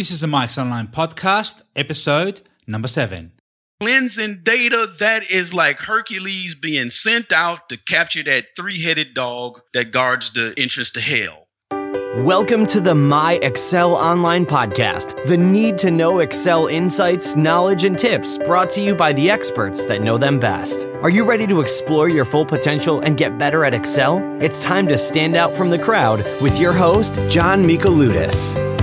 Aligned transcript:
This 0.00 0.12
is 0.12 0.22
the 0.22 0.28
My 0.28 0.44
Excel 0.44 0.64
Online 0.64 0.86
Podcast, 0.86 1.62
episode 1.76 2.40
number 2.66 2.88
seven. 2.88 3.32
Cleansing 3.82 4.38
data 4.44 4.90
that 4.98 5.30
is 5.30 5.52
like 5.52 5.78
Hercules 5.78 6.54
being 6.54 6.88
sent 6.88 7.32
out 7.32 7.68
to 7.68 7.76
capture 7.76 8.22
that 8.22 8.46
three 8.56 8.80
headed 8.80 9.12
dog 9.12 9.60
that 9.74 9.92
guards 9.92 10.32
the 10.32 10.54
entrance 10.56 10.92
to 10.92 11.02
hell. 11.02 11.48
Welcome 12.24 12.64
to 12.68 12.80
the 12.80 12.94
My 12.94 13.34
Excel 13.42 13.94
Online 13.94 14.46
Podcast, 14.46 15.22
the 15.24 15.36
need 15.36 15.76
to 15.76 15.90
know 15.90 16.20
Excel 16.20 16.66
insights, 16.66 17.36
knowledge, 17.36 17.84
and 17.84 17.98
tips 17.98 18.38
brought 18.38 18.70
to 18.70 18.80
you 18.80 18.94
by 18.94 19.12
the 19.12 19.28
experts 19.28 19.84
that 19.84 20.00
know 20.00 20.16
them 20.16 20.40
best. 20.40 20.86
Are 21.02 21.10
you 21.10 21.28
ready 21.28 21.46
to 21.46 21.60
explore 21.60 22.08
your 22.08 22.24
full 22.24 22.46
potential 22.46 23.00
and 23.00 23.18
get 23.18 23.36
better 23.36 23.66
at 23.66 23.74
Excel? 23.74 24.16
It's 24.40 24.64
time 24.64 24.88
to 24.88 24.96
stand 24.96 25.36
out 25.36 25.52
from 25.54 25.68
the 25.68 25.78
crowd 25.78 26.20
with 26.40 26.58
your 26.58 26.72
host, 26.72 27.16
John 27.28 27.64
Michaloudis. 27.64 28.79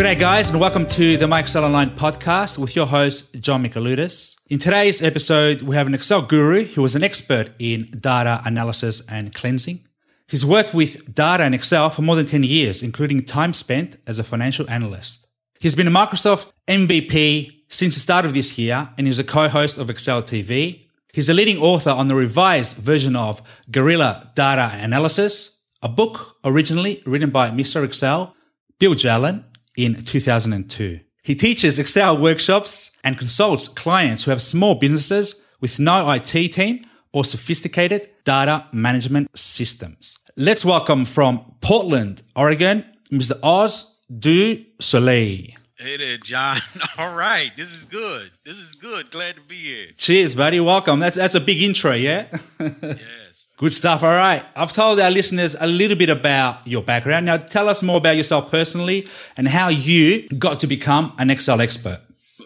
G'day, 0.00 0.18
guys, 0.18 0.48
and 0.48 0.58
welcome 0.58 0.86
to 0.86 1.18
the 1.18 1.28
My 1.28 1.40
Excel 1.40 1.62
Online 1.62 1.90
Podcast 1.90 2.56
with 2.56 2.74
your 2.74 2.86
host, 2.86 3.38
John 3.38 3.62
Michaloudis. 3.62 4.34
In 4.48 4.58
today's 4.58 5.02
episode, 5.02 5.60
we 5.60 5.76
have 5.76 5.86
an 5.86 5.92
Excel 5.92 6.22
guru 6.22 6.64
who 6.64 6.82
is 6.86 6.96
an 6.96 7.04
expert 7.04 7.50
in 7.58 7.84
data 7.90 8.40
analysis 8.46 9.06
and 9.10 9.34
cleansing. 9.34 9.86
He's 10.26 10.42
worked 10.42 10.72
with 10.72 11.14
data 11.14 11.44
and 11.44 11.54
Excel 11.54 11.90
for 11.90 12.00
more 12.00 12.16
than 12.16 12.24
10 12.24 12.44
years, 12.44 12.82
including 12.82 13.26
time 13.26 13.52
spent 13.52 13.98
as 14.06 14.18
a 14.18 14.24
financial 14.24 14.64
analyst. 14.70 15.28
He's 15.58 15.74
been 15.74 15.86
a 15.86 15.90
Microsoft 15.90 16.50
MVP 16.66 17.64
since 17.68 17.92
the 17.92 18.00
start 18.00 18.24
of 18.24 18.32
this 18.32 18.58
year 18.58 18.88
and 18.96 19.06
is 19.06 19.18
a 19.18 19.22
co-host 19.22 19.76
of 19.76 19.90
Excel 19.90 20.22
TV. 20.22 20.86
He's 21.12 21.28
a 21.28 21.34
leading 21.34 21.58
author 21.58 21.90
on 21.90 22.08
the 22.08 22.14
revised 22.14 22.78
version 22.78 23.16
of 23.16 23.42
Guerrilla 23.70 24.32
Data 24.34 24.70
Analysis, 24.82 25.62
a 25.82 25.90
book 25.90 26.38
originally 26.42 27.02
written 27.04 27.28
by 27.28 27.50
Mr. 27.50 27.84
Excel, 27.84 28.34
Bill 28.78 28.94
Jelen, 28.94 29.44
in 29.84 30.04
2002. 30.04 31.00
He 31.22 31.34
teaches 31.34 31.78
Excel 31.78 32.16
workshops 32.18 32.92
and 33.04 33.18
consults 33.18 33.68
clients 33.68 34.24
who 34.24 34.30
have 34.30 34.42
small 34.42 34.74
businesses 34.74 35.46
with 35.60 35.78
no 35.78 36.10
IT 36.10 36.52
team 36.52 36.84
or 37.12 37.24
sophisticated 37.24 38.08
data 38.24 38.66
management 38.72 39.28
systems. 39.38 40.18
Let's 40.36 40.64
welcome 40.64 41.04
from 41.04 41.54
Portland, 41.60 42.22
Oregon, 42.34 42.84
Mr. 43.10 43.38
Oz 43.42 44.00
Du 44.18 44.64
Soleil. 44.80 45.54
Hey 45.76 45.96
there, 45.96 46.18
John. 46.18 46.58
All 46.98 47.14
right. 47.16 47.50
This 47.56 47.70
is 47.70 47.84
good. 47.86 48.30
This 48.44 48.58
is 48.58 48.74
good. 48.74 49.10
Glad 49.10 49.36
to 49.36 49.42
be 49.42 49.54
here. 49.56 49.86
Cheers, 49.96 50.34
buddy. 50.34 50.60
Welcome. 50.60 51.00
That's 51.00 51.16
that's 51.16 51.34
a 51.34 51.40
big 51.40 51.62
intro, 51.62 51.92
yeah? 51.92 52.26
Yes. 52.60 53.29
Good 53.60 53.74
stuff. 53.74 54.02
All 54.02 54.08
right. 54.08 54.42
I've 54.56 54.72
told 54.72 54.98
our 55.00 55.10
listeners 55.10 55.54
a 55.60 55.66
little 55.66 55.94
bit 55.94 56.08
about 56.08 56.66
your 56.66 56.80
background. 56.80 57.26
Now 57.26 57.36
tell 57.36 57.68
us 57.68 57.82
more 57.82 57.98
about 57.98 58.16
yourself 58.16 58.50
personally 58.50 59.06
and 59.36 59.46
how 59.46 59.68
you 59.68 60.26
got 60.30 60.60
to 60.60 60.66
become 60.66 61.12
an 61.18 61.28
Excel 61.28 61.60
expert. 61.60 62.00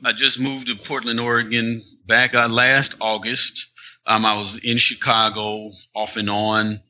I 0.04 0.10
just 0.10 0.40
moved 0.40 0.66
to 0.66 0.74
Portland, 0.74 1.20
Oregon 1.20 1.80
back 2.08 2.34
uh, 2.34 2.48
last 2.48 2.96
August. 3.00 3.70
Um, 4.08 4.24
I 4.24 4.36
was 4.36 4.64
in 4.64 4.76
Chicago 4.76 5.70
off 5.94 6.16
and 6.16 6.28
on 6.28 6.80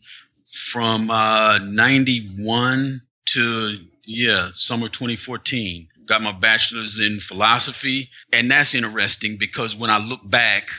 from 0.51 1.11
uh, 1.11 1.59
91 1.63 3.03
to, 3.27 3.77
yeah, 4.07 4.49
summer 4.53 4.89
2014. 4.89 5.87
Got 6.07 6.23
my 6.23 6.33
bachelor's 6.33 6.99
in 6.99 7.21
philosophy. 7.21 8.09
And 8.33 8.51
that's 8.51 8.75
interesting 8.75 9.37
because 9.39 9.77
when 9.77 9.91
I 9.91 9.99
look 9.99 10.21
back, 10.31 10.71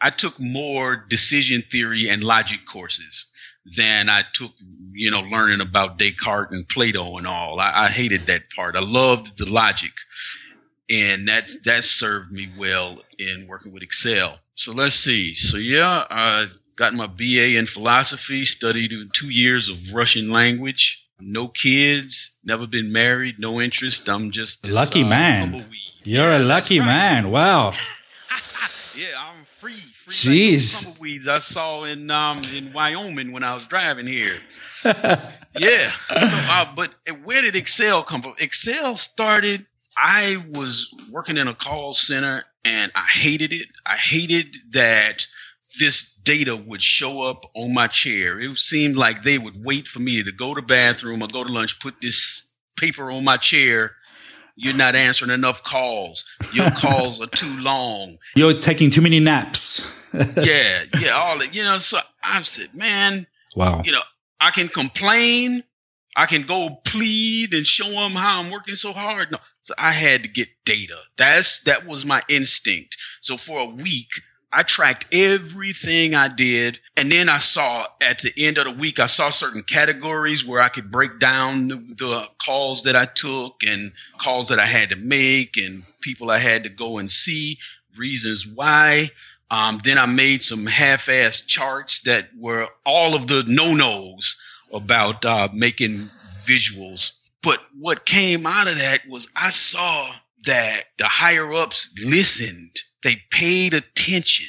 I 0.00 0.10
took 0.10 0.34
more 0.40 1.04
decision 1.08 1.62
theory 1.70 2.08
and 2.08 2.22
logic 2.22 2.60
courses 2.66 3.26
than 3.76 4.08
I 4.08 4.22
took, 4.32 4.50
you 4.92 5.10
know, 5.10 5.20
learning 5.20 5.60
about 5.60 5.98
Descartes 5.98 6.52
and 6.54 6.66
Plato 6.68 7.18
and 7.18 7.26
all. 7.26 7.60
I, 7.60 7.84
I 7.84 7.88
hated 7.88 8.22
that 8.22 8.50
part. 8.54 8.76
I 8.76 8.80
loved 8.80 9.36
the 9.38 9.50
logic. 9.52 9.92
And 10.90 11.28
that 11.28 11.50
that 11.66 11.84
served 11.84 12.32
me 12.32 12.48
well 12.58 12.98
in 13.18 13.46
working 13.48 13.72
with 13.72 13.82
Excel. 13.82 14.38
So 14.54 14.72
let's 14.72 14.94
see. 14.94 15.34
So 15.34 15.56
yeah, 15.58 16.04
I 16.10 16.46
got 16.76 16.94
my 16.94 17.06
BA 17.06 17.56
in 17.58 17.66
philosophy, 17.66 18.44
studied 18.44 18.92
two 19.12 19.30
years 19.30 19.68
of 19.68 19.76
Russian 19.94 20.30
language. 20.30 21.06
No 21.22 21.48
kids, 21.48 22.38
never 22.44 22.66
been 22.66 22.90
married, 22.90 23.38
no 23.38 23.60
interest. 23.60 24.08
I'm 24.08 24.30
just 24.30 24.62
this, 24.62 24.72
lucky 24.74 25.02
uh, 25.02 25.06
man. 25.08 25.42
tumbleweed. 25.52 25.80
You're 26.02 26.30
Yeah, 26.30 26.38
a 26.38 26.40
lucky 26.40 26.80
right. 26.80 26.86
man. 26.86 27.30
Wow. 27.30 27.72
Yeah, 28.96 29.14
I'm 29.18 29.29
free. 29.44 29.72
free 29.72 30.30
like 30.30 30.52
those 30.52 30.62
Jeez. 30.62 30.84
tumbleweeds 30.84 31.28
I 31.28 31.38
saw 31.38 31.84
in 31.84 32.10
um 32.10 32.40
in 32.54 32.72
Wyoming 32.72 33.32
when 33.32 33.42
I 33.42 33.54
was 33.54 33.66
driving 33.66 34.06
here. 34.06 34.32
yeah. 34.84 35.90
So, 36.08 36.16
uh, 36.16 36.72
but 36.74 36.94
where 37.24 37.42
did 37.42 37.56
Excel 37.56 38.02
come 38.02 38.22
from? 38.22 38.34
Excel 38.38 38.96
started. 38.96 39.64
I 39.96 40.36
was 40.52 40.94
working 41.10 41.36
in 41.36 41.48
a 41.48 41.54
call 41.54 41.92
center 41.92 42.44
and 42.64 42.90
I 42.94 43.06
hated 43.10 43.52
it. 43.52 43.68
I 43.86 43.96
hated 43.96 44.56
that 44.72 45.26
this 45.78 46.14
data 46.14 46.56
would 46.56 46.82
show 46.82 47.22
up 47.22 47.44
on 47.54 47.74
my 47.74 47.86
chair. 47.86 48.40
It 48.40 48.56
seemed 48.58 48.96
like 48.96 49.22
they 49.22 49.38
would 49.38 49.64
wait 49.64 49.86
for 49.86 50.00
me 50.00 50.22
to 50.22 50.32
go 50.32 50.54
to 50.54 50.60
the 50.60 50.66
bathroom 50.66 51.22
or 51.22 51.28
go 51.28 51.44
to 51.44 51.52
lunch, 51.52 51.80
put 51.80 52.00
this 52.00 52.54
paper 52.76 53.10
on 53.10 53.24
my 53.24 53.36
chair. 53.36 53.92
You're 54.60 54.76
not 54.76 54.94
answering 54.94 55.30
enough 55.30 55.62
calls. 55.62 56.24
Your 56.52 56.70
calls 56.76 57.20
are 57.22 57.28
too 57.28 57.58
long 57.60 58.18
You're 58.36 58.60
taking 58.60 58.90
too 58.90 59.00
many 59.00 59.18
naps. 59.18 60.10
yeah, 60.14 60.80
yeah, 61.00 61.10
all 61.10 61.38
that. 61.38 61.54
You 61.54 61.62
know, 61.62 61.78
so 61.78 61.98
I 62.22 62.42
said, 62.42 62.74
man, 62.74 63.26
wow. 63.56 63.80
you 63.84 63.92
know, 63.92 64.00
I 64.38 64.50
can 64.50 64.68
complain, 64.68 65.62
I 66.16 66.26
can 66.26 66.42
go 66.42 66.80
plead 66.84 67.54
and 67.54 67.66
show 67.66 67.88
them 67.88 68.12
how 68.12 68.40
I'm 68.40 68.50
working 68.50 68.74
so 68.74 68.92
hard. 68.92 69.32
No, 69.32 69.38
so 69.62 69.72
I 69.78 69.92
had 69.92 70.24
to 70.24 70.28
get 70.28 70.48
data. 70.66 70.98
That's 71.16 71.62
that 71.62 71.86
was 71.86 72.04
my 72.04 72.22
instinct. 72.28 72.98
So 73.20 73.38
for 73.38 73.60
a 73.60 73.66
week, 73.66 74.10
I 74.52 74.64
tracked 74.64 75.14
everything 75.14 76.14
I 76.14 76.26
did, 76.26 76.80
and 76.96 77.10
then 77.10 77.28
I 77.28 77.38
saw 77.38 77.86
at 78.00 78.20
the 78.20 78.32
end 78.36 78.58
of 78.58 78.64
the 78.64 78.72
week, 78.72 78.98
I 78.98 79.06
saw 79.06 79.30
certain 79.30 79.62
categories 79.62 80.44
where 80.44 80.60
I 80.60 80.68
could 80.68 80.90
break 80.90 81.20
down 81.20 81.68
the, 81.68 81.76
the 81.76 82.28
calls 82.44 82.82
that 82.82 82.96
I 82.96 83.04
took 83.04 83.62
and 83.64 83.92
calls 84.18 84.48
that 84.48 84.58
I 84.58 84.66
had 84.66 84.90
to 84.90 84.96
make, 84.96 85.56
and 85.56 85.84
people 86.00 86.30
I 86.30 86.38
had 86.38 86.64
to 86.64 86.68
go 86.68 86.98
and 86.98 87.08
see, 87.10 87.58
reasons 87.96 88.46
why. 88.46 89.10
Um, 89.52 89.78
then 89.84 89.98
I 89.98 90.06
made 90.06 90.42
some 90.42 90.66
half-ass 90.66 91.42
charts 91.42 92.02
that 92.02 92.28
were 92.36 92.66
all 92.84 93.14
of 93.14 93.26
the 93.26 93.44
no-nos 93.46 94.40
about 94.72 95.24
uh, 95.24 95.48
making 95.52 96.10
visuals. 96.28 97.12
But 97.42 97.58
what 97.78 98.04
came 98.04 98.46
out 98.46 98.68
of 98.68 98.78
that 98.78 99.00
was 99.08 99.28
I 99.36 99.50
saw 99.50 100.12
that 100.44 100.84
the 100.98 101.06
higher 101.06 101.52
ups 101.52 101.94
listened. 102.04 102.82
They 103.02 103.22
paid 103.30 103.74
attention. 103.74 104.46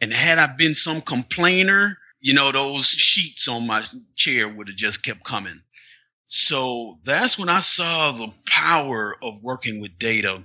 And 0.00 0.12
had 0.12 0.38
I 0.38 0.54
been 0.54 0.74
some 0.74 1.00
complainer, 1.00 1.98
you 2.20 2.34
know, 2.34 2.52
those 2.52 2.88
sheets 2.88 3.48
on 3.48 3.66
my 3.66 3.84
chair 4.16 4.48
would 4.48 4.68
have 4.68 4.76
just 4.76 5.04
kept 5.04 5.24
coming. 5.24 5.58
So 6.26 6.98
that's 7.04 7.38
when 7.38 7.48
I 7.48 7.60
saw 7.60 8.12
the 8.12 8.32
power 8.46 9.16
of 9.22 9.42
working 9.42 9.80
with 9.80 9.98
data 9.98 10.44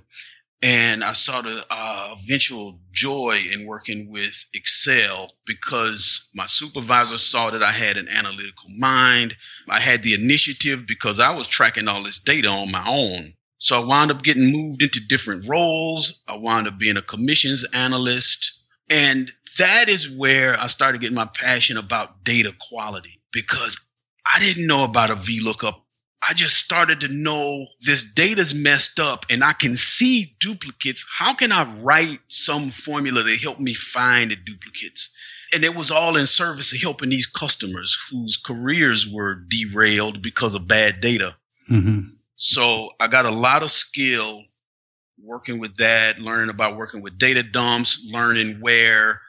and 0.62 1.02
I 1.02 1.12
saw 1.12 1.42
the 1.42 1.64
uh, 1.70 2.14
eventual 2.16 2.78
joy 2.92 3.40
in 3.52 3.66
working 3.66 4.08
with 4.10 4.44
Excel 4.54 5.32
because 5.44 6.30
my 6.36 6.46
supervisor 6.46 7.18
saw 7.18 7.50
that 7.50 7.64
I 7.64 7.72
had 7.72 7.96
an 7.96 8.06
analytical 8.08 8.70
mind. 8.78 9.36
I 9.68 9.80
had 9.80 10.04
the 10.04 10.14
initiative 10.14 10.86
because 10.86 11.18
I 11.18 11.34
was 11.34 11.48
tracking 11.48 11.88
all 11.88 12.04
this 12.04 12.20
data 12.20 12.46
on 12.46 12.70
my 12.70 12.84
own. 12.86 13.34
So 13.62 13.80
I 13.80 13.84
wound 13.84 14.10
up 14.10 14.22
getting 14.22 14.52
moved 14.52 14.82
into 14.82 15.00
different 15.08 15.48
roles. 15.48 16.22
I 16.28 16.36
wound 16.36 16.68
up 16.68 16.78
being 16.78 16.96
a 16.96 17.02
commissions 17.02 17.64
analyst. 17.72 18.60
And 18.90 19.30
that 19.58 19.88
is 19.88 20.10
where 20.10 20.58
I 20.58 20.66
started 20.66 21.00
getting 21.00 21.16
my 21.16 21.28
passion 21.34 21.76
about 21.76 22.24
data 22.24 22.52
quality 22.68 23.20
because 23.32 23.80
I 24.34 24.38
didn't 24.40 24.66
know 24.66 24.84
about 24.84 25.10
a 25.10 25.14
VLOOKUP 25.14 25.74
I 26.28 26.34
just 26.34 26.58
started 26.58 27.00
to 27.00 27.08
know 27.08 27.66
this 27.80 28.12
data's 28.12 28.54
messed 28.54 29.00
up 29.00 29.26
and 29.28 29.42
I 29.42 29.52
can 29.54 29.74
see 29.74 30.36
duplicates. 30.38 31.04
How 31.12 31.34
can 31.34 31.50
I 31.50 31.64
write 31.80 32.20
some 32.28 32.68
formula 32.68 33.24
to 33.24 33.36
help 33.36 33.58
me 33.58 33.74
find 33.74 34.30
the 34.30 34.36
duplicates? 34.36 35.12
And 35.52 35.64
it 35.64 35.74
was 35.74 35.90
all 35.90 36.16
in 36.16 36.26
service 36.26 36.72
of 36.72 36.80
helping 36.80 37.10
these 37.10 37.26
customers 37.26 37.98
whose 38.10 38.36
careers 38.36 39.12
were 39.12 39.34
derailed 39.48 40.22
because 40.22 40.54
of 40.54 40.68
bad 40.68 41.00
data. 41.00 41.36
hmm 41.66 42.00
So 42.36 42.90
I 43.00 43.08
got 43.08 43.26
a 43.26 43.30
lot 43.30 43.62
of 43.62 43.70
skill 43.70 44.42
working 45.22 45.60
with 45.60 45.76
that, 45.76 46.18
learning 46.18 46.50
about 46.50 46.76
working 46.76 47.02
with 47.02 47.18
data 47.18 47.42
dumps, 47.42 48.06
learning 48.10 48.58
where 48.60 49.20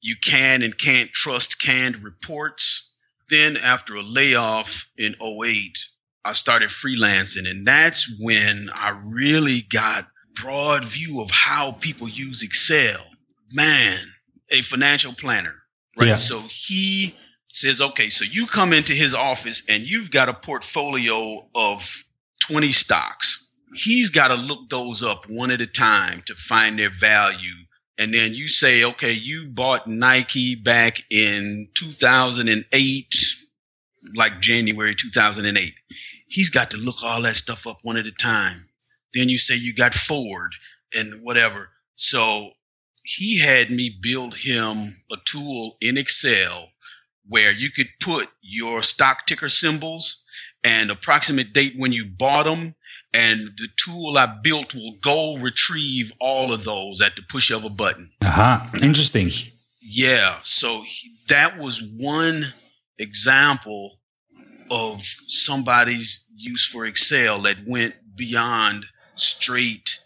you 0.00 0.16
can 0.22 0.62
and 0.62 0.76
can't 0.76 1.10
trust 1.12 1.60
canned 1.60 2.02
reports. 2.02 2.94
Then 3.28 3.56
after 3.58 3.94
a 3.96 4.02
layoff 4.02 4.88
in 4.96 5.14
08, 5.20 5.78
I 6.24 6.32
started 6.32 6.70
freelancing 6.70 7.48
and 7.48 7.66
that's 7.66 8.18
when 8.20 8.66
I 8.74 8.98
really 9.12 9.62
got 9.62 10.06
broad 10.40 10.84
view 10.84 11.20
of 11.20 11.30
how 11.30 11.72
people 11.72 12.08
use 12.08 12.42
Excel. 12.42 13.00
Man, 13.52 13.98
a 14.50 14.62
financial 14.62 15.12
planner, 15.12 15.54
right? 15.98 16.08
Yeah. 16.08 16.14
So 16.14 16.40
he 16.50 17.14
says, 17.48 17.80
okay, 17.80 18.10
so 18.10 18.24
you 18.24 18.46
come 18.46 18.72
into 18.72 18.92
his 18.92 19.14
office 19.14 19.64
and 19.68 19.88
you've 19.88 20.10
got 20.10 20.28
a 20.28 20.34
portfolio 20.34 21.46
of 21.54 22.04
20 22.48 22.72
stocks. 22.72 23.52
He's 23.74 24.10
got 24.10 24.28
to 24.28 24.34
look 24.34 24.68
those 24.68 25.02
up 25.02 25.24
one 25.28 25.50
at 25.50 25.60
a 25.60 25.66
time 25.66 26.22
to 26.26 26.34
find 26.34 26.78
their 26.78 26.90
value. 26.90 27.54
And 27.98 28.12
then 28.12 28.34
you 28.34 28.48
say, 28.48 28.84
okay, 28.84 29.12
you 29.12 29.46
bought 29.48 29.86
Nike 29.86 30.54
back 30.54 31.00
in 31.10 31.68
2008, 31.74 33.14
like 34.14 34.40
January 34.40 34.94
2008. 34.94 35.74
He's 36.26 36.50
got 36.50 36.70
to 36.72 36.76
look 36.76 37.02
all 37.02 37.22
that 37.22 37.36
stuff 37.36 37.66
up 37.66 37.78
one 37.82 37.96
at 37.96 38.06
a 38.06 38.12
time. 38.12 38.68
Then 39.12 39.28
you 39.28 39.38
say 39.38 39.54
you 39.54 39.74
got 39.74 39.94
Ford 39.94 40.52
and 40.92 41.22
whatever. 41.22 41.70
So 41.94 42.50
he 43.04 43.38
had 43.38 43.70
me 43.70 43.96
build 44.02 44.34
him 44.34 44.76
a 45.12 45.16
tool 45.24 45.76
in 45.80 45.96
Excel 45.96 46.68
where 47.28 47.52
you 47.52 47.70
could 47.70 47.88
put 48.00 48.28
your 48.42 48.82
stock 48.82 49.26
ticker 49.26 49.48
symbols 49.48 50.23
and 50.64 50.90
approximate 50.90 51.52
date 51.52 51.74
when 51.76 51.92
you 51.92 52.06
bought 52.06 52.44
them. 52.44 52.74
And 53.12 53.50
the 53.58 53.68
tool 53.76 54.18
I 54.18 54.26
built 54.42 54.74
will 54.74 54.96
go 55.00 55.36
retrieve 55.36 56.10
all 56.20 56.52
of 56.52 56.64
those 56.64 57.00
at 57.00 57.14
the 57.14 57.22
push 57.28 57.52
of 57.52 57.64
a 57.64 57.70
button. 57.70 58.10
Uh 58.22 58.30
huh. 58.30 58.64
Interesting. 58.82 59.28
Yeah. 59.80 60.38
So 60.42 60.82
that 61.28 61.58
was 61.58 61.92
one 61.98 62.42
example 62.98 63.98
of 64.70 65.00
somebody's 65.02 66.28
use 66.34 66.66
for 66.66 66.86
Excel 66.86 67.42
that 67.42 67.56
went 67.66 67.94
beyond 68.16 68.86
straight 69.14 69.98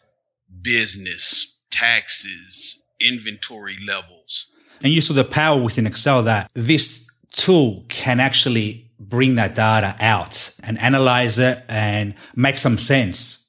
business, 0.61 1.62
taxes, 1.70 2.82
inventory 3.00 3.78
levels. 3.87 4.52
And 4.82 4.93
you 4.93 5.00
saw 5.00 5.14
the 5.14 5.25
power 5.25 5.61
within 5.61 5.87
Excel 5.87 6.22
that 6.25 6.50
this 6.54 7.08
tool 7.32 7.84
can 7.88 8.20
actually 8.20 8.88
bring 8.99 9.37
that 9.37 9.55
data 9.55 9.95
out 10.00 10.55
and 10.62 10.79
analyze 10.79 11.39
it 11.39 11.62
and 11.69 12.15
make 12.35 12.59
some 12.59 12.79
sense. 12.79 13.47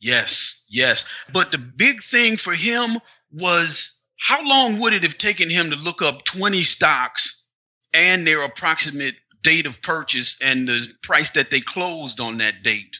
Yes, 0.00 0.64
yes. 0.68 1.08
But 1.32 1.52
the 1.52 1.58
big 1.58 2.02
thing 2.02 2.36
for 2.36 2.54
him 2.54 2.98
was 3.32 4.02
how 4.18 4.46
long 4.46 4.80
would 4.80 4.92
it 4.92 5.02
have 5.02 5.18
taken 5.18 5.50
him 5.50 5.70
to 5.70 5.76
look 5.76 6.02
up 6.02 6.24
20 6.24 6.62
stocks 6.62 7.46
and 7.94 8.26
their 8.26 8.44
approximate 8.44 9.16
date 9.42 9.66
of 9.66 9.80
purchase 9.82 10.38
and 10.42 10.68
the 10.68 10.86
price 11.02 11.30
that 11.32 11.50
they 11.50 11.60
closed 11.60 12.20
on 12.20 12.38
that 12.38 12.62
date? 12.62 12.98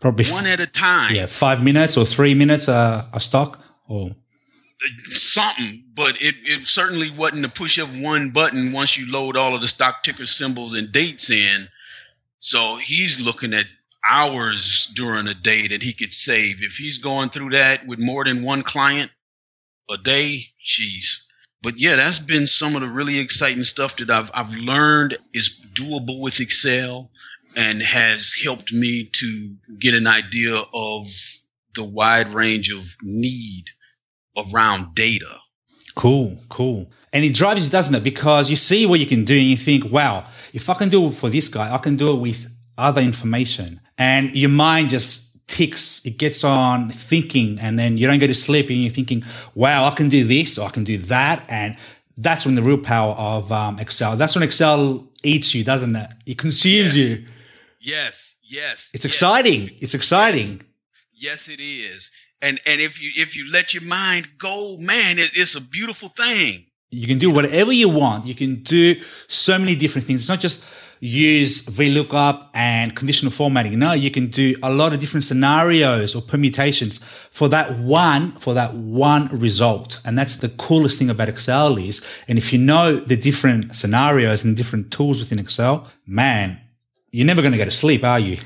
Probably 0.00 0.26
one 0.26 0.46
at 0.46 0.60
a 0.60 0.66
time. 0.66 1.14
Yeah, 1.14 1.26
five 1.26 1.62
minutes 1.62 1.96
or 1.96 2.04
three 2.04 2.34
minutes 2.34 2.68
uh, 2.68 3.04
a 3.12 3.20
stock 3.20 3.60
or 3.88 4.14
something, 5.06 5.84
but 5.94 6.20
it, 6.20 6.34
it 6.44 6.64
certainly 6.64 7.10
wasn't 7.10 7.44
a 7.44 7.50
push 7.50 7.78
of 7.78 8.00
one 8.00 8.30
button 8.30 8.72
once 8.72 8.96
you 8.96 9.10
load 9.10 9.36
all 9.36 9.54
of 9.54 9.60
the 9.60 9.68
stock 9.68 10.02
ticker 10.02 10.26
symbols 10.26 10.74
and 10.74 10.92
dates 10.92 11.30
in. 11.30 11.68
So 12.40 12.76
he's 12.76 13.20
looking 13.20 13.54
at 13.54 13.66
hours 14.08 14.92
during 14.94 15.26
a 15.26 15.34
day 15.34 15.66
that 15.68 15.82
he 15.82 15.92
could 15.92 16.12
save. 16.12 16.62
If 16.62 16.76
he's 16.76 16.98
going 16.98 17.30
through 17.30 17.50
that 17.50 17.86
with 17.86 17.98
more 18.00 18.24
than 18.24 18.42
one 18.42 18.62
client 18.62 19.10
a 19.90 19.98
day, 19.98 20.44
jeez. 20.64 21.24
But 21.62 21.78
yeah, 21.78 21.96
that's 21.96 22.20
been 22.20 22.46
some 22.46 22.76
of 22.76 22.82
the 22.82 22.88
really 22.88 23.18
exciting 23.18 23.64
stuff 23.64 23.96
that 23.96 24.10
I've 24.10 24.30
I've 24.32 24.54
learned 24.54 25.18
is 25.34 25.60
doable 25.74 26.20
with 26.20 26.40
Excel 26.40 27.10
and 27.56 27.82
has 27.82 28.32
helped 28.44 28.72
me 28.72 29.10
to 29.12 29.56
get 29.80 29.94
an 29.94 30.06
idea 30.06 30.54
of 30.72 31.06
the 31.74 31.84
wide 31.84 32.28
range 32.28 32.70
of 32.70 32.86
need 33.02 33.64
around 34.52 34.94
data. 34.94 35.38
Cool, 35.94 36.38
cool. 36.48 36.90
And 37.12 37.24
it 37.24 37.34
drives 37.34 37.64
you, 37.64 37.70
doesn't 37.70 37.94
it? 37.94 38.04
Because 38.04 38.50
you 38.50 38.56
see 38.56 38.86
what 38.86 39.00
you 39.00 39.06
can 39.06 39.24
do 39.24 39.34
and 39.34 39.46
you 39.46 39.56
think, 39.56 39.90
wow, 39.90 40.24
if 40.52 40.68
I 40.68 40.74
can 40.74 40.88
do 40.88 41.06
it 41.06 41.12
for 41.12 41.30
this 41.30 41.48
guy, 41.48 41.74
I 41.74 41.78
can 41.78 41.96
do 41.96 42.10
it 42.12 42.20
with 42.20 42.48
other 42.76 43.00
information. 43.00 43.80
And 43.96 44.34
your 44.36 44.50
mind 44.50 44.90
just 44.90 45.46
ticks, 45.48 46.04
it 46.06 46.18
gets 46.18 46.44
on 46.44 46.90
thinking, 46.90 47.58
and 47.58 47.78
then 47.78 47.96
you 47.96 48.06
don't 48.06 48.18
go 48.18 48.26
to 48.26 48.34
sleep 48.34 48.68
and 48.68 48.76
you're 48.78 48.92
thinking, 48.92 49.24
wow, 49.54 49.86
I 49.86 49.90
can 49.90 50.08
do 50.08 50.24
this 50.24 50.58
or 50.58 50.68
I 50.68 50.70
can 50.70 50.84
do 50.84 50.98
that. 50.98 51.42
And 51.48 51.76
that's 52.16 52.44
when 52.44 52.54
the 52.54 52.62
real 52.62 52.78
power 52.78 53.14
of 53.14 53.50
um, 53.50 53.78
Excel. 53.78 54.16
That's 54.16 54.36
when 54.36 54.44
Excel 54.44 55.08
eats 55.24 55.54
you, 55.54 55.64
doesn't 55.64 55.96
it? 55.96 56.10
It 56.26 56.38
consumes 56.38 56.96
yes. 56.96 57.20
you. 57.20 57.28
Yes, 57.80 58.36
yes. 58.42 58.90
It's 58.94 59.04
yes. 59.04 59.12
exciting. 59.12 59.70
It's 59.80 59.94
exciting. 59.94 60.60
Yes. 61.14 61.48
yes, 61.48 61.48
it 61.48 61.60
is 61.60 62.10
and 62.42 62.60
and 62.66 62.80
if 62.80 63.02
you 63.02 63.10
if 63.16 63.36
you 63.36 63.50
let 63.50 63.74
your 63.74 63.82
mind 63.84 64.26
go 64.38 64.76
man 64.80 65.18
it, 65.18 65.30
it's 65.34 65.54
a 65.54 65.60
beautiful 65.60 66.08
thing 66.10 66.64
you 66.90 67.06
can 67.06 67.18
do 67.18 67.30
whatever 67.30 67.72
you 67.72 67.88
want 67.88 68.26
you 68.26 68.34
can 68.34 68.62
do 68.62 68.94
so 69.26 69.58
many 69.58 69.74
different 69.74 70.06
things 70.06 70.22
it's 70.22 70.28
not 70.28 70.40
just 70.40 70.64
use 71.00 71.64
VLOOKUP 71.66 72.48
and 72.54 72.94
conditional 72.94 73.30
formatting. 73.30 73.78
No, 73.78 73.92
you 73.92 74.10
can 74.10 74.28
do 74.28 74.56
a 74.62 74.72
lot 74.72 74.92
of 74.92 75.00
different 75.00 75.24
scenarios 75.24 76.14
or 76.14 76.22
permutations 76.22 76.98
for 76.98 77.48
that 77.50 77.78
one, 77.78 78.32
for 78.32 78.54
that 78.54 78.74
one 78.74 79.28
result. 79.28 80.00
And 80.04 80.18
that's 80.18 80.36
the 80.36 80.48
coolest 80.48 80.98
thing 80.98 81.10
about 81.10 81.28
Excel 81.28 81.76
is, 81.76 82.06
and 82.26 82.38
if 82.38 82.52
you 82.52 82.58
know 82.58 82.96
the 82.96 83.16
different 83.16 83.76
scenarios 83.76 84.44
and 84.44 84.56
different 84.56 84.90
tools 84.90 85.20
within 85.20 85.38
Excel, 85.38 85.88
man, 86.06 86.60
you're 87.10 87.26
never 87.26 87.42
going 87.42 87.52
to 87.52 87.58
go 87.58 87.64
to 87.64 87.70
sleep, 87.70 88.04
are 88.04 88.20
you? 88.20 88.38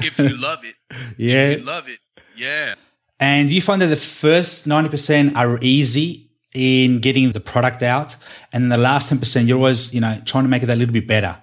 If 0.00 0.18
you 0.18 0.36
love 0.36 0.64
it. 0.64 0.74
yeah. 1.16 1.50
If 1.50 1.60
you 1.60 1.64
love 1.64 1.88
it. 1.88 1.98
Yeah. 2.36 2.74
And 3.20 3.50
you 3.50 3.62
find 3.62 3.80
that 3.80 3.86
the 3.86 3.96
first 3.96 4.66
90% 4.68 5.36
are 5.36 5.58
easy 5.62 6.30
in 6.52 7.00
getting 7.00 7.32
the 7.32 7.40
product 7.40 7.82
out. 7.82 8.16
And 8.52 8.70
the 8.70 8.78
last 8.78 9.12
10%, 9.12 9.46
you're 9.46 9.56
always, 9.56 9.94
you 9.94 10.00
know, 10.00 10.20
trying 10.24 10.44
to 10.44 10.50
make 10.50 10.62
it 10.62 10.68
a 10.68 10.74
little 10.74 10.92
bit 10.92 11.06
better. 11.06 11.40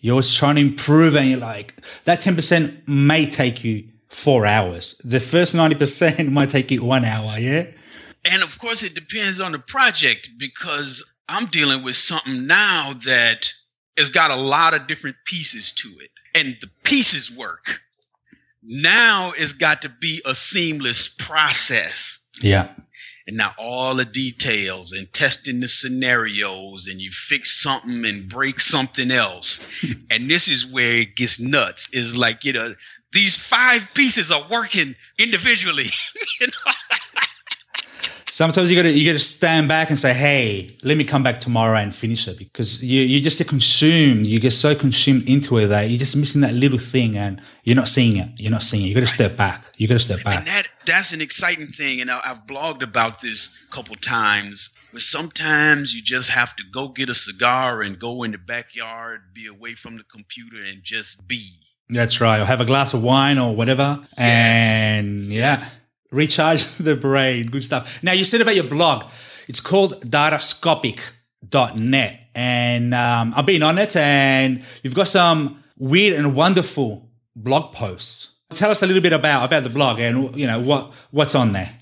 You're 0.00 0.12
always 0.12 0.32
trying 0.32 0.56
to 0.56 0.60
improve 0.60 1.16
and 1.16 1.28
you're 1.28 1.40
like, 1.40 1.74
that 2.04 2.20
10% 2.20 2.86
may 2.86 3.26
take 3.26 3.64
you 3.64 3.88
four 4.08 4.46
hours. 4.46 5.00
The 5.04 5.20
first 5.20 5.54
90% 5.54 6.28
might 6.32 6.50
take 6.50 6.70
you 6.70 6.84
one 6.84 7.04
hour. 7.04 7.38
Yeah. 7.38 7.66
And 8.24 8.42
of 8.42 8.58
course, 8.58 8.82
it 8.82 8.94
depends 8.94 9.40
on 9.40 9.52
the 9.52 9.58
project 9.58 10.30
because 10.38 11.08
I'm 11.28 11.46
dealing 11.46 11.82
with 11.82 11.96
something 11.96 12.46
now 12.46 12.92
that 13.04 13.52
has 13.96 14.08
got 14.08 14.30
a 14.30 14.36
lot 14.36 14.74
of 14.74 14.86
different 14.86 15.16
pieces 15.24 15.72
to 15.72 15.88
it 16.00 16.10
and 16.34 16.56
the 16.60 16.70
pieces 16.84 17.36
work 17.36 17.80
now 18.68 19.32
it's 19.36 19.54
got 19.54 19.82
to 19.82 19.88
be 19.88 20.20
a 20.24 20.34
seamless 20.34 21.08
process. 21.08 22.20
Yeah. 22.42 22.68
And 23.26 23.36
now 23.36 23.54
all 23.58 23.94
the 23.94 24.04
details 24.04 24.92
and 24.92 25.10
testing 25.12 25.60
the 25.60 25.68
scenarios 25.68 26.86
and 26.86 27.00
you 27.00 27.10
fix 27.10 27.60
something 27.60 28.04
and 28.04 28.28
break 28.28 28.60
something 28.60 29.10
else. 29.10 29.84
and 30.10 30.28
this 30.30 30.48
is 30.48 30.66
where 30.66 30.98
it 30.98 31.16
gets 31.16 31.40
nuts. 31.40 31.92
Is 31.92 32.16
like, 32.16 32.44
you 32.44 32.52
know, 32.52 32.74
these 33.12 33.36
five 33.36 33.88
pieces 33.94 34.30
are 34.30 34.46
working 34.50 34.94
individually. 35.18 35.90
you 36.40 36.46
know? 36.46 36.72
Sometimes 38.38 38.70
you 38.70 38.76
gotta 38.76 38.92
you 38.92 39.04
gotta 39.04 39.18
stand 39.18 39.66
back 39.66 39.90
and 39.90 39.98
say, 39.98 40.14
"Hey, 40.14 40.70
let 40.84 40.96
me 40.96 41.02
come 41.02 41.24
back 41.24 41.40
tomorrow 41.40 41.76
and 41.76 41.92
finish 41.92 42.28
it," 42.28 42.38
because 42.38 42.84
you 42.84 43.00
you 43.02 43.20
just 43.20 43.36
get 43.36 43.48
consumed. 43.48 44.28
You 44.28 44.38
get 44.38 44.52
so 44.52 44.76
consumed 44.76 45.28
into 45.28 45.58
it 45.58 45.66
that 45.66 45.88
you're 45.88 45.98
just 45.98 46.16
missing 46.16 46.42
that 46.42 46.54
little 46.54 46.78
thing, 46.78 47.16
and 47.16 47.42
you're 47.64 47.80
not 47.82 47.88
seeing 47.88 48.16
it. 48.16 48.28
You're 48.36 48.52
not 48.52 48.62
seeing 48.62 48.84
it. 48.84 48.88
You 48.90 48.94
got 48.94 49.00
to 49.00 49.16
step 49.20 49.36
back. 49.36 49.64
You 49.76 49.88
got 49.88 49.94
to 49.94 50.06
step 50.10 50.22
back. 50.22 50.36
And 50.38 50.46
that 50.46 50.66
that's 50.86 51.12
an 51.12 51.20
exciting 51.20 51.66
thing, 51.66 52.00
and 52.00 52.10
I, 52.12 52.20
I've 52.24 52.46
blogged 52.46 52.82
about 52.82 53.20
this 53.20 53.40
a 53.68 53.74
couple 53.74 53.96
times. 53.96 54.70
But 54.92 55.02
sometimes 55.02 55.92
you 55.92 56.00
just 56.00 56.30
have 56.30 56.54
to 56.56 56.62
go 56.72 56.88
get 56.88 57.10
a 57.10 57.14
cigar 57.14 57.82
and 57.82 57.98
go 57.98 58.22
in 58.22 58.30
the 58.30 58.38
backyard, 58.38 59.20
be 59.34 59.46
away 59.46 59.74
from 59.74 59.96
the 59.96 60.04
computer, 60.04 60.58
and 60.70 60.84
just 60.84 61.26
be. 61.26 61.44
That's 61.90 62.20
right. 62.20 62.38
Or 62.40 62.44
have 62.44 62.60
a 62.60 62.66
glass 62.66 62.94
of 62.94 63.02
wine 63.02 63.38
or 63.38 63.56
whatever, 63.56 63.98
yes. 64.00 64.14
and 64.16 65.32
yeah. 65.32 65.54
Yes 65.54 65.80
recharge 66.10 66.76
the 66.76 66.96
brain. 66.96 67.46
Good 67.46 67.64
stuff. 67.64 68.02
Now, 68.02 68.12
you 68.12 68.24
said 68.24 68.40
about 68.40 68.54
your 68.54 68.64
blog, 68.64 69.04
it's 69.48 69.60
called 69.60 70.10
datascopic.net. 70.10 72.20
And 72.34 72.94
um, 72.94 73.34
I've 73.36 73.46
been 73.46 73.62
on 73.62 73.78
it 73.78 73.96
and 73.96 74.62
you've 74.82 74.94
got 74.94 75.08
some 75.08 75.62
weird 75.76 76.16
and 76.16 76.36
wonderful 76.36 77.10
blog 77.34 77.72
posts. 77.72 78.34
Tell 78.54 78.70
us 78.70 78.82
a 78.82 78.86
little 78.86 79.02
bit 79.02 79.12
about, 79.12 79.44
about 79.44 79.64
the 79.64 79.70
blog 79.70 79.98
and, 79.98 80.34
you 80.36 80.46
know, 80.46 80.60
what, 80.60 80.92
what's 81.10 81.34
on 81.34 81.52
there. 81.52 81.74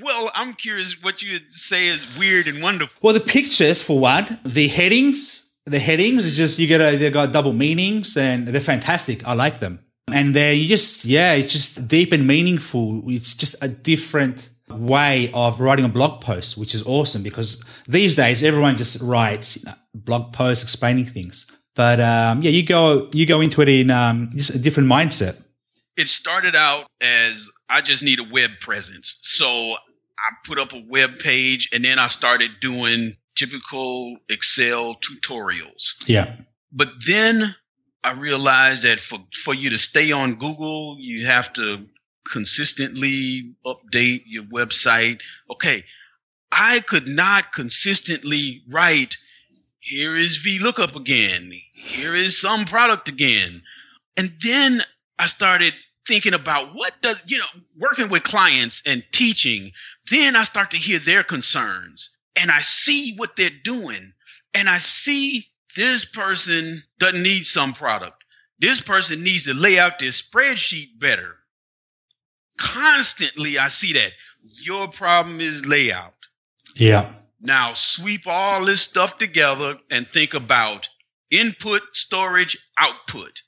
Well, 0.00 0.30
I'm 0.34 0.54
curious 0.54 1.02
what 1.02 1.22
you 1.22 1.38
say 1.48 1.86
is 1.86 2.18
weird 2.18 2.48
and 2.48 2.62
wonderful. 2.62 2.98
Well, 3.02 3.14
the 3.14 3.20
pictures, 3.20 3.80
for 3.80 4.00
one, 4.00 4.40
the 4.44 4.68
headings, 4.68 5.52
the 5.66 5.78
headings, 5.78 6.34
just, 6.34 6.58
you 6.58 6.66
get 6.66 6.80
a, 6.80 6.96
they 6.96 7.10
got 7.10 7.32
double 7.32 7.52
meanings 7.52 8.16
and 8.16 8.48
they're 8.48 8.60
fantastic. 8.60 9.24
I 9.26 9.34
like 9.34 9.60
them. 9.60 9.80
And 10.08 10.34
then 10.34 10.56
you 10.56 10.66
just, 10.66 11.04
yeah, 11.04 11.34
it's 11.34 11.52
just 11.52 11.86
deep 11.88 12.12
and 12.12 12.26
meaningful. 12.26 13.02
It's 13.06 13.34
just 13.34 13.56
a 13.62 13.68
different 13.68 14.48
way 14.68 15.30
of 15.32 15.60
writing 15.60 15.84
a 15.84 15.88
blog 15.88 16.20
post, 16.20 16.56
which 16.56 16.74
is 16.74 16.86
awesome 16.86 17.22
because 17.22 17.64
these 17.86 18.16
days 18.16 18.42
everyone 18.42 18.76
just 18.76 19.00
writes 19.02 19.56
you 19.56 19.62
know, 19.66 19.76
blog 19.94 20.32
posts 20.32 20.62
explaining 20.62 21.06
things. 21.06 21.46
But 21.74 22.00
um, 22.00 22.42
yeah, 22.42 22.50
you 22.50 22.64
go 22.64 23.08
you 23.12 23.26
go 23.26 23.40
into 23.40 23.62
it 23.62 23.68
in 23.68 23.90
um, 23.90 24.28
just 24.34 24.54
a 24.54 24.58
different 24.58 24.88
mindset. 24.88 25.42
It 25.96 26.08
started 26.08 26.54
out 26.54 26.86
as 27.00 27.50
I 27.68 27.80
just 27.80 28.02
need 28.02 28.18
a 28.18 28.24
web 28.30 28.50
presence, 28.60 29.18
so 29.22 29.46
I 29.46 30.32
put 30.44 30.58
up 30.58 30.72
a 30.72 30.84
web 30.88 31.18
page, 31.18 31.70
and 31.72 31.84
then 31.84 31.98
I 31.98 32.08
started 32.08 32.50
doing 32.60 33.12
typical 33.34 34.16
Excel 34.28 34.96
tutorials. 34.96 36.06
Yeah. 36.06 36.36
But 36.72 36.88
then 37.06 37.54
I 38.04 38.12
realized 38.12 38.82
that 38.82 39.00
for, 39.00 39.18
for 39.32 39.54
you 39.54 39.70
to 39.70 39.78
stay 39.78 40.10
on 40.12 40.34
Google, 40.34 40.96
you 40.98 41.26
have 41.26 41.52
to 41.54 41.86
consistently 42.30 43.54
update 43.64 44.22
your 44.26 44.44
website. 44.44 45.20
Okay. 45.50 45.84
I 46.50 46.80
could 46.80 47.08
not 47.08 47.52
consistently 47.52 48.62
write, 48.68 49.16
here 49.80 50.16
is 50.16 50.44
VLOOKUP 50.44 50.96
again. 50.96 51.50
Here 51.72 52.14
is 52.14 52.38
some 52.38 52.64
product 52.64 53.08
again. 53.08 53.62
And 54.16 54.30
then 54.42 54.80
I 55.18 55.26
started 55.26 55.74
thinking 56.06 56.34
about 56.34 56.74
what 56.74 57.00
does, 57.00 57.22
you 57.26 57.38
know, 57.38 57.62
working 57.78 58.08
with 58.08 58.24
clients 58.24 58.82
and 58.86 59.04
teaching. 59.12 59.70
Then 60.10 60.36
I 60.36 60.42
start 60.42 60.70
to 60.72 60.76
hear 60.76 60.98
their 60.98 61.22
concerns 61.22 62.16
and 62.40 62.50
I 62.50 62.60
see 62.60 63.14
what 63.16 63.36
they're 63.36 63.50
doing 63.64 64.12
and 64.54 64.68
I 64.68 64.78
see 64.78 65.46
this 65.76 66.04
person 66.04 66.82
doesn't 66.98 67.22
need 67.22 67.44
some 67.44 67.72
product. 67.72 68.24
This 68.58 68.80
person 68.80 69.22
needs 69.22 69.44
to 69.44 69.54
lay 69.54 69.78
out 69.78 69.98
their 69.98 70.10
spreadsheet 70.10 70.98
better. 70.98 71.36
Constantly, 72.58 73.58
I 73.58 73.68
see 73.68 73.92
that 73.94 74.12
your 74.62 74.88
problem 74.88 75.40
is 75.40 75.66
layout. 75.66 76.14
Yeah. 76.76 77.12
Now 77.40 77.72
sweep 77.72 78.26
all 78.26 78.64
this 78.64 78.82
stuff 78.82 79.18
together 79.18 79.76
and 79.90 80.06
think 80.06 80.34
about 80.34 80.88
input, 81.30 81.82
storage, 81.92 82.56
output. 82.78 83.42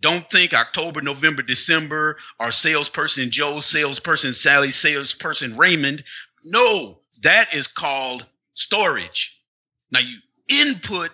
Don't 0.00 0.28
think 0.30 0.52
October, 0.52 1.00
November, 1.00 1.42
December, 1.42 2.16
our 2.40 2.50
salesperson 2.50 3.30
Joe, 3.30 3.60
salesperson 3.60 4.34
Sally, 4.34 4.70
salesperson 4.70 5.56
Raymond. 5.56 6.02
No, 6.46 7.00
that 7.22 7.54
is 7.54 7.66
called 7.66 8.26
storage. 8.54 9.40
Now 9.92 10.00
you 10.00 10.18
input 10.48 11.10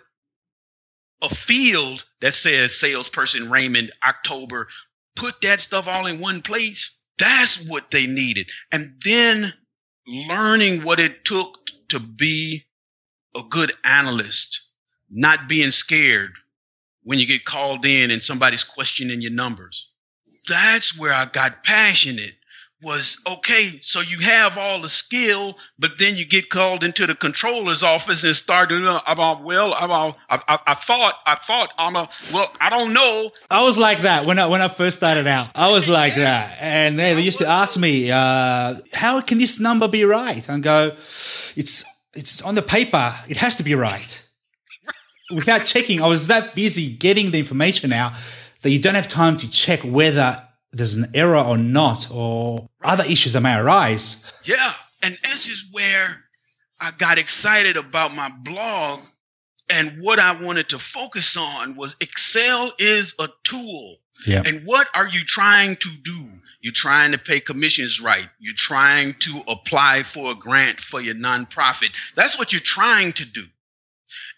a 1.23 1.29
field 1.29 2.05
that 2.21 2.35
says 2.35 2.79
salesperson 2.79 3.51
Raymond, 3.51 3.93
October, 4.07 4.69
put 5.17 5.41
that 5.43 5.61
stuff 5.61 5.89
all 5.89 6.07
in 6.07 6.21
one 6.21 6.43
place. 6.43 7.03
That's 7.19 7.69
what 7.69 7.91
they 7.91 8.07
needed. 8.07 8.51
And 8.73 8.95
then 9.05 9.53
learning 10.07 10.83
what 10.83 10.99
it 11.01 11.25
took 11.25 11.59
to 11.89 12.01
be 12.01 12.65
a 13.37 13.43
good 13.49 13.73
analyst, 13.85 14.73
not 15.11 15.49
being 15.49 15.71
scared 15.71 16.33
when 17.05 17.19
you 17.19 17.27
get 17.27 17.45
called 17.45 17.87
in 17.87 18.11
and 18.11 18.23
somebody's 18.23 18.65
questioning 18.65 19.21
your 19.21 19.33
numbers. 19.33 19.91
That's 20.49 20.99
where 20.99 21.13
I 21.13 21.27
got 21.27 21.63
passionate 21.63 22.35
was 22.83 23.23
okay, 23.31 23.79
so 23.81 24.01
you 24.01 24.19
have 24.19 24.59
all 24.59 24.81
the 24.81 24.89
skill, 24.89 25.57
but 25.79 25.93
then 25.99 26.17
you 26.17 26.25
get 26.25 26.51
called 26.51 26.83
into 26.83 27.07
the 27.07 27.15
controller's 27.15 27.83
office 27.83 28.25
and 28.25 28.35
start 28.35 28.73
about, 28.73 29.45
well, 29.45 29.73
about, 29.75 30.17
I, 30.29 30.41
I, 30.49 30.59
I, 30.67 30.75
thought, 30.75 31.15
I 31.25 31.37
thought, 31.37 31.73
I'm 31.79 31.95
a, 31.95 32.09
well, 32.33 32.51
I 32.61 32.71
don't 32.71 32.93
know. 32.93 33.31
I 33.51 33.63
was 33.63 33.79
like 33.79 34.03
that 34.03 34.27
when 34.27 34.39
I, 34.39 34.47
when 34.47 34.61
I 34.61 34.69
first 34.69 34.99
started 34.99 35.27
out. 35.27 35.51
I 35.55 35.71
was 35.71 35.89
like 35.89 36.17
that. 36.17 36.59
And 36.61 36.99
they, 36.99 37.15
they 37.15 37.23
used 37.23 37.39
to 37.39 37.47
ask 37.47 37.79
me, 37.79 38.11
uh, 38.11 38.75
how 38.93 39.21
can 39.21 39.39
this 39.39 39.61
number 39.61 39.87
be 39.87 40.05
right? 40.05 40.47
And 40.49 40.63
go, 40.63 40.89
it's, 40.89 41.85
it's 42.15 42.43
on 42.43 42.57
the 42.57 42.63
paper. 42.63 43.15
It 43.29 43.37
has 43.37 43.55
to 43.57 43.63
be 43.63 43.77
right. 43.77 44.29
Without 45.33 45.65
checking, 45.65 46.03
I 46.03 46.09
was 46.09 46.27
that 46.27 46.57
busy 46.57 46.95
getting 46.97 47.31
the 47.31 47.39
information 47.39 47.93
out 47.93 48.15
that 48.63 48.71
you 48.71 48.81
don't 48.81 48.95
have 48.97 49.09
time 49.09 49.37
to 49.39 49.51
check 49.51 49.81
whether 49.81 50.43
there's 50.73 50.95
an 50.95 51.11
error 51.15 51.39
or 51.39 51.59
not, 51.59 52.11
or 52.11 52.69
other 52.83 53.05
issues 53.05 53.35
that 53.35 53.41
may 53.43 53.57
arise. 53.57 54.33
Yeah. 54.45 54.73
And 55.03 55.15
this 55.23 55.47
is 55.47 55.69
where 55.73 56.25
I 56.81 56.91
got 56.99 57.19
excited 57.19 57.77
about 57.77 58.15
my 58.15 58.31
blog. 58.43 59.01
And 59.71 60.03
what 60.03 60.19
I 60.19 60.33
wanted 60.45 60.69
to 60.71 60.79
focus 60.79 61.37
on 61.37 61.77
was 61.77 61.97
Excel 62.01 62.73
is 62.79 63.15
a 63.19 63.29
tool. 63.45 63.97
Yeah. 64.27 64.43
And 64.45 64.67
what 64.67 64.89
are 64.95 65.07
you 65.07 65.21
trying 65.21 65.77
to 65.77 65.89
do? 66.03 66.29
You're 66.61 66.73
trying 66.75 67.13
to 67.13 67.19
pay 67.19 67.41
commissions 67.41 68.01
right. 68.01 68.29
You're 68.39 68.55
trying 68.57 69.15
to 69.21 69.43
apply 69.49 70.03
for 70.03 70.33
a 70.33 70.35
grant 70.35 70.81
for 70.81 71.01
your 71.01 71.15
nonprofit. 71.15 71.91
That's 72.15 72.39
what 72.39 72.53
you're 72.53 72.61
trying 72.61 73.13
to 73.13 73.25
do. 73.25 73.43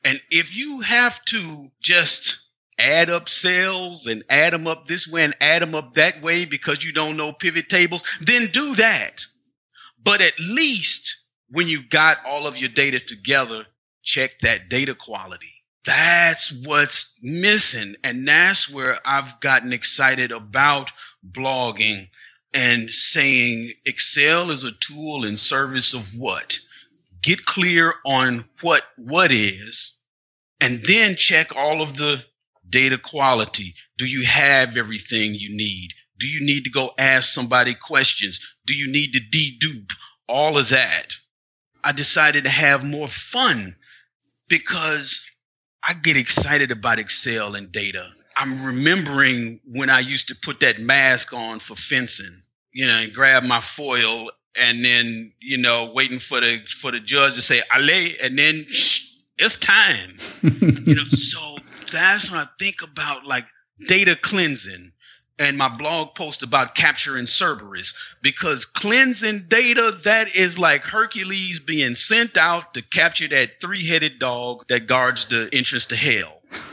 And 0.05 0.21
if 0.31 0.57
you 0.57 0.81
have 0.81 1.23
to 1.27 1.71
just 1.81 2.44
add 2.79 3.11
up 3.11 3.29
sales 3.29 4.07
and 4.07 4.25
add 4.29 4.53
them 4.53 4.67
up 4.67 4.87
this 4.87 5.09
way 5.09 5.25
and 5.25 5.35
add 5.41 5.63
them 5.63 5.75
up 5.75 5.93
that 5.95 6.21
way 6.23 6.45
because 6.45 6.85
you 6.85 6.93
don't 6.93 7.17
know 7.17 7.33
pivot 7.33 7.69
tables, 7.69 8.03
then 8.21 8.47
do 8.53 8.75
that. 8.75 9.25
But 10.03 10.21
at 10.21 10.39
least 10.39 11.29
when 11.51 11.69
you 11.69 11.83
got 11.83 12.19
all 12.27 12.47
of 12.47 12.59
your 12.59 12.71
data 12.71 13.01
together, 13.01 13.65
check 14.03 14.39
that 14.41 14.69
data 14.69 14.95
quality. 14.95 15.53
That's 15.85 16.63
what's 16.65 17.19
missing. 17.23 17.95
And 18.05 18.27
that's 18.27 18.73
where 18.73 18.97
I've 19.05 19.39
gotten 19.41 19.73
excited 19.73 20.33
about 20.33 20.91
blogging 21.31 22.09
and 22.55 22.89
saying 22.89 23.73
Excel 23.85 24.51
is 24.51 24.65
a 24.65 24.73
tool 24.73 25.25
in 25.25 25.37
service 25.37 25.93
of 25.93 26.09
what? 26.19 26.59
Get 27.23 27.45
clear 27.45 27.95
on 28.07 28.45
what 28.61 28.85
what 28.97 29.33
is, 29.33 29.99
and 30.61 30.81
then 30.83 31.17
check 31.17 31.57
all 31.57 31.83
of 31.83 31.97
the 31.97 32.23
data 32.75 32.99
quality. 32.99 33.73
Do 33.99 34.07
you 34.07 34.25
have 34.25 34.77
everything 34.77 35.31
you 35.35 35.57
need? 35.57 35.91
Do 36.19 36.27
you 36.27 36.45
need 36.45 36.65
to 36.65 36.71
go 36.71 36.93
ask 36.99 37.33
somebody 37.33 37.73
questions? 37.73 38.41
Do 38.67 38.75
you 38.75 38.91
need 38.91 39.13
to 39.13 39.21
dedupe 39.21 39.93
all 40.29 40.59
of 40.59 40.69
that? 40.71 41.07
I 41.85 41.93
decided 41.93 42.43
to 42.45 42.51
have 42.51 42.85
more 42.85 43.07
fun 43.07 43.77
because 44.49 45.25
I 45.87 45.95
get 45.95 46.17
excited 46.17 46.73
about 46.73 46.99
Excel 46.99 47.55
and 47.55 47.71
data. 47.71 48.09
I'm 48.37 48.65
remembering 48.65 49.61
when 49.67 49.89
I 49.89 50.01
used 50.01 50.27
to 50.29 50.37
put 50.43 50.59
that 50.61 50.81
mask 50.81 51.33
on 51.33 51.61
for 51.61 51.77
fencing, 51.77 52.35
you 52.73 52.87
know, 52.87 52.95
and 52.95 53.15
grab 53.15 53.45
my 53.45 53.61
foil 53.61 54.33
and 54.57 54.85
then, 54.85 55.33
you 55.39 55.59
know, 55.59 55.93
waiting 55.95 56.19
for 56.19 56.41
the 56.41 56.59
for 56.67 56.91
the 56.91 56.99
judge 56.99 57.35
to 57.35 57.43
say 57.43 57.63
allez 57.73 58.17
and 58.21 58.37
then 58.37 58.65
it's 59.39 59.57
time. 59.61 60.11
you 60.43 60.95
know, 60.95 61.05
so 61.05 61.54
that's 61.95 62.31
when 62.31 62.41
I 62.41 62.47
think 62.59 62.83
about 62.83 63.25
like 63.27 63.47
data 63.87 64.17
cleansing 64.17 64.93
and 65.39 65.59
my 65.59 65.69
blog 65.69 66.15
post 66.15 66.43
about 66.43 66.75
capturing 66.75 67.27
Cerberus 67.27 67.95
because 68.23 68.65
cleansing 68.65 69.47
data 69.49 69.97
that 70.05 70.35
is 70.35 70.59
like 70.59 70.85
Hercules 70.85 71.59
being 71.59 71.95
sent 71.95 72.37
out 72.37 72.75
to 72.75 72.83
capture 72.83 73.29
that 73.29 73.61
three-headed 73.61 74.19
dog 74.19 74.65
that 74.69 74.87
guards 74.87 75.29
the 75.29 75.49
entrance 75.53 75.87
to 75.87 75.97
hell. 75.97 76.41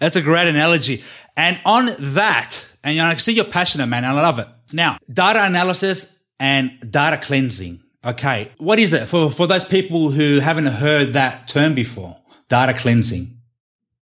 That's 0.00 0.16
a 0.16 0.22
great 0.22 0.48
analogy. 0.48 1.02
And 1.36 1.60
on 1.64 1.90
that, 1.98 2.72
and 2.84 3.00
I 3.00 3.16
see 3.16 3.34
you're 3.34 3.44
passionate, 3.44 3.86
man. 3.86 4.04
I 4.04 4.12
love 4.12 4.38
it. 4.38 4.48
Now, 4.72 4.98
data 5.10 5.44
analysis 5.44 6.22
and 6.38 6.72
data 6.90 7.18
cleansing. 7.18 7.80
Okay, 8.04 8.50
what 8.58 8.78
is 8.78 8.92
it 8.92 9.06
for 9.06 9.30
for 9.30 9.46
those 9.46 9.64
people 9.64 10.10
who 10.10 10.38
haven't 10.38 10.66
heard 10.66 11.14
that 11.14 11.48
term 11.48 11.74
before? 11.74 12.16
Data 12.48 12.72
cleansing. 12.72 13.35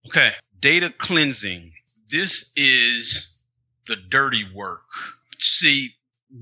Okay, 0.08 0.30
data 0.60 0.90
cleansing. 0.96 1.70
This 2.08 2.50
is 2.56 3.42
the 3.86 3.96
dirty 4.08 4.46
work. 4.54 4.86
See, 5.38 5.92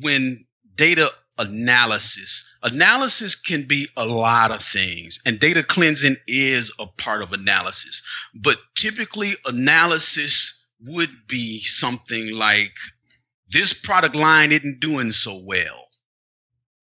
when 0.01 0.47
data 0.77 1.11
analysis, 1.37 2.57
analysis 2.63 3.35
can 3.35 3.65
be 3.65 3.89
a 3.97 4.07
lot 4.07 4.53
of 4.53 4.63
things, 4.63 5.21
and 5.27 5.41
data 5.41 5.65
cleansing 5.65 6.15
is 6.29 6.73
a 6.79 6.87
part 6.87 7.23
of 7.23 7.33
analysis. 7.33 8.05
But 8.37 8.59
typically, 8.77 9.35
analysis 9.47 10.69
would 10.83 11.11
be 11.27 11.61
something 11.63 12.37
like 12.37 12.77
this 13.49 13.75
product 13.75 14.15
line 14.15 14.53
isn't 14.53 14.79
doing 14.79 15.11
so 15.11 15.41
well. 15.45 15.89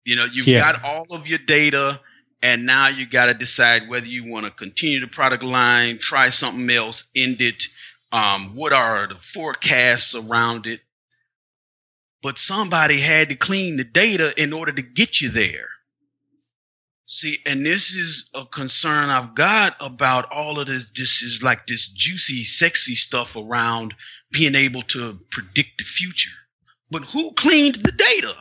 You 0.06 0.16
know, 0.16 0.26
you've 0.26 0.46
yeah. 0.46 0.74
got 0.74 0.84
all 0.84 1.08
of 1.10 1.28
your 1.28 1.40
data 1.40 2.00
and 2.42 2.66
now 2.66 2.88
you 2.88 3.06
got 3.08 3.28
to 3.28 3.34
decide 3.34 3.90
whether 3.90 4.06
you 4.06 4.32
want 4.32 4.46
to 4.46 4.52
continue 4.52 5.00
the 5.00 5.08
product 5.08 5.44
line, 5.44 5.98
try 6.00 6.30
something 6.30 6.70
else, 6.70 7.10
end 7.16 7.42
it. 7.42 7.64
Um, 8.12 8.56
what 8.56 8.74
are 8.74 9.08
the 9.08 9.16
forecasts 9.16 10.16
around 10.16 10.66
it? 10.68 10.82
But 12.22 12.38
somebody 12.38 13.00
had 13.00 13.30
to 13.30 13.36
clean 13.36 13.78
the 13.78 13.84
data 13.84 14.34
in 14.42 14.54
order 14.54 14.72
to 14.72 14.82
get 14.82 15.22
you 15.22 15.30
there. 15.30 15.70
See, 17.06 17.38
and 17.46 17.66
this 17.66 17.96
is 17.96 18.30
a 18.36 18.46
concern 18.46 19.10
I've 19.10 19.34
got 19.34 19.76
about 19.80 20.30
all 20.32 20.60
of 20.60 20.68
this. 20.68 20.92
This 20.92 21.22
is 21.22 21.42
like 21.42 21.66
this 21.66 21.88
juicy, 21.94 22.44
sexy 22.44 22.96
stuff 22.96 23.36
around 23.38 23.94
being 24.32 24.56
able 24.56 24.82
to 24.84 25.18
predict 25.32 25.78
the 25.78 25.86
future. 25.86 26.36
But 26.92 27.04
who 27.04 27.32
cleaned 27.34 27.76
the 27.76 27.94
data? 27.94 28.36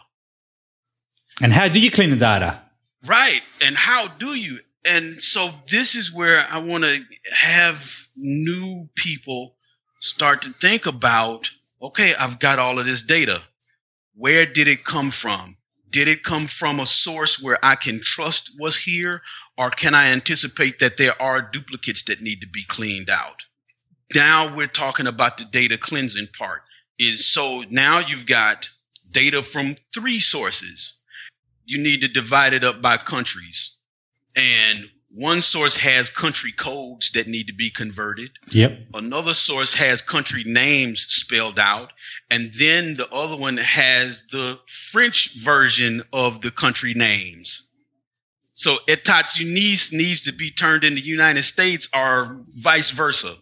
And 1.40 1.52
how 1.52 1.68
do 1.68 1.78
you 1.78 1.90
clean 1.90 2.10
the 2.10 2.16
data? 2.16 2.60
Right. 3.06 3.40
And 3.64 3.76
how 3.76 4.08
do 4.08 4.34
you? 4.34 4.58
And 4.84 5.14
so 5.14 5.50
this 5.70 5.94
is 5.94 6.12
where 6.12 6.44
I 6.50 6.58
want 6.58 6.84
to 6.84 7.00
have 7.32 7.88
new 8.16 8.88
people 8.96 9.56
start 10.00 10.42
to 10.42 10.52
think 10.52 10.86
about 10.86 11.50
okay, 11.82 12.14
I've 12.18 12.38
got 12.38 12.58
all 12.58 12.78
of 12.78 12.86
this 12.86 13.02
data. 13.02 13.40
Where 14.14 14.46
did 14.46 14.66
it 14.66 14.84
come 14.84 15.10
from? 15.10 15.56
Did 15.90 16.08
it 16.08 16.24
come 16.24 16.46
from 16.46 16.80
a 16.80 16.86
source 16.86 17.40
where 17.40 17.58
I 17.64 17.76
can 17.76 18.00
trust 18.02 18.58
was 18.58 18.76
here? 18.76 19.22
Or 19.56 19.70
can 19.70 19.94
I 19.94 20.08
anticipate 20.08 20.78
that 20.80 20.96
there 20.96 21.20
are 21.20 21.40
duplicates 21.40 22.04
that 22.04 22.22
need 22.22 22.40
to 22.40 22.48
be 22.48 22.64
cleaned 22.64 23.10
out? 23.10 23.44
Now 24.14 24.54
we're 24.54 24.66
talking 24.66 25.06
about 25.06 25.38
the 25.38 25.44
data 25.44 25.78
cleansing 25.78 26.28
part. 26.38 26.62
Is 26.98 27.26
so 27.26 27.62
now 27.70 27.98
you've 27.98 28.26
got 28.26 28.70
data 29.12 29.42
from 29.42 29.76
three 29.94 30.18
sources. 30.18 31.02
You 31.66 31.82
need 31.82 32.00
to 32.00 32.08
divide 32.08 32.54
it 32.54 32.64
up 32.64 32.80
by 32.80 32.96
countries. 32.96 33.76
And 34.34 34.88
one 35.18 35.40
source 35.40 35.76
has 35.76 36.10
country 36.10 36.52
codes 36.52 37.10
that 37.12 37.26
need 37.26 37.46
to 37.46 37.54
be 37.54 37.70
converted. 37.70 38.30
Yep. 38.50 38.78
Another 38.94 39.34
source 39.34 39.74
has 39.74 40.02
country 40.02 40.44
names 40.44 41.00
spelled 41.00 41.58
out. 41.58 41.92
And 42.30 42.52
then 42.52 42.96
the 42.96 43.08
other 43.10 43.36
one 43.36 43.56
has 43.56 44.26
the 44.28 44.58
French 44.66 45.34
version 45.42 46.02
of 46.12 46.42
the 46.42 46.50
country 46.50 46.94
names. 46.94 47.70
So 48.54 48.76
Etats-Unis 48.88 49.92
needs 49.92 50.22
to 50.22 50.32
be 50.32 50.50
turned 50.50 50.84
into 50.84 51.00
United 51.00 51.42
States 51.42 51.88
or 51.94 52.44
vice 52.60 52.90
versa. 52.90 53.34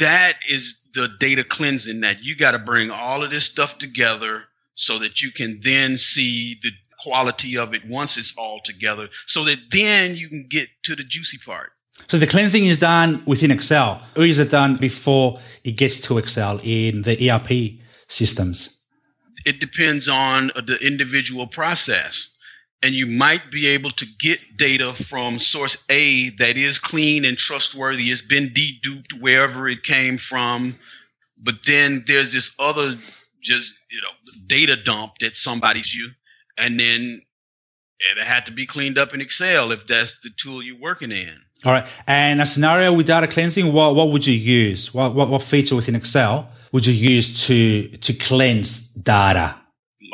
That 0.00 0.34
is 0.48 0.86
the 0.94 1.08
data 1.18 1.44
cleansing 1.44 2.00
that 2.02 2.22
you 2.22 2.36
got 2.36 2.52
to 2.52 2.58
bring 2.58 2.90
all 2.90 3.22
of 3.22 3.30
this 3.30 3.44
stuff 3.44 3.78
together 3.78 4.44
so 4.74 4.98
that 4.98 5.22
you 5.22 5.30
can 5.30 5.60
then 5.62 5.96
see 5.96 6.58
the 6.62 6.70
quality 7.00 7.56
of 7.56 7.74
it 7.74 7.82
once 7.88 8.16
it's 8.16 8.36
all 8.36 8.60
together 8.64 9.08
so 9.26 9.44
that 9.44 9.58
then 9.70 10.16
you 10.16 10.28
can 10.28 10.46
get 10.48 10.68
to 10.84 10.94
the 10.94 11.02
juicy 11.02 11.38
part. 11.44 11.72
So 12.06 12.16
the 12.16 12.26
cleansing 12.26 12.64
is 12.64 12.78
done 12.78 13.22
within 13.26 13.50
Excel, 13.50 14.02
or 14.16 14.24
is 14.24 14.38
it 14.38 14.50
done 14.50 14.76
before 14.76 15.40
it 15.64 15.72
gets 15.72 16.00
to 16.02 16.18
Excel 16.18 16.60
in 16.62 17.02
the 17.02 17.30
ERP 17.30 17.80
systems? 18.06 18.80
It 19.44 19.60
depends 19.60 20.08
on 20.08 20.50
uh, 20.54 20.60
the 20.60 20.78
individual 20.84 21.46
process. 21.46 22.34
And 22.80 22.94
you 22.94 23.06
might 23.06 23.50
be 23.50 23.66
able 23.66 23.90
to 23.90 24.06
get 24.20 24.38
data 24.56 24.92
from 24.92 25.40
source 25.40 25.84
A 25.90 26.28
that 26.38 26.56
is 26.56 26.78
clean 26.78 27.24
and 27.24 27.36
trustworthy, 27.36 28.04
it's 28.04 28.22
been 28.22 28.50
deduped 28.50 29.20
wherever 29.20 29.66
it 29.66 29.82
came 29.82 30.16
from. 30.16 30.76
But 31.42 31.64
then 31.66 32.04
there's 32.06 32.32
this 32.32 32.54
other 32.60 32.94
just, 33.40 33.80
you 33.90 34.00
know, 34.00 34.10
data 34.46 34.76
dump 34.76 35.18
that 35.18 35.36
somebody's 35.36 35.92
you 35.92 36.10
and 36.58 36.78
then 36.78 37.22
it 38.00 38.18
had 38.18 38.46
to 38.46 38.52
be 38.52 38.66
cleaned 38.66 38.98
up 38.98 39.14
in 39.14 39.20
Excel 39.20 39.72
if 39.72 39.86
that's 39.86 40.20
the 40.20 40.30
tool 40.36 40.62
you're 40.62 40.78
working 40.78 41.10
in. 41.10 41.40
All 41.64 41.72
right. 41.72 41.86
And 42.06 42.40
a 42.40 42.46
scenario 42.46 42.92
with 42.92 43.06
data 43.06 43.26
cleansing, 43.26 43.72
what, 43.72 43.94
what 43.94 44.10
would 44.10 44.26
you 44.26 44.34
use? 44.34 44.94
What, 44.94 45.14
what, 45.14 45.28
what 45.28 45.42
feature 45.42 45.74
within 45.74 45.96
Excel 45.96 46.48
would 46.72 46.86
you 46.86 46.92
use 46.92 47.46
to, 47.46 47.88
to 47.88 48.12
cleanse 48.12 48.90
data? 48.92 49.56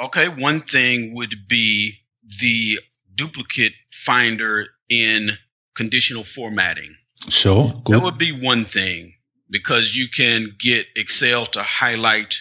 Okay. 0.02 0.28
One 0.28 0.60
thing 0.60 1.14
would 1.14 1.34
be 1.48 1.92
the 2.40 2.78
duplicate 3.14 3.74
finder 3.90 4.66
in 4.88 5.28
conditional 5.76 6.24
formatting. 6.24 6.94
Sure. 7.28 7.72
Good. 7.84 7.96
That 7.96 8.02
would 8.02 8.18
be 8.18 8.32
one 8.32 8.64
thing 8.64 9.12
because 9.50 9.94
you 9.94 10.08
can 10.08 10.56
get 10.58 10.86
Excel 10.96 11.44
to 11.46 11.62
highlight 11.62 12.40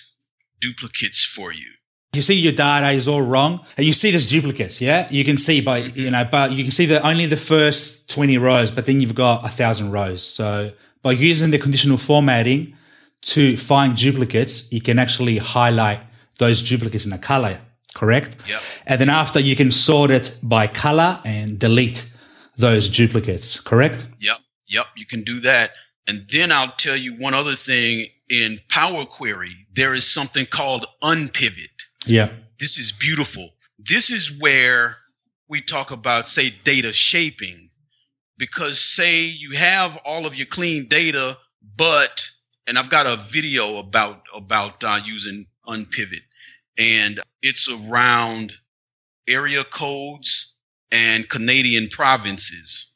duplicates 0.62 1.26
for 1.26 1.52
you 1.52 1.70
you 2.14 2.22
see 2.22 2.36
your 2.36 2.54
data 2.54 2.92
is 2.92 3.08
all 3.08 3.22
wrong 3.22 3.60
and 3.78 3.86
you 3.86 3.94
see 3.94 4.12
there's 4.12 4.30
duplicates 4.30 4.82
yeah? 4.82 5.08
You 5.10 5.24
can 5.24 5.38
see 5.38 5.62
by 5.62 5.80
you 5.80 6.12
know 6.12 6.28
but 6.30 6.52
you 6.52 6.64
can 6.64 6.72
see 6.72 6.86
that 6.88 7.04
only 7.04 7.26
the 7.26 7.38
first 7.38 8.10
20 8.10 8.38
rows 8.38 8.72
but 8.72 8.86
then 8.86 9.02
you've 9.02 9.16
got 9.16 9.44
a 9.46 9.50
thousand 9.50 9.92
rows. 9.92 10.24
So 10.24 10.72
by 11.02 11.14
using 11.14 11.52
the 11.52 11.60
conditional 11.60 11.98
formatting 11.98 12.76
to 13.22 13.58
find 13.58 13.96
duplicates 13.96 14.72
you 14.72 14.82
can 14.82 15.00
actually 15.00 15.38
highlight 15.38 16.02
those 16.38 16.62
duplicates 16.68 17.06
in 17.06 17.14
a 17.14 17.18
color 17.18 17.60
correct? 17.94 18.38
Yep. 18.48 18.62
and 18.88 19.02
then 19.02 19.10
after 19.10 19.40
you 19.40 19.56
can 19.56 19.72
sort 19.72 20.12
it 20.12 20.38
by 20.42 20.68
color 20.68 21.20
and 21.26 21.60
delete 21.60 22.10
those 22.58 22.88
duplicates 22.90 23.60
correct? 23.60 24.06
Yep 24.20 24.38
yep 24.68 24.86
you 24.96 25.06
can 25.06 25.22
do 25.24 25.40
that. 25.42 25.72
And 26.08 26.26
then 26.30 26.52
i'll 26.52 26.74
tell 26.78 26.98
you 26.98 27.14
one 27.16 27.34
other 27.34 27.56
thing. 27.56 28.08
In 28.30 28.60
power 28.70 29.06
query 29.06 29.56
there 29.76 29.94
is 29.94 30.10
something 30.12 30.46
called 30.46 30.86
unpivot 31.02 31.70
yeah. 32.06 32.30
This 32.60 32.78
is 32.78 32.92
beautiful. 32.92 33.50
This 33.80 34.10
is 34.10 34.40
where 34.40 34.98
we 35.48 35.62
talk 35.62 35.92
about, 35.92 36.28
say, 36.28 36.54
data 36.64 36.94
shaping. 36.94 37.70
Because, 38.38 38.80
say, 38.80 39.24
you 39.26 39.52
have 39.52 39.98
all 40.06 40.26
of 40.26 40.36
your 40.36 40.48
clean 40.48 40.88
data, 40.88 41.38
but, 41.78 42.28
and 42.68 42.78
I've 42.78 42.90
got 42.90 43.06
a 43.06 43.22
video 43.24 43.78
about, 43.78 44.24
about 44.34 44.84
uh, 44.84 45.00
using 45.06 45.46
Unpivot, 45.68 46.24
and 46.78 47.20
it's 47.42 47.70
around 47.72 48.54
area 49.28 49.64
codes 49.64 50.58
and 50.92 51.30
Canadian 51.30 51.88
provinces. 51.90 52.94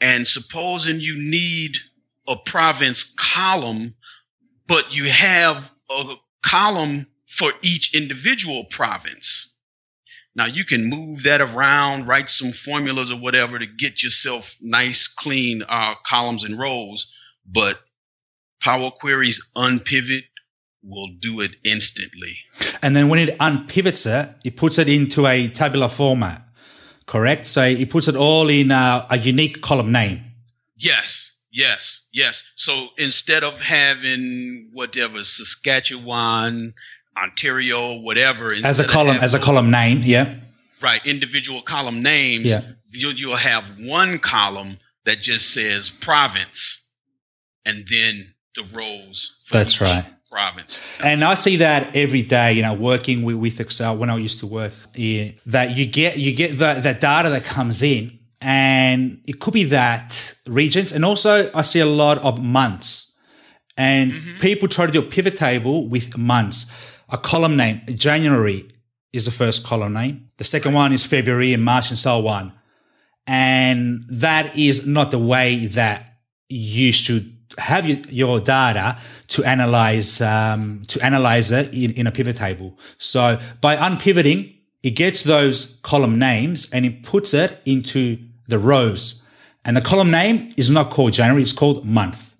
And 0.00 0.26
supposing 0.26 1.00
you 1.00 1.14
need 1.16 1.76
a 2.28 2.36
province 2.36 3.14
column, 3.18 3.94
but 4.66 4.96
you 4.96 5.04
have 5.04 5.70
a 5.90 6.14
column 6.44 7.06
for 7.26 7.52
each 7.62 7.94
individual 7.94 8.64
province. 8.64 9.56
Now 10.34 10.46
you 10.46 10.64
can 10.64 10.90
move 10.90 11.22
that 11.22 11.40
around, 11.40 12.06
write 12.06 12.28
some 12.28 12.50
formulas 12.50 13.10
or 13.10 13.18
whatever 13.18 13.58
to 13.58 13.66
get 13.66 14.02
yourself 14.02 14.56
nice, 14.60 15.08
clean 15.08 15.62
uh, 15.68 15.94
columns 16.04 16.44
and 16.44 16.58
rows. 16.58 17.10
But 17.46 17.80
Power 18.60 18.90
Query's 18.90 19.50
unpivot 19.56 20.24
will 20.82 21.08
do 21.20 21.40
it 21.40 21.56
instantly. 21.64 22.36
And 22.82 22.94
then 22.94 23.08
when 23.08 23.18
it 23.18 23.38
unpivots 23.38 24.06
it, 24.06 24.34
it 24.44 24.56
puts 24.56 24.78
it 24.78 24.88
into 24.88 25.26
a 25.26 25.48
tabular 25.48 25.88
format, 25.88 26.42
correct? 27.06 27.46
So 27.46 27.62
it 27.62 27.90
puts 27.90 28.08
it 28.08 28.16
all 28.16 28.48
in 28.48 28.70
a, 28.70 29.06
a 29.10 29.18
unique 29.18 29.62
column 29.62 29.90
name. 29.90 30.22
Yes, 30.76 31.40
yes, 31.50 32.08
yes. 32.12 32.52
So 32.56 32.88
instead 32.98 33.42
of 33.42 33.60
having 33.60 34.68
whatever 34.72 35.24
Saskatchewan, 35.24 36.74
Ontario, 37.16 38.00
whatever. 38.00 38.52
As 38.64 38.80
a 38.80 38.86
column, 38.86 39.18
as 39.18 39.34
a 39.34 39.38
column 39.38 39.70
name, 39.70 40.00
yeah. 40.04 40.34
Right, 40.82 41.04
individual 41.06 41.62
column 41.62 42.02
names. 42.02 42.44
Yeah. 42.44 42.60
You'll, 42.90 43.14
you'll 43.14 43.36
have 43.36 43.64
one 43.80 44.18
column 44.18 44.78
that 45.04 45.20
just 45.20 45.52
says 45.54 45.90
province, 45.90 46.90
and 47.64 47.86
then 47.88 48.34
the 48.54 48.62
rows. 48.76 49.38
That's 49.50 49.80
right. 49.80 50.04
Province. 50.30 50.82
And 51.00 51.24
I 51.24 51.34
see 51.34 51.56
that 51.58 51.96
every 51.96 52.22
day, 52.22 52.52
you 52.52 52.62
know, 52.62 52.74
working 52.74 53.22
with, 53.22 53.36
with 53.36 53.60
Excel 53.60 53.96
when 53.96 54.10
I 54.10 54.16
used 54.16 54.40
to 54.40 54.46
work 54.46 54.72
here, 54.94 55.32
that 55.46 55.76
you 55.76 55.86
get 55.86 56.18
you 56.18 56.34
get 56.34 56.50
the, 56.50 56.74
that 56.74 57.00
data 57.00 57.30
that 57.30 57.44
comes 57.44 57.82
in, 57.82 58.18
and 58.40 59.20
it 59.26 59.40
could 59.40 59.54
be 59.54 59.64
that 59.64 60.34
regions, 60.46 60.92
and 60.92 61.04
also 61.04 61.50
I 61.54 61.62
see 61.62 61.80
a 61.80 61.86
lot 61.86 62.18
of 62.18 62.42
months, 62.42 63.16
and 63.78 64.10
mm-hmm. 64.10 64.40
people 64.40 64.68
try 64.68 64.84
to 64.84 64.92
do 64.92 64.98
a 64.98 65.02
pivot 65.02 65.36
table 65.36 65.88
with 65.88 66.18
months 66.18 66.95
a 67.08 67.18
column 67.18 67.56
name. 67.56 67.82
January 67.86 68.68
is 69.12 69.24
the 69.24 69.30
first 69.30 69.64
column 69.64 69.92
name. 69.92 70.28
The 70.36 70.44
second 70.44 70.74
one 70.74 70.92
is 70.92 71.04
February 71.04 71.52
and 71.52 71.64
March 71.64 71.90
and 71.90 71.98
so 71.98 72.26
on. 72.26 72.52
And 73.26 74.04
that 74.08 74.56
is 74.56 74.86
not 74.86 75.10
the 75.10 75.18
way 75.18 75.66
that 75.66 76.18
you 76.48 76.92
should 76.92 77.36
have 77.58 77.86
your, 78.12 78.40
data 78.40 78.98
to 79.28 79.44
analyze 79.44 80.20
um, 80.20 80.82
to 80.88 81.00
analyze 81.00 81.52
it 81.52 81.72
in, 81.74 81.92
in 81.92 82.06
a 82.06 82.12
pivot 82.12 82.36
table. 82.36 82.78
So 82.98 83.40
by 83.60 83.76
unpivoting, 83.76 84.54
it 84.82 84.90
gets 84.90 85.24
those 85.24 85.80
column 85.82 86.18
names 86.18 86.70
and 86.70 86.84
it 86.84 87.02
puts 87.02 87.34
it 87.34 87.60
into 87.64 88.18
the 88.46 88.58
rows. 88.58 89.22
And 89.64 89.76
the 89.76 89.80
column 89.80 90.10
name 90.10 90.50
is 90.56 90.70
not 90.70 90.90
called 90.90 91.12
January; 91.12 91.42
it's 91.42 91.52
called 91.52 91.84
month. 91.84 92.36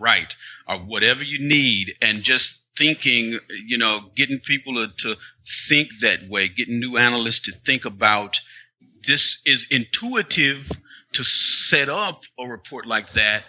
Right, 0.00 0.34
or 0.66 0.78
whatever 0.78 1.22
you 1.24 1.38
need, 1.40 1.94
and 2.00 2.22
just 2.22 2.67
thinking, 2.78 3.38
you 3.66 3.76
know, 3.76 4.00
getting 4.14 4.38
people 4.38 4.74
to, 4.74 4.88
to 4.98 5.16
think 5.68 5.88
that 6.00 6.28
way, 6.28 6.48
getting 6.48 6.78
new 6.78 6.96
analysts 6.96 7.40
to 7.40 7.52
think 7.52 7.84
about 7.84 8.38
this 9.06 9.42
is 9.44 9.66
intuitive 9.70 10.70
to 11.12 11.24
set 11.24 11.88
up 11.88 12.20
a 12.38 12.46
report 12.46 12.86
like 12.86 13.10
that. 13.12 13.44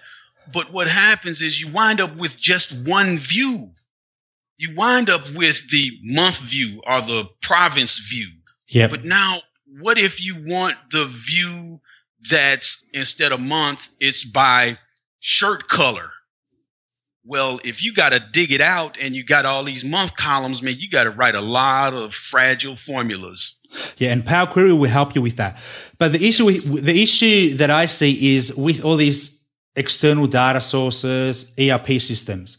But 0.52 0.72
what 0.72 0.88
happens 0.88 1.42
is 1.42 1.62
you 1.62 1.72
wind 1.72 2.02
up 2.02 2.16
with 2.16 2.40
just 2.40 2.88
one 2.88 3.18
view. 3.20 3.72
You 4.58 4.76
wind 4.76 5.10
up 5.10 5.22
with 5.36 5.70
the 5.70 5.92
month 6.04 6.40
view 6.40 6.82
or 6.88 7.02
the 7.02 7.30
province 7.42 8.10
view. 8.10 8.28
Yeah. 8.68 8.88
But 8.88 9.06
now, 9.06 9.38
what 9.80 9.98
if 9.98 10.24
you 10.24 10.36
want 10.48 10.76
the 10.92 11.06
view 11.06 11.80
that's 12.30 12.84
instead 12.94 13.32
of 13.32 13.42
month, 13.42 13.90
it's 14.00 14.24
by 14.24 14.78
shirt 15.20 15.68
color? 15.68 16.12
Well, 17.30 17.60
if 17.64 17.84
you 17.84 17.94
got 17.94 18.12
to 18.12 18.20
dig 18.20 18.52
it 18.52 18.60
out 18.60 18.98
and 19.00 19.16
you 19.16 19.24
got 19.24 19.46
all 19.46 19.64
these 19.64 19.86
month 19.86 20.16
columns, 20.16 20.64
man, 20.64 20.74
you 20.80 20.90
got 20.90 21.04
to 21.04 21.12
write 21.12 21.36
a 21.36 21.42
lot 21.42 21.94
of 21.94 22.12
fragile 22.12 22.76
formulas. 22.76 23.60
Yeah, 24.00 24.12
and 24.14 24.26
Power 24.26 24.48
Query 24.48 24.74
will 24.74 24.90
help 24.90 25.14
you 25.14 25.22
with 25.22 25.36
that. 25.36 25.62
But 26.00 26.12
the 26.12 26.28
issue, 26.28 26.50
the 26.50 27.04
issue 27.04 27.54
that 27.58 27.70
I 27.70 27.86
see 27.86 28.36
is 28.36 28.56
with 28.56 28.84
all 28.84 28.96
these 28.96 29.46
external 29.76 30.26
data 30.26 30.60
sources, 30.60 31.54
ERP 31.60 32.02
systems. 32.02 32.58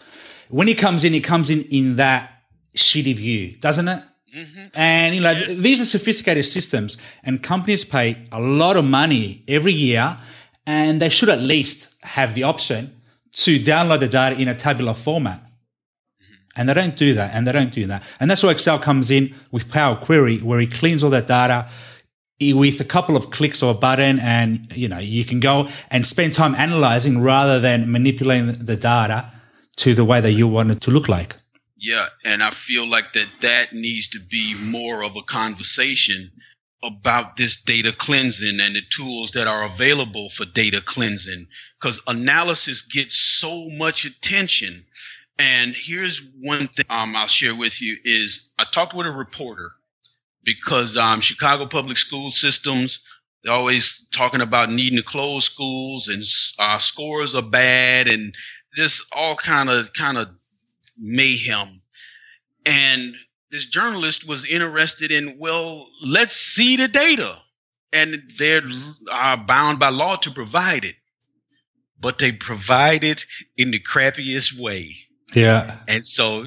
When 0.51 0.69
it 0.69 0.79
comes 0.79 1.03
in, 1.03 1.15
it 1.15 1.25
comes 1.25 1.51
in 1.51 1.63
in 1.63 1.97
that 1.97 2.31
shitty 2.77 3.17
view, 3.17 3.57
doesn't 3.59 3.89
it? 3.89 4.05
Mm-hmm. 4.37 4.67
And 4.77 5.15
you 5.17 5.21
know, 5.21 5.33
Yes. 5.33 5.59
these 5.59 5.81
are 5.81 5.85
sophisticated 5.85 6.45
systems, 6.45 6.97
and 7.25 7.43
companies 7.43 7.85
pay 7.85 8.25
a 8.31 8.39
lot 8.41 8.77
of 8.77 8.85
money 8.85 9.43
every 9.49 9.73
year, 9.73 10.17
and 10.65 11.03
they 11.03 11.09
should 11.09 11.29
at 11.29 11.41
least 11.41 11.93
have 12.03 12.37
the 12.37 12.45
option 12.45 12.95
to 13.33 13.59
download 13.59 14.01
the 14.01 14.09
data 14.09 14.41
in 14.41 14.49
a 14.49 14.55
tabular 14.55 14.95
format. 14.95 15.41
Mm-hmm. 15.41 16.35
And 16.57 16.69
they 16.69 16.75
don't 16.75 16.97
do 16.97 17.15
that, 17.15 17.35
and 17.35 17.47
they 17.47 17.53
don't 17.53 17.73
do 17.73 17.87
that. 17.87 18.03
And 18.19 18.31
that's 18.31 18.43
where 18.43 18.53
Excel 18.53 18.79
comes 18.79 19.11
in 19.11 19.35
with 19.51 19.71
Power 19.71 19.97
Query, 19.97 20.39
where 20.39 20.61
he 20.61 20.67
cleans 20.67 21.03
all 21.03 21.11
that 21.11 21.27
data 21.27 21.69
with 22.41 22.81
a 22.81 22.85
couple 22.85 23.17
of 23.17 23.31
clicks 23.31 23.63
or 23.63 23.73
a 23.73 23.75
button, 23.75 24.19
and 24.19 24.75
you 24.77 24.89
know, 24.89 24.99
you 24.99 25.25
can 25.25 25.41
go 25.41 25.69
and 25.91 26.07
spend 26.07 26.35
time 26.35 26.55
analyzing 26.55 27.21
rather 27.21 27.61
than 27.61 27.91
manipulating 27.91 28.65
the 28.65 28.77
data 28.77 29.31
to 29.77 29.95
the 29.95 30.05
way 30.05 30.21
that 30.21 30.33
you 30.33 30.49
want 30.49 30.71
it 30.71 30.81
to 30.83 30.91
look 30.91 31.09
like. 31.09 31.37
Yeah, 31.77 32.07
and 32.25 32.43
I 32.43 32.51
feel 32.51 32.87
like 32.87 33.13
that 33.15 33.29
that 33.41 33.73
needs 33.73 34.09
to 34.11 34.21
be 34.31 34.55
more 34.71 35.03
of 35.03 35.17
a 35.17 35.23
conversation 35.23 36.31
about 36.83 37.37
this 37.37 37.63
data 37.63 37.93
cleansing 37.93 38.59
and 38.61 38.75
the 38.75 38.83
tools 38.91 39.33
that 39.33 39.47
are 39.47 39.65
available 39.65 40.31
for 40.31 40.47
data 40.47 40.81
cleansing 40.81 41.47
because 41.81 42.03
analysis 42.07 42.83
gets 42.83 43.15
so 43.17 43.69
much 43.71 44.05
attention. 44.05 44.85
And 45.39 45.75
here's 45.75 46.31
one 46.41 46.69
thing 46.69 46.87
um, 46.89 47.17
I'll 47.17 47.27
share 47.27 47.55
with 47.55 47.81
you 47.83 47.97
is 48.05 48.53
I 48.59 48.65
talked 48.65 48.95
with 48.95 49.07
a 49.07 49.11
reporter 49.11 49.73
because 50.45 50.97
um, 50.97 51.21
Chicago 51.21 51.67
public 51.67 51.99
school 51.99 52.31
systems 52.31 53.03
they're 53.43 53.53
always 53.55 54.07
talking 54.13 54.43
about 54.43 54.71
needing 54.71 54.99
to 54.99 55.05
close 55.05 55.45
schools 55.45 56.09
and 56.09 56.23
uh, 56.59 56.79
scores 56.79 57.35
are 57.35 57.43
bad 57.43 58.07
and 58.07 58.35
just 58.77 59.07
all 59.17 59.35
kind 59.35 59.71
of 59.71 59.93
kind 59.95 60.19
of 60.19 60.29
mayhem. 60.99 61.69
And 62.67 63.15
this 63.51 63.67
journalist 63.67 64.29
was 64.29 64.47
interested 64.47 65.11
in, 65.11 65.37
well, 65.39 65.89
let's 66.05 66.35
see 66.35 66.77
the 66.77 66.89
data. 66.89 67.37
And 67.93 68.15
they're 68.39 68.63
bound 69.47 69.79
by 69.79 69.89
law 69.89 70.17
to 70.17 70.31
provide 70.31 70.85
it. 70.85 70.95
But 71.99 72.19
they 72.19 72.33
provide 72.33 73.05
it 73.05 73.27
in 73.57 73.73
the 73.73 73.81
crappiest 73.81 74.59
way. 74.59 74.95
Yeah. 75.35 75.77
And 75.89 76.07
so 76.07 76.47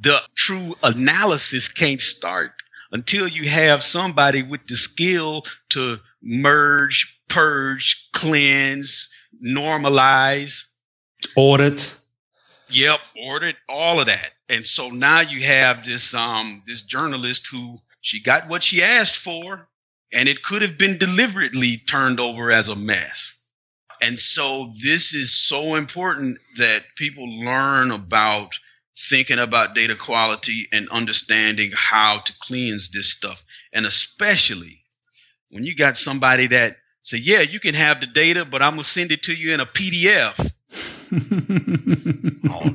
the 0.00 0.18
true 0.34 0.74
analysis 0.82 1.68
can't 1.68 2.00
start 2.00 2.52
until 2.92 3.26
you 3.26 3.48
have 3.48 3.82
somebody 3.82 4.42
with 4.42 4.66
the 4.68 4.76
skill 4.76 5.44
to 5.70 5.98
merge, 6.22 7.20
purge, 7.28 8.08
cleanse, 8.12 9.12
normalize, 9.44 10.64
Audit. 11.36 11.96
Yep, 12.68 13.00
audit, 13.18 13.56
all 13.68 14.00
of 14.00 14.06
that. 14.06 14.30
And 14.48 14.66
so 14.66 14.90
now 14.90 15.20
you 15.20 15.42
have 15.42 15.84
this 15.84 16.14
um 16.14 16.62
this 16.66 16.82
journalist 16.82 17.48
who 17.50 17.78
she 18.00 18.22
got 18.22 18.48
what 18.48 18.62
she 18.62 18.82
asked 18.82 19.16
for 19.16 19.68
and 20.12 20.28
it 20.28 20.42
could 20.42 20.62
have 20.62 20.78
been 20.78 20.98
deliberately 20.98 21.78
turned 21.78 22.20
over 22.20 22.50
as 22.50 22.68
a 22.68 22.76
mess. 22.76 23.40
And 24.00 24.18
so 24.18 24.70
this 24.82 25.14
is 25.14 25.34
so 25.34 25.74
important 25.76 26.38
that 26.56 26.84
people 26.96 27.26
learn 27.40 27.90
about 27.90 28.58
thinking 28.96 29.38
about 29.38 29.74
data 29.74 29.96
quality 29.96 30.68
and 30.72 30.88
understanding 30.90 31.70
how 31.74 32.20
to 32.24 32.32
cleanse 32.40 32.90
this 32.90 33.10
stuff. 33.10 33.44
And 33.72 33.86
especially 33.86 34.84
when 35.50 35.64
you 35.64 35.74
got 35.74 35.96
somebody 35.96 36.46
that 36.48 36.76
say, 37.02 37.18
yeah, 37.18 37.40
you 37.40 37.58
can 37.60 37.74
have 37.74 38.00
the 38.00 38.06
data, 38.06 38.44
but 38.44 38.62
I'm 38.62 38.72
going 38.72 38.84
to 38.84 38.88
send 38.88 39.10
it 39.10 39.22
to 39.24 39.34
you 39.34 39.52
in 39.54 39.60
a 39.60 39.66
PDF. 39.66 40.50
Oh, 42.50 42.70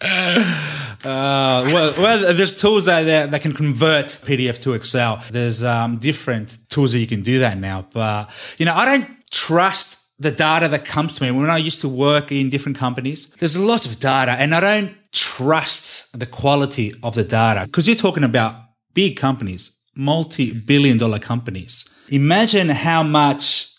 Uh, 1.02 1.64
well, 1.72 1.94
well, 1.96 2.34
there's 2.34 2.60
tools 2.60 2.86
out 2.86 3.04
there 3.04 3.26
that 3.26 3.40
can 3.40 3.52
convert 3.52 4.04
PDF 4.06 4.60
to 4.60 4.74
Excel. 4.74 5.24
There's 5.30 5.64
um, 5.64 5.96
different 5.96 6.58
tools 6.68 6.92
that 6.92 6.98
you 6.98 7.06
can 7.06 7.22
do 7.22 7.38
that 7.38 7.56
now. 7.56 7.86
But, 7.90 8.30
you 8.58 8.66
know, 8.66 8.74
I 8.74 8.84
don't 8.84 9.08
trust 9.30 9.98
the 10.18 10.30
data 10.30 10.68
that 10.68 10.84
comes 10.84 11.14
to 11.14 11.22
me. 11.24 11.30
When 11.30 11.48
I 11.48 11.56
used 11.56 11.80
to 11.80 11.88
work 11.88 12.30
in 12.30 12.50
different 12.50 12.76
companies, 12.76 13.30
there's 13.38 13.56
a 13.56 13.64
lot 13.64 13.86
of 13.86 13.98
data 13.98 14.32
and 14.32 14.54
I 14.54 14.60
don't 14.60 14.94
trust 15.12 16.18
the 16.18 16.26
quality 16.26 16.92
of 17.02 17.14
the 17.14 17.24
data 17.24 17.64
because 17.64 17.86
you're 17.88 17.96
talking 17.96 18.24
about 18.24 18.56
big 18.92 19.16
companies, 19.16 19.78
multi 19.94 20.52
billion 20.52 20.98
dollar 20.98 21.18
companies. 21.18 21.88
Imagine 22.10 22.68
how 22.68 23.02
much 23.02 23.72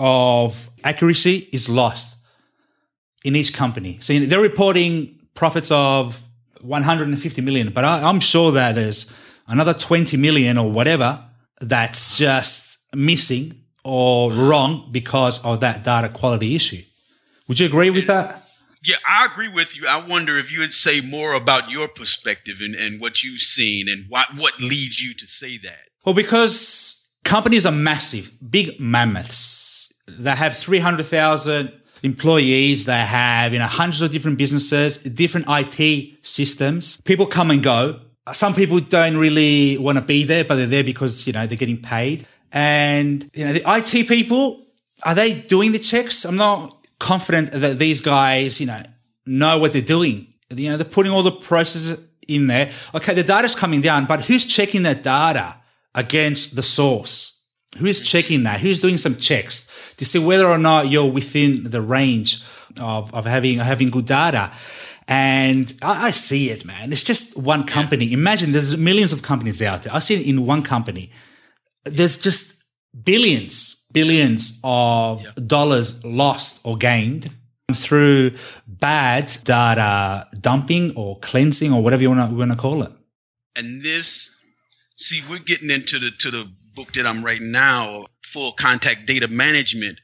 of 0.00 0.68
accuracy 0.82 1.48
is 1.52 1.68
lost 1.68 2.16
in 3.24 3.36
each 3.36 3.54
company. 3.54 3.98
So 4.00 4.12
you 4.12 4.20
know, 4.20 4.26
they're 4.26 4.40
reporting 4.40 5.15
profits 5.36 5.70
of 5.70 6.20
150 6.62 7.42
million, 7.42 7.70
but 7.70 7.84
I, 7.84 8.08
I'm 8.08 8.20
sure 8.20 8.50
that 8.52 8.74
there's 8.74 9.12
another 9.46 9.74
20 9.74 10.16
million 10.16 10.58
or 10.58 10.70
whatever 10.70 11.22
that's 11.60 12.16
just 12.16 12.78
missing 12.94 13.62
or 13.84 14.32
wrong 14.32 14.88
because 14.90 15.44
of 15.44 15.60
that 15.60 15.84
data 15.84 16.08
quality 16.08 16.54
issue. 16.54 16.82
Would 17.46 17.60
you 17.60 17.66
agree 17.66 17.90
with 17.90 18.06
that? 18.08 18.42
Yeah, 18.82 18.96
I 19.08 19.26
agree 19.26 19.48
with 19.48 19.76
you. 19.76 19.86
I 19.86 20.04
wonder 20.06 20.38
if 20.38 20.52
you 20.52 20.60
would 20.60 20.74
say 20.74 21.00
more 21.00 21.34
about 21.34 21.70
your 21.70 21.88
perspective 21.88 22.56
and, 22.60 22.74
and 22.74 23.00
what 23.00 23.22
you've 23.22 23.40
seen 23.40 23.88
and 23.88 24.04
what, 24.08 24.26
what 24.36 24.58
leads 24.60 25.00
you 25.00 25.14
to 25.14 25.26
say 25.26 25.56
that. 25.58 25.88
Well, 26.04 26.14
because 26.14 27.10
companies 27.24 27.66
are 27.66 27.72
massive, 27.72 28.32
big 28.48 28.80
mammoths. 28.80 29.92
They 30.06 30.30
have 30.30 30.56
300,000 30.56 31.72
employees. 32.06 32.86
They 32.86 33.00
have, 33.00 33.52
you 33.52 33.58
know, 33.58 33.66
hundreds 33.66 34.00
of 34.00 34.10
different 34.10 34.38
businesses, 34.38 34.98
different 34.98 35.46
IT 35.48 36.16
systems. 36.22 37.00
People 37.02 37.26
come 37.26 37.50
and 37.50 37.62
go. 37.62 38.00
Some 38.32 38.54
people 38.54 38.80
don't 38.80 39.18
really 39.18 39.76
want 39.78 39.98
to 39.98 40.02
be 40.02 40.24
there, 40.24 40.44
but 40.44 40.56
they're 40.56 40.66
there 40.66 40.84
because, 40.84 41.26
you 41.26 41.32
know, 41.32 41.46
they're 41.46 41.58
getting 41.58 41.82
paid. 41.82 42.26
And, 42.50 43.30
you 43.34 43.44
know, 43.44 43.52
the 43.52 43.62
IT 43.66 44.08
people, 44.08 44.66
are 45.04 45.14
they 45.14 45.34
doing 45.34 45.72
the 45.72 45.78
checks? 45.78 46.24
I'm 46.24 46.36
not 46.36 46.86
confident 46.98 47.52
that 47.52 47.78
these 47.78 48.00
guys, 48.00 48.60
you 48.60 48.66
know, 48.66 48.82
know 49.26 49.58
what 49.58 49.72
they're 49.72 49.82
doing. 49.82 50.28
You 50.50 50.70
know, 50.70 50.76
they're 50.76 50.84
putting 50.84 51.12
all 51.12 51.22
the 51.22 51.32
processes 51.32 52.00
in 52.26 52.46
there. 52.46 52.70
Okay, 52.94 53.14
the 53.14 53.22
data's 53.22 53.54
coming 53.54 53.80
down, 53.80 54.06
but 54.06 54.22
who's 54.22 54.44
checking 54.44 54.82
that 54.84 55.02
data 55.02 55.56
against 55.94 56.56
the 56.56 56.62
source? 56.62 57.35
Who 57.78 57.86
is 57.86 58.00
checking 58.00 58.44
that? 58.44 58.60
Who's 58.60 58.80
doing 58.80 58.96
some 58.96 59.16
checks 59.16 59.94
to 59.96 60.04
see 60.04 60.18
whether 60.18 60.46
or 60.46 60.58
not 60.58 60.88
you're 60.88 61.10
within 61.10 61.70
the 61.70 61.82
range 61.82 62.42
of, 62.80 63.12
of 63.14 63.26
having 63.26 63.58
having 63.58 63.90
good 63.90 64.06
data? 64.06 64.52
And 65.08 65.72
I, 65.82 66.06
I 66.06 66.10
see 66.10 66.50
it, 66.50 66.64
man. 66.64 66.92
It's 66.92 67.04
just 67.04 67.36
one 67.38 67.64
company. 67.64 68.12
Imagine 68.12 68.52
there's 68.52 68.76
millions 68.76 69.12
of 69.12 69.22
companies 69.22 69.62
out 69.62 69.82
there. 69.82 69.94
I 69.94 70.00
see 70.00 70.14
it 70.14 70.26
in 70.26 70.46
one 70.46 70.62
company. 70.62 71.10
There's 71.84 72.18
just 72.18 72.64
billions, 73.04 73.84
billions 73.92 74.60
of 74.64 75.26
dollars 75.46 76.04
lost 76.04 76.60
or 76.64 76.76
gained 76.76 77.30
through 77.72 78.32
bad 78.66 79.36
data 79.44 80.28
dumping 80.40 80.94
or 80.96 81.18
cleansing 81.20 81.72
or 81.72 81.82
whatever 81.82 82.02
you 82.02 82.10
want 82.10 82.30
to, 82.30 82.36
want 82.36 82.50
to 82.50 82.56
call 82.56 82.82
it. 82.82 82.92
And 83.54 83.82
this, 83.82 84.38
see, 84.96 85.22
we're 85.30 85.38
getting 85.38 85.70
into 85.70 85.98
the 85.98 86.10
to 86.10 86.30
the 86.30 86.52
book 86.76 86.92
that 86.92 87.06
I'm 87.06 87.24
writing 87.24 87.50
now, 87.50 88.06
full 88.22 88.52
contact 88.52 89.06
data 89.06 89.26
management, 89.26 89.98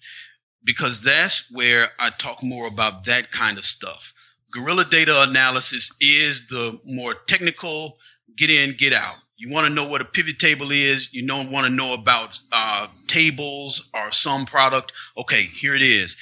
because 0.64 1.02
that's 1.02 1.52
where 1.52 1.86
I 2.00 2.10
talk 2.10 2.42
more 2.42 2.66
about 2.66 3.04
that 3.04 3.30
kind 3.30 3.56
of 3.58 3.64
stuff. 3.64 4.12
Guerrilla 4.52 4.84
data 4.84 5.24
analysis 5.28 5.96
is 6.00 6.48
the 6.48 6.78
more 6.86 7.14
technical, 7.26 7.98
get 8.36 8.50
in, 8.50 8.74
get 8.76 8.92
out. 8.92 9.14
You 9.36 9.52
want 9.52 9.66
to 9.66 9.74
know 9.74 9.86
what 9.86 10.00
a 10.00 10.04
pivot 10.04 10.38
table 10.38 10.70
is. 10.72 11.12
You 11.12 11.26
don't 11.26 11.50
want 11.50 11.66
to 11.66 11.72
know 11.72 11.94
about 11.94 12.38
uh, 12.52 12.88
tables 13.06 13.90
or 13.94 14.12
some 14.12 14.46
product. 14.46 14.92
Okay, 15.16 15.42
here 15.42 15.74
it 15.74 15.82
is. 15.82 16.16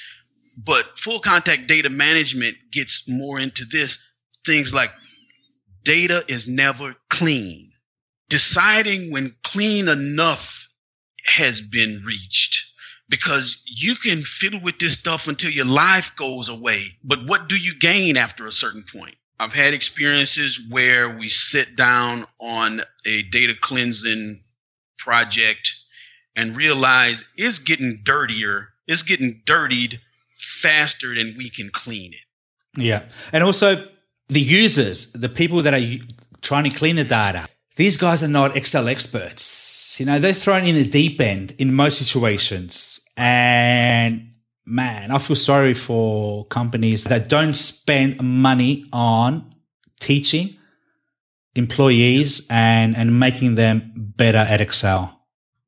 But 0.57 0.83
full 0.97 1.19
contact 1.19 1.67
data 1.67 1.89
management 1.89 2.55
gets 2.71 3.09
more 3.09 3.39
into 3.39 3.63
this 3.65 4.07
things 4.45 4.73
like 4.73 4.91
data 5.83 6.23
is 6.27 6.47
never 6.47 6.95
clean. 7.09 7.70
Deciding 8.31 9.11
when 9.11 9.35
clean 9.43 9.89
enough 9.89 10.69
has 11.35 11.61
been 11.61 11.99
reached 12.05 12.71
because 13.09 13.63
you 13.67 13.95
can 13.95 14.19
fiddle 14.21 14.61
with 14.61 14.79
this 14.79 14.97
stuff 14.97 15.27
until 15.27 15.51
your 15.51 15.65
life 15.65 16.15
goes 16.15 16.47
away. 16.47 16.85
But 17.03 17.19
what 17.27 17.49
do 17.49 17.57
you 17.57 17.77
gain 17.77 18.15
after 18.15 18.45
a 18.45 18.51
certain 18.51 18.83
point? 18.91 19.15
I've 19.39 19.53
had 19.53 19.73
experiences 19.73 20.67
where 20.69 21.09
we 21.09 21.27
sit 21.27 21.75
down 21.75 22.23
on 22.39 22.81
a 23.05 23.23
data 23.23 23.53
cleansing 23.59 24.37
project 24.97 25.73
and 26.35 26.55
realize 26.55 27.29
it's 27.35 27.59
getting 27.59 27.99
dirtier, 28.03 28.69
it's 28.87 29.03
getting 29.03 29.41
dirtied 29.45 29.99
faster 30.37 31.13
than 31.13 31.35
we 31.37 31.49
can 31.49 31.69
clean 31.73 32.13
it. 32.13 32.81
Yeah. 32.81 33.03
And 33.33 33.43
also 33.43 33.87
the 34.29 34.39
users, 34.39 35.11
the 35.11 35.27
people 35.27 35.61
that 35.63 35.73
are 35.73 36.05
trying 36.41 36.63
to 36.63 36.69
clean 36.69 36.95
the 36.95 37.03
data, 37.03 37.49
these 37.81 37.97
guys 37.97 38.23
are 38.23 38.27
not 38.27 38.55
Excel 38.55 38.87
experts. 38.87 39.99
You 39.99 40.05
know, 40.05 40.19
they're 40.19 40.33
thrown 40.33 40.65
in 40.65 40.75
the 40.75 40.85
deep 40.85 41.19
end 41.19 41.55
in 41.57 41.73
most 41.73 41.97
situations. 41.97 43.03
And 43.17 44.33
man, 44.67 45.09
I 45.09 45.17
feel 45.17 45.35
sorry 45.35 45.73
for 45.73 46.45
companies 46.45 47.05
that 47.05 47.27
don't 47.27 47.55
spend 47.55 48.21
money 48.21 48.85
on 48.93 49.49
teaching 49.99 50.57
employees 51.55 52.45
and, 52.51 52.95
and 52.95 53.19
making 53.19 53.55
them 53.55 53.91
better 53.95 54.37
at 54.37 54.61
Excel. 54.61 55.19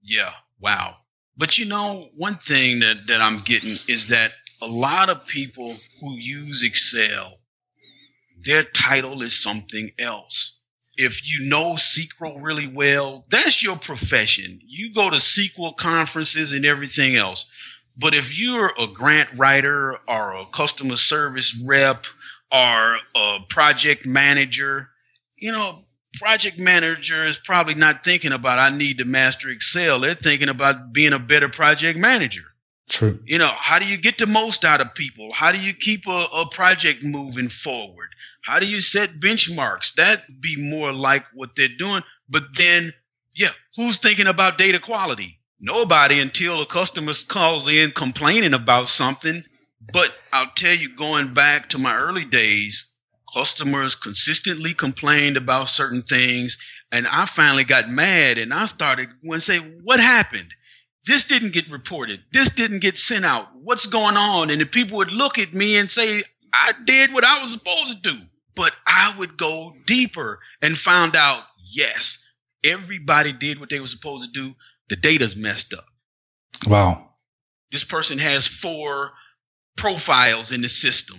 Yeah. 0.04 0.30
Wow. 0.60 0.98
But 1.36 1.58
you 1.58 1.66
know, 1.66 2.06
one 2.20 2.36
thing 2.36 2.80
that, 2.82 3.08
that 3.08 3.22
I'm 3.22 3.40
getting 3.40 3.76
is 3.88 4.10
that 4.10 4.34
a 4.62 4.68
lot 4.68 5.10
of 5.10 5.26
people 5.26 5.76
who 6.00 6.12
use 6.12 6.64
Excel, 6.64 7.34
their 8.46 8.62
title 8.62 9.24
is 9.24 9.42
something 9.42 9.90
else. 9.98 10.60
If 11.04 11.30
you 11.30 11.50
know 11.50 11.74
SQL 11.74 12.38
really 12.42 12.68
well, 12.68 13.26
that's 13.30 13.64
your 13.64 13.78
profession. 13.78 14.60
You 14.66 14.94
go 14.94 15.10
to 15.10 15.18
SQL 15.18 15.76
conferences 15.76 16.52
and 16.52 16.66
everything 16.66 17.16
else. 17.16 17.46
But 17.98 18.14
if 18.14 18.38
you're 18.38 18.74
a 18.80 18.88
grant 18.88 19.30
writer 19.36 20.00
or 20.08 20.34
a 20.34 20.46
customer 20.48 20.96
service 20.96 21.60
rep 21.64 22.06
or 22.52 22.98
a 23.16 23.40
project 23.50 24.06
manager, 24.06 24.90
you 25.36 25.52
know, 25.52 25.80
project 26.20 26.60
manager 26.60 27.26
is 27.26 27.38
probably 27.38 27.76
not 27.76 28.04
thinking 28.04 28.32
about 28.32 28.60
I 28.60 28.76
need 28.76 29.00
to 29.00 29.06
master 29.06 29.50
Excel. 29.50 30.00
They're 30.00 30.16
thinking 30.16 30.50
about 30.50 30.94
being 30.94 31.14
a 31.14 31.20
better 31.20 31.50
project 31.50 31.98
manager. 31.98 32.44
True. 32.90 33.20
You 33.26 33.38
know, 33.38 33.52
how 33.56 33.80
do 33.80 33.86
you 33.86 33.98
get 33.98 34.18
the 34.18 34.28
most 34.28 34.66
out 34.66 34.82
of 34.82 34.94
people? 34.94 35.32
How 35.32 35.52
do 35.52 35.60
you 35.60 35.74
keep 35.74 36.08
a, 36.08 36.26
a 36.34 36.48
project 36.52 37.04
moving 37.04 37.50
forward? 37.50 38.10
How 38.44 38.60
do 38.60 38.68
you 38.68 38.82
set 38.82 39.20
benchmarks? 39.20 39.94
That 39.96 40.22
would 40.28 40.42
be 40.42 40.56
more 40.58 40.92
like 40.92 41.26
what 41.34 41.56
they're 41.56 41.68
doing. 41.68 42.04
But 42.30 42.44
then, 42.58 42.94
yeah, 43.36 43.52
who's 43.76 43.98
thinking 43.98 44.28
about 44.28 44.58
data 44.58 44.80
quality? 44.80 45.40
Nobody 45.60 46.20
until 46.20 46.62
a 46.62 46.66
customer 46.66 47.14
calls 47.28 47.70
in 47.70 47.92
complaining 47.92 48.54
about 48.54 48.90
something. 48.90 49.44
But 49.94 50.14
I'll 50.34 50.52
tell 50.56 50.76
you, 50.76 50.94
going 50.96 51.34
back 51.34 51.70
to 51.70 51.78
my 51.78 51.96
early 51.96 52.26
days, 52.26 52.94
customers 53.34 53.96
consistently 53.96 54.74
complained 54.74 55.38
about 55.38 55.70
certain 55.70 56.02
things. 56.02 56.58
And 56.92 57.08
I 57.08 57.26
finally 57.26 57.64
got 57.64 57.90
mad 57.90 58.38
and 58.38 58.54
I 58.54 58.66
started 58.66 59.10
when 59.22 59.40
say, 59.40 59.60
what 59.84 60.00
happened? 60.00 60.54
This 61.06 61.28
didn't 61.28 61.54
get 61.54 61.70
reported. 61.70 62.22
This 62.32 62.54
didn't 62.54 62.82
get 62.82 62.98
sent 62.98 63.26
out. 63.26 63.48
What's 63.56 63.86
going 63.86 64.16
on? 64.16 64.50
And 64.50 64.62
the 64.62 64.66
people 64.66 64.98
would 64.98 65.12
look 65.12 65.40
at 65.40 65.54
me 65.54 65.78
and 65.78 65.90
say, 65.90 66.24
I 66.54 66.74
did 66.86 67.14
what 67.14 67.26
I 67.26 67.42
was 67.42 67.54
supposed 67.54 68.04
to 68.04 68.14
do. 68.14 68.22
But 68.56 68.76
I 68.86 69.16
would 69.18 69.38
go 69.38 69.74
deeper 69.86 70.40
and 70.62 70.78
found 70.78 71.16
out, 71.16 71.44
yes, 71.64 72.24
everybody 72.64 73.34
did 73.34 73.60
what 73.60 73.70
they 73.70 73.80
were 73.80 73.88
supposed 73.88 74.34
to 74.34 74.40
do 74.42 74.56
the 74.90 74.96
data's 74.96 75.36
messed 75.36 75.74
up. 75.74 75.86
Wow. 76.68 77.10
This 77.72 77.84
person 77.84 78.18
has 78.20 78.48
four 78.48 79.12
profiles 79.76 80.52
in 80.52 80.62
the 80.62 80.70
system 80.70 81.18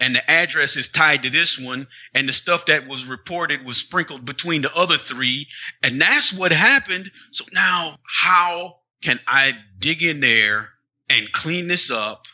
and 0.00 0.14
the 0.14 0.30
address 0.30 0.76
is 0.76 0.90
tied 0.90 1.22
to 1.22 1.30
this 1.30 1.58
one 1.58 1.86
and 2.14 2.28
the 2.28 2.32
stuff 2.32 2.66
that 2.66 2.86
was 2.86 3.06
reported 3.06 3.64
was 3.64 3.76
sprinkled 3.76 4.24
between 4.24 4.62
the 4.62 4.74
other 4.74 4.96
three 4.96 5.46
and 5.82 6.00
that's 6.00 6.36
what 6.36 6.52
happened 6.52 7.10
so 7.30 7.44
now 7.52 7.96
how 8.08 8.76
can 9.02 9.18
i 9.28 9.52
dig 9.78 10.02
in 10.02 10.20
there 10.20 10.70
and 11.10 11.30
clean 11.32 11.68
this 11.68 11.90
up 11.90 12.26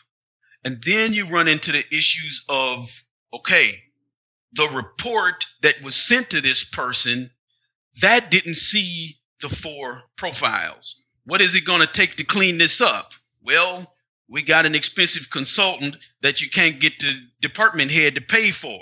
and 0.63 0.81
then 0.83 1.13
you 1.13 1.25
run 1.27 1.47
into 1.47 1.71
the 1.71 1.83
issues 1.91 2.45
of 2.49 3.03
okay 3.33 3.69
the 4.53 4.67
report 4.73 5.45
that 5.61 5.81
was 5.81 5.95
sent 5.95 6.29
to 6.31 6.41
this 6.41 6.69
person 6.69 7.29
that 8.01 8.31
didn't 8.31 8.55
see 8.55 9.17
the 9.41 9.49
four 9.49 10.01
profiles. 10.15 11.03
What 11.25 11.41
is 11.41 11.55
it 11.55 11.65
going 11.65 11.81
to 11.81 11.87
take 11.87 12.15
to 12.15 12.23
clean 12.23 12.57
this 12.57 12.81
up? 12.81 13.13
Well, 13.43 13.91
we 14.29 14.43
got 14.43 14.65
an 14.65 14.75
expensive 14.75 15.29
consultant 15.29 15.97
that 16.21 16.41
you 16.41 16.49
can't 16.49 16.79
get 16.79 16.99
the 16.99 17.13
department 17.41 17.91
head 17.91 18.15
to 18.15 18.21
pay 18.21 18.51
for. 18.51 18.79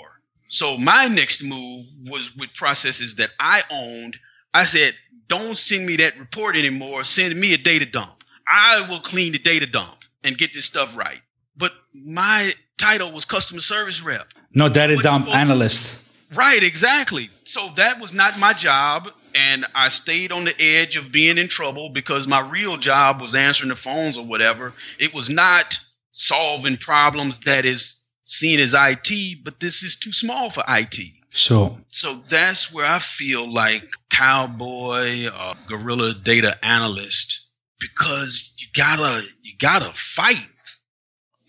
So 0.48 0.76
my 0.78 1.06
next 1.06 1.42
move 1.42 1.84
was 2.08 2.36
with 2.36 2.54
processes 2.54 3.16
that 3.16 3.30
I 3.38 3.62
owned. 3.72 4.16
I 4.52 4.64
said, 4.64 4.94
don't 5.28 5.56
send 5.56 5.86
me 5.86 5.96
that 5.96 6.18
report 6.18 6.56
anymore. 6.56 7.04
Send 7.04 7.38
me 7.38 7.54
a 7.54 7.58
data 7.58 7.86
dump. 7.86 8.24
I 8.48 8.84
will 8.88 9.00
clean 9.00 9.32
the 9.32 9.38
data 9.38 9.66
dump 9.66 10.04
and 10.24 10.36
get 10.36 10.52
this 10.52 10.64
stuff 10.64 10.96
right. 10.96 11.20
But 11.56 11.72
my 11.94 12.52
title 12.78 13.12
was 13.12 13.24
customer 13.24 13.60
service 13.60 14.02
rep. 14.02 14.26
No 14.52 14.68
data 14.68 14.96
dump 14.96 15.28
analyst. 15.28 15.98
Right, 16.34 16.62
exactly. 16.62 17.28
So 17.44 17.68
that 17.76 18.00
was 18.00 18.12
not 18.12 18.38
my 18.38 18.52
job. 18.52 19.08
And 19.34 19.64
I 19.74 19.88
stayed 19.88 20.32
on 20.32 20.44
the 20.44 20.54
edge 20.60 20.96
of 20.96 21.12
being 21.12 21.38
in 21.38 21.48
trouble 21.48 21.90
because 21.90 22.28
my 22.28 22.40
real 22.40 22.76
job 22.76 23.20
was 23.20 23.34
answering 23.34 23.70
the 23.70 23.76
phones 23.76 24.16
or 24.16 24.24
whatever. 24.24 24.72
It 24.98 25.14
was 25.14 25.28
not 25.28 25.78
solving 26.12 26.76
problems 26.76 27.40
that 27.40 27.64
is 27.64 28.06
seen 28.24 28.60
as 28.60 28.74
IT, 28.76 29.44
but 29.44 29.60
this 29.60 29.82
is 29.82 29.98
too 29.98 30.12
small 30.12 30.50
for 30.50 30.62
IT. 30.68 30.98
Sure. 31.30 31.76
So 31.88 32.14
that's 32.28 32.72
where 32.72 32.86
I 32.86 32.98
feel 32.98 33.50
like 33.50 33.84
cowboy 34.10 35.26
or 35.26 35.54
guerrilla 35.68 36.14
data 36.14 36.58
analyst 36.64 37.52
because 37.78 38.54
you 38.58 38.66
gotta 38.74 39.24
you 39.42 39.52
gotta 39.58 39.90
fight. 39.94 40.46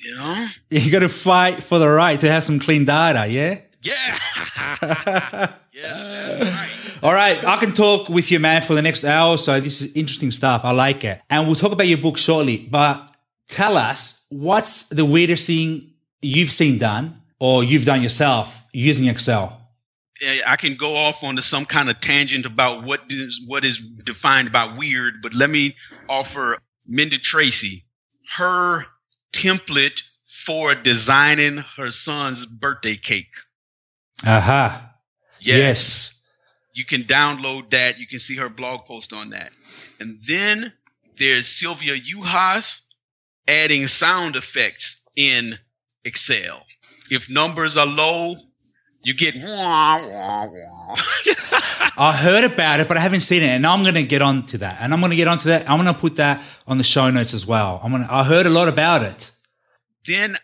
You 0.01 0.15
know? 0.15 0.45
You 0.69 0.91
gotta 0.91 1.09
fight 1.09 1.61
for 1.63 1.79
the 1.79 1.89
right 1.89 2.19
to 2.19 2.31
have 2.31 2.43
some 2.43 2.59
clean 2.59 2.85
data, 2.85 3.27
yeah? 3.27 3.59
Yeah. 3.83 4.17
yeah. 5.71 6.39
Right. 6.39 6.69
All 7.03 7.13
right. 7.13 7.45
I 7.45 7.57
can 7.57 7.73
talk 7.73 8.09
with 8.09 8.31
you, 8.31 8.39
man, 8.39 8.61
for 8.61 8.75
the 8.75 8.81
next 8.81 9.03
hour 9.03 9.37
so. 9.37 9.59
This 9.59 9.81
is 9.81 9.95
interesting 9.95 10.31
stuff. 10.31 10.63
I 10.63 10.71
like 10.71 11.03
it. 11.03 11.21
And 11.29 11.47
we'll 11.47 11.55
talk 11.55 11.71
about 11.71 11.87
your 11.87 11.97
book 11.97 12.17
shortly. 12.17 12.67
But 12.69 13.15
tell 13.47 13.77
us 13.77 14.23
what's 14.29 14.89
the 14.89 15.05
weirdest 15.05 15.47
thing 15.47 15.93
you've 16.21 16.51
seen 16.51 16.77
done 16.77 17.21
or 17.39 17.63
you've 17.63 17.85
done 17.85 18.01
yourself 18.01 18.63
using 18.73 19.07
Excel? 19.07 19.57
I 20.47 20.55
can 20.55 20.75
go 20.75 20.95
off 20.95 21.23
onto 21.23 21.41
some 21.41 21.65
kind 21.65 21.89
of 21.89 21.99
tangent 21.99 22.45
about 22.45 22.83
what 22.83 23.01
is 23.09 23.43
what 23.47 23.65
is 23.65 23.81
defined 23.81 24.51
by 24.51 24.71
weird, 24.77 25.15
but 25.23 25.33
let 25.33 25.49
me 25.49 25.75
offer 26.07 26.59
Mynda 26.87 27.19
Treacy 27.19 27.83
her 28.35 28.85
template 29.41 30.01
for 30.25 30.75
designing 30.75 31.57
her 31.77 31.91
son's 31.91 32.45
birthday 32.45 32.95
cake. 32.95 33.33
Aha. 34.25 34.37
Uh-huh. 34.37 34.87
Yes. 35.39 35.57
yes. 35.57 36.23
You 36.73 36.85
can 36.85 37.03
download 37.03 37.69
that. 37.71 37.99
You 37.99 38.07
can 38.07 38.19
see 38.19 38.35
her 38.37 38.49
blog 38.49 38.85
post 38.85 39.13
on 39.13 39.31
that. 39.31 39.51
And 39.99 40.19
then 40.25 40.71
there's 41.17 41.47
Sylvia 41.47 41.95
Juhasz 41.95 42.87
adding 43.47 43.87
sound 43.87 44.35
effects 44.35 45.07
in 45.15 45.51
Excel. 46.05 46.65
If 47.09 47.29
numbers 47.29 47.75
are 47.75 47.85
low, 47.85 48.35
you 49.03 49.13
get 49.13 49.35
wah, 49.35 50.07
wah, 50.07 50.47
wah. 50.47 50.95
I 51.97 52.13
heard 52.15 52.43
about 52.43 52.79
it, 52.79 52.87
but 52.87 52.97
I 52.97 52.99
haven't 52.99 53.21
seen 53.21 53.43
it, 53.43 53.47
and 53.47 53.65
I'm 53.65 53.81
going 53.83 53.95
to 53.95 54.03
get 54.03 54.21
on 54.21 54.45
to 54.47 54.59
that. 54.59 54.77
And 54.81 54.93
I'm 54.93 54.99
going 54.99 55.11
to 55.11 55.15
get 55.15 55.27
on 55.27 55.37
to 55.39 55.47
that. 55.49 55.69
I'm 55.69 55.81
going 55.81 55.93
to 55.93 55.99
put 55.99 56.17
that 56.17 56.43
on 56.67 56.77
the 56.77 56.83
show 56.83 57.09
notes 57.09 57.33
as 57.33 57.45
well. 57.45 57.79
I'm 57.83 57.91
going 57.91 58.03
to, 58.03 58.13
I 58.13 58.23
heard 58.23 58.45
a 58.45 58.49
lot 58.49 58.67
about 58.67 59.03
it. 59.03 59.31
Then 60.05 60.35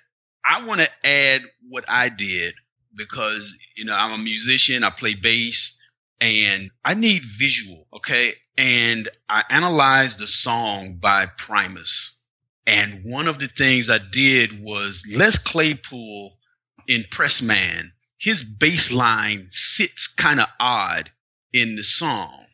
I 0.46 0.66
want 0.66 0.82
to 0.82 0.90
add 1.04 1.42
what 1.70 1.86
I 1.88 2.10
did 2.10 2.54
because 2.96 3.58
you 3.76 3.86
know 3.86 3.96
I'm 3.96 4.20
a 4.20 4.24
musician, 4.24 4.84
I 4.84 4.90
play 4.90 5.14
bass, 5.14 5.80
and 6.20 6.64
I 6.84 6.96
need 6.96 7.24
visual. 7.24 7.88
Okay, 7.94 8.34
and 8.58 9.08
I 9.30 9.44
analyzed 9.50 10.20
the 10.20 10.28
song 10.28 10.98
by 11.00 11.28
Primus, 11.38 12.22
and 12.66 13.02
one 13.04 13.28
of 13.28 13.40
the 13.40 13.48
things 13.48 13.90
I 13.90 14.00
did 14.12 14.64
was 14.64 15.06
Les 15.16 15.38
Claypool 15.38 16.38
in 16.88 17.02
Pressman. 17.12 17.92
His 18.20 18.44
bass 18.44 18.92
line 18.92 19.48
sits 19.52 20.08
kind 20.08 20.40
of 20.40 20.48
odd 20.60 21.12
in 21.54 21.76
the 21.76 21.84
song 21.84 22.46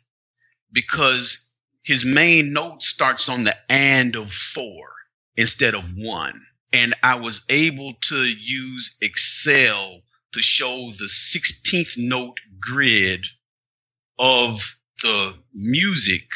because 0.71 1.53
his 1.83 2.05
main 2.05 2.53
note 2.53 2.83
starts 2.83 3.29
on 3.29 3.43
the 3.43 3.55
and 3.69 4.15
of 4.15 4.31
four 4.31 4.93
instead 5.37 5.73
of 5.73 5.91
one. 5.97 6.39
And 6.73 6.93
I 7.03 7.19
was 7.19 7.45
able 7.49 7.93
to 7.93 8.23
use 8.25 8.97
Excel 9.01 10.01
to 10.33 10.41
show 10.41 10.91
the 10.97 11.05
16th 11.05 11.97
note 11.97 12.39
grid 12.59 13.25
of 14.17 14.77
the 15.01 15.35
music 15.53 16.27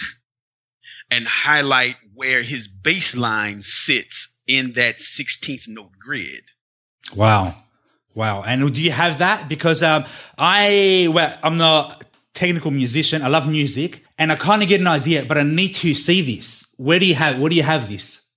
and 1.09 1.25
highlight 1.25 1.95
where 2.13 2.43
his 2.43 2.67
bass 2.67 3.15
line 3.15 3.61
sits 3.61 4.41
in 4.47 4.73
that 4.73 4.97
16th 4.97 5.67
note 5.67 5.91
grid. 5.99 6.43
Wow. 7.15 7.55
Wow. 8.17 8.41
And 8.41 8.73
do 8.73 8.82
you 8.82 8.89
have 8.89 9.19
that? 9.19 9.47
Because 9.47 9.84
um, 9.84 10.03
I, 10.39 11.08
well, 11.13 11.38
I'm 11.43 11.56
not 11.56 12.03
technical 12.34 12.71
musician. 12.71 13.21
I 13.21 13.27
love 13.27 13.47
music 13.47 14.03
and 14.17 14.32
I 14.32 14.36
kind 14.36 14.63
of 14.63 14.69
get 14.69 14.82
an 14.82 14.88
idea, 14.88 15.23
but 15.23 15.38
I 15.38 15.43
need 15.43 15.75
to 15.75 15.93
see 15.93 16.23
this. 16.23 16.73
Where 16.77 16.97
do 16.97 17.06
you 17.06 17.13
have, 17.13 17.39
where 17.39 17.49
do 17.49 17.56
you 17.56 17.62
have 17.62 17.88
this? 17.88 18.27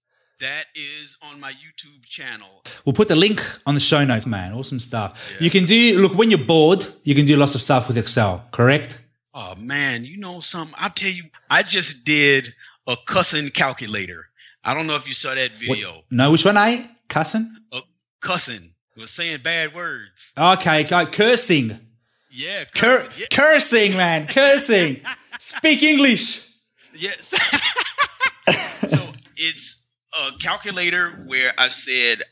That 0.40 0.64
is 0.74 1.16
on 1.22 1.40
my 1.40 1.52
YouTube 1.52 2.04
channel. 2.04 2.62
We'll 2.84 2.92
put 2.92 3.08
the 3.08 3.16
link 3.16 3.42
on 3.64 3.72
the 3.72 3.80
show 3.80 4.04
notes, 4.04 4.26
man. 4.26 4.52
Awesome 4.52 4.80
stuff. 4.80 5.32
Yeah. 5.32 5.44
You 5.44 5.50
can 5.50 5.64
do, 5.64 5.98
look, 5.98 6.14
when 6.14 6.30
you're 6.30 6.44
bored, 6.44 6.86
you 7.04 7.14
can 7.14 7.24
do 7.24 7.36
lots 7.36 7.54
of 7.54 7.62
stuff 7.62 7.88
with 7.88 7.96
Excel, 7.96 8.44
correct? 8.50 9.00
Oh, 9.32 9.54
man. 9.58 10.04
You 10.04 10.18
know 10.18 10.40
something? 10.40 10.74
I'll 10.78 10.90
tell 10.90 11.10
you, 11.10 11.24
I 11.48 11.62
just 11.62 12.04
did 12.04 12.48
a 12.86 12.96
cussing 13.06 13.48
calculator. 13.48 14.26
I 14.62 14.74
don't 14.74 14.86
know 14.86 14.96
if 14.96 15.08
you 15.08 15.14
saw 15.14 15.34
that 15.34 15.52
video. 15.52 15.90
What? 15.90 16.04
No, 16.10 16.32
which 16.32 16.44
one, 16.44 16.58
I? 16.58 16.86
Cussing? 17.08 17.56
Uh, 17.72 17.80
cussing. 18.20 18.69
Was 18.96 19.10
saying 19.10 19.40
bad 19.42 19.74
words. 19.74 20.32
Okay, 20.36 20.84
cursing. 20.84 21.78
Yeah, 22.30 22.64
Cur- 22.74 22.98
cursing. 22.98 23.12
Yeah. 23.18 23.26
Cursing, 23.30 23.96
man, 23.96 24.26
cursing. 24.26 25.00
Speak 25.38 25.82
English. 25.82 26.48
Yes. 26.94 27.28
so 28.88 29.12
it's 29.36 29.90
a 30.12 30.36
calculator 30.38 31.10
where 31.26 31.52
I 31.56 31.68
said, 31.68 32.22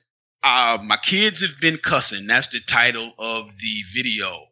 uh, 0.42 0.78
my 0.84 0.98
kids 0.98 1.40
have 1.40 1.60
been 1.60 1.78
cussing. 1.78 2.26
That's 2.26 2.48
the 2.48 2.60
title 2.60 3.12
of 3.18 3.46
the 3.58 3.82
video 3.94 4.46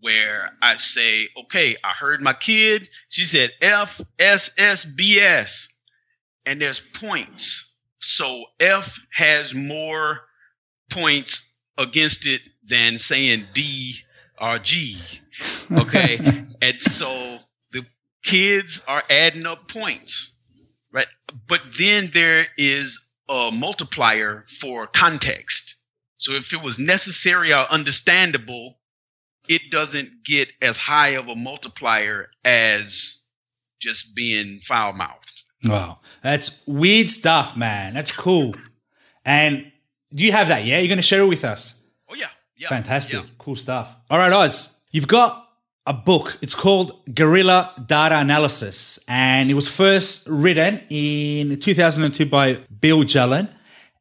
where 0.00 0.50
I 0.62 0.76
say, 0.76 1.26
okay, 1.36 1.74
I 1.82 1.90
heard 1.90 2.22
my 2.22 2.32
kid. 2.32 2.88
She 3.08 3.24
said 3.24 3.50
F 3.60 4.00
S 4.18 4.54
S 4.58 4.84
B 4.84 5.18
S. 5.20 5.72
And 6.46 6.60
there's 6.60 6.80
points. 6.80 7.74
So 7.98 8.44
F 8.60 8.98
has 9.12 9.54
more 9.54 10.20
points 10.90 11.58
against 11.78 12.26
it 12.26 12.42
than 12.66 12.98
saying 12.98 13.46
D 13.52 13.96
or 14.40 14.58
G. 14.58 14.98
Okay. 15.72 16.18
and 16.62 16.80
so 16.80 17.38
the 17.72 17.84
kids 18.22 18.82
are 18.88 19.02
adding 19.10 19.46
up 19.46 19.68
points, 19.68 20.36
right? 20.92 21.06
But 21.48 21.62
then 21.78 22.10
there 22.12 22.46
is 22.56 23.10
a 23.28 23.50
multiplier 23.52 24.44
for 24.48 24.86
context. 24.86 25.76
So 26.16 26.32
if 26.32 26.52
it 26.52 26.62
was 26.62 26.78
necessary 26.78 27.52
or 27.52 27.66
understandable, 27.70 28.78
it 29.48 29.70
doesn't 29.70 30.24
get 30.24 30.52
as 30.62 30.76
high 30.76 31.10
of 31.10 31.28
a 31.28 31.36
multiplier 31.36 32.30
as 32.44 33.24
just 33.80 34.16
being 34.16 34.58
foul 34.60 34.92
mouthed. 34.92 35.42
Wow, 35.64 36.00
that's 36.22 36.62
weird 36.66 37.10
stuff, 37.10 37.56
man. 37.56 37.94
That's 37.94 38.12
cool. 38.12 38.54
And 39.24 39.72
do 40.14 40.24
you 40.24 40.32
have 40.32 40.48
that? 40.48 40.64
Yeah, 40.64 40.78
you're 40.78 40.88
going 40.88 40.98
to 40.98 41.02
share 41.02 41.22
it 41.22 41.26
with 41.28 41.44
us. 41.44 41.82
Oh 42.08 42.14
yeah, 42.14 42.26
yeah, 42.56 42.68
Fantastic, 42.68 43.20
yeah. 43.20 43.28
cool 43.38 43.56
stuff. 43.56 43.96
All 44.10 44.18
right, 44.18 44.32
Oz, 44.32 44.78
you've 44.92 45.08
got 45.08 45.48
a 45.86 45.92
book. 45.92 46.38
It's 46.42 46.54
called 46.54 47.02
Guerrilla 47.14 47.72
Data 47.86 48.18
Analysis, 48.18 49.04
and 49.08 49.50
it 49.50 49.54
was 49.54 49.68
first 49.68 50.26
written 50.28 50.82
in 50.90 51.58
2002 51.60 52.26
by 52.26 52.58
Bill 52.80 53.04
Jelen. 53.04 53.52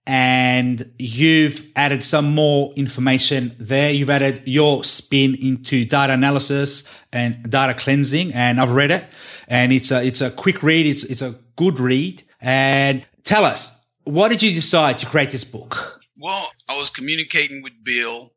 And 0.07 0.91
you've 0.99 1.65
added 1.75 2.03
some 2.03 2.35
more 2.35 2.71
information 2.75 3.55
there. 3.57 3.89
You've 3.91 4.11
added 4.11 4.43
your 4.45 4.83
spin 4.83 5.33
into 5.41 5.83
data 5.83 6.13
analysis 6.13 6.87
and 7.11 7.49
data 7.49 7.73
cleansing, 7.73 8.31
and 8.33 8.61
I've 8.61 8.69
read 8.71 8.91
it. 8.91 9.03
And 9.47 9.73
it's 9.73 9.89
a 9.91 10.05
it's 10.05 10.21
a 10.21 10.29
quick 10.29 10.61
read. 10.61 10.85
It's 10.85 11.03
it's 11.05 11.23
a 11.23 11.33
good 11.55 11.79
read. 11.79 12.21
And 12.39 13.03
tell 13.23 13.45
us, 13.45 13.74
what 14.05 14.29
did 14.29 14.41
you 14.41 14.53
decide 14.53 14.97
to 14.99 15.05
create 15.05 15.31
this 15.31 15.43
book? 15.43 16.01
Well, 16.17 16.49
I 16.69 16.77
was 16.77 16.89
communicating 16.89 17.61
with 17.61 17.73
Bill, 17.83 18.31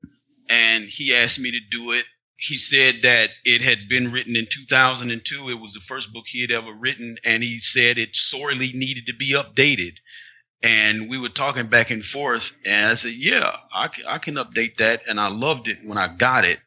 and 0.51 0.85
he 0.85 1.15
asked 1.15 1.39
me 1.39 1.51
to 1.53 1.61
do 1.71 1.93
it. 1.93 2.05
He 2.37 2.57
said 2.57 3.03
that 3.03 3.31
it 3.45 3.63
had 3.63 3.89
been 3.89 4.13
written 4.13 4.37
in 4.37 4.47
2002. 4.51 5.51
It 5.51 5.61
was 5.61 5.73
the 5.73 5.81
first 5.81 6.13
book 6.13 6.25
he 6.27 6.41
had 6.41 6.51
ever 6.51 6.73
written, 6.73 7.17
and 7.25 7.43
he 7.43 7.61
said 7.61 7.99
it 7.99 8.17
sorely 8.17 8.73
needed 8.73 9.07
to 9.07 9.15
be 9.15 9.33
updated. 9.33 9.97
And 10.63 11.09
we 11.09 11.19
were 11.19 11.29
talking 11.29 11.67
back 11.67 11.91
and 11.91 12.05
forth, 12.05 12.57
and 12.65 12.91
I 12.91 12.95
said, 12.95 13.13
"Yeah, 13.13 13.55
I 13.73 13.91
I 14.07 14.19
can 14.19 14.35
update 14.35 14.79
that." 14.79 15.07
And 15.07 15.21
I 15.21 15.29
loved 15.29 15.69
it 15.69 15.79
when 15.85 15.99
I 15.99 16.09
got 16.09 16.45
it 16.45 16.61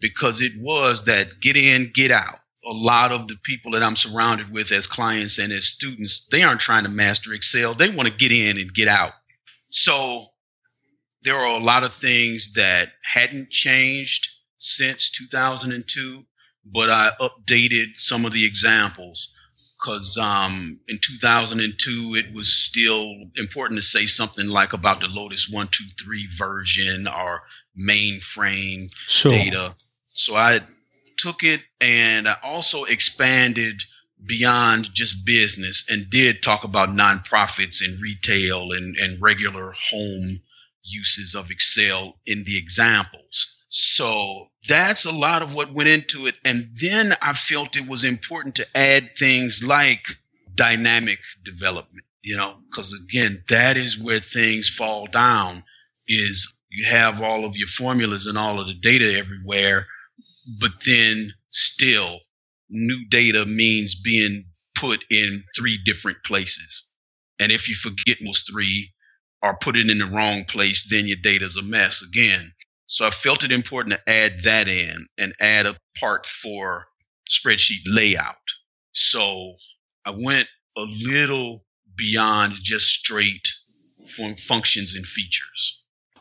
because 0.00 0.40
it 0.40 0.52
was 0.58 1.06
that 1.06 1.40
get 1.40 1.56
in, 1.56 1.90
get 1.94 2.10
out. 2.10 2.40
A 2.68 2.72
lot 2.72 3.12
of 3.12 3.28
the 3.28 3.36
people 3.44 3.70
that 3.72 3.82
I'm 3.82 3.96
surrounded 3.96 4.52
with 4.52 4.70
as 4.72 4.86
clients 4.86 5.38
and 5.38 5.52
as 5.52 5.66
students, 5.66 6.26
they 6.30 6.42
aren't 6.42 6.60
trying 6.60 6.84
to 6.84 6.90
master 6.90 7.32
Excel. 7.32 7.74
They 7.74 7.88
want 7.90 8.08
to 8.08 8.14
get 8.14 8.30
in 8.32 8.58
and 8.58 8.72
get 8.74 8.88
out. 8.88 9.12
So 9.70 10.24
there 11.22 11.34
are 11.36 11.60
a 11.60 11.64
lot 11.64 11.82
of 11.84 11.92
things 11.94 12.52
that 12.54 12.90
hadn't 13.04 13.50
changed 13.50 14.28
since 14.58 15.10
2002, 15.10 16.24
but 16.66 16.90
I 16.90 17.10
updated 17.20 17.96
some 17.96 18.24
of 18.24 18.32
the 18.32 18.44
examples 18.44 19.32
because 19.80 20.18
um, 20.18 20.80
in 20.88 20.98
2002 21.00 22.14
it 22.16 22.34
was 22.34 22.52
still 22.52 23.14
important 23.36 23.78
to 23.78 23.82
say 23.86 24.06
something 24.06 24.48
like 24.48 24.72
about 24.72 25.00
the 25.00 25.08
Lotus 25.08 25.48
123 25.50 26.28
version 26.36 27.06
or 27.08 27.42
mainframe 27.80 28.92
Sure. 29.06 29.32
data. 29.32 29.74
So 30.12 30.34
I 30.34 30.60
took 31.18 31.42
it 31.42 31.62
and 31.80 32.26
I 32.26 32.36
also 32.42 32.84
expanded 32.84 33.82
beyond 34.26 34.92
just 34.94 35.24
business 35.24 35.88
and 35.90 36.10
did 36.10 36.42
talk 36.42 36.64
about 36.64 36.88
nonprofits 36.88 37.84
and 37.84 38.00
retail 38.00 38.72
and, 38.72 38.96
and 38.96 39.20
regular 39.22 39.74
home 39.90 40.40
uses 40.82 41.34
of 41.34 41.50
Excel 41.50 42.16
in 42.26 42.44
the 42.44 42.56
examples. 42.58 43.54
So 43.68 44.48
that's 44.68 45.04
a 45.04 45.14
lot 45.14 45.42
of 45.42 45.54
what 45.54 45.72
went 45.72 45.88
into 45.88 46.26
it. 46.26 46.36
And 46.44 46.68
then 46.80 47.12
I 47.22 47.32
felt 47.34 47.76
it 47.76 47.86
was 47.86 48.04
important 48.04 48.54
to 48.56 48.66
add 48.74 49.16
things 49.16 49.62
like 49.64 50.08
dynamic 50.54 51.18
development, 51.44 52.04
you 52.22 52.36
know, 52.36 52.58
because 52.68 52.98
again, 53.04 53.42
that 53.48 53.76
is 53.76 53.98
where 53.98 54.20
things 54.20 54.68
fall 54.68 55.06
down 55.06 55.62
is 56.08 56.52
you 56.70 56.86
have 56.86 57.22
all 57.22 57.44
of 57.44 57.56
your 57.56 57.68
formulas 57.68 58.26
and 58.26 58.36
all 58.36 58.60
of 58.60 58.66
the 58.66 58.74
data 58.74 59.16
everywhere, 59.18 59.86
but 60.60 60.72
then 60.86 61.32
still 61.50 62.20
new 62.70 62.98
data 63.10 63.46
means 63.46 64.00
being 64.00 64.44
put 64.74 65.04
in 65.10 65.42
three 65.56 65.78
different 65.84 66.18
places. 66.24 66.92
And 67.38 67.52
if 67.52 67.68
you 67.68 67.74
forget 67.74 68.18
those 68.24 68.42
three 68.42 68.92
or 69.42 69.56
put 69.60 69.76
it 69.76 69.88
in 69.88 69.98
the 69.98 70.06
wrong 70.06 70.44
place, 70.44 70.86
then 70.90 71.06
your 71.06 71.18
data's 71.22 71.56
a 71.56 71.62
mess 71.62 72.02
again. 72.02 72.52
So 72.86 73.06
I 73.06 73.10
felt 73.10 73.44
it 73.44 73.52
important 73.52 73.94
to 73.94 74.10
add 74.10 74.42
that 74.44 74.68
in 74.68 75.06
and 75.18 75.32
add 75.40 75.66
a 75.66 75.76
part 75.98 76.26
for 76.26 76.86
spreadsheet 77.30 77.82
layout. 77.86 78.36
So 78.92 79.54
I 80.04 80.10
went 80.24 80.48
a 80.76 80.82
little 80.82 81.64
beyond 81.96 82.54
just 82.54 82.86
straight 82.86 83.52
fun- 84.16 84.36
functions 84.36 84.94
and 84.94 85.06
features. 85.06 85.77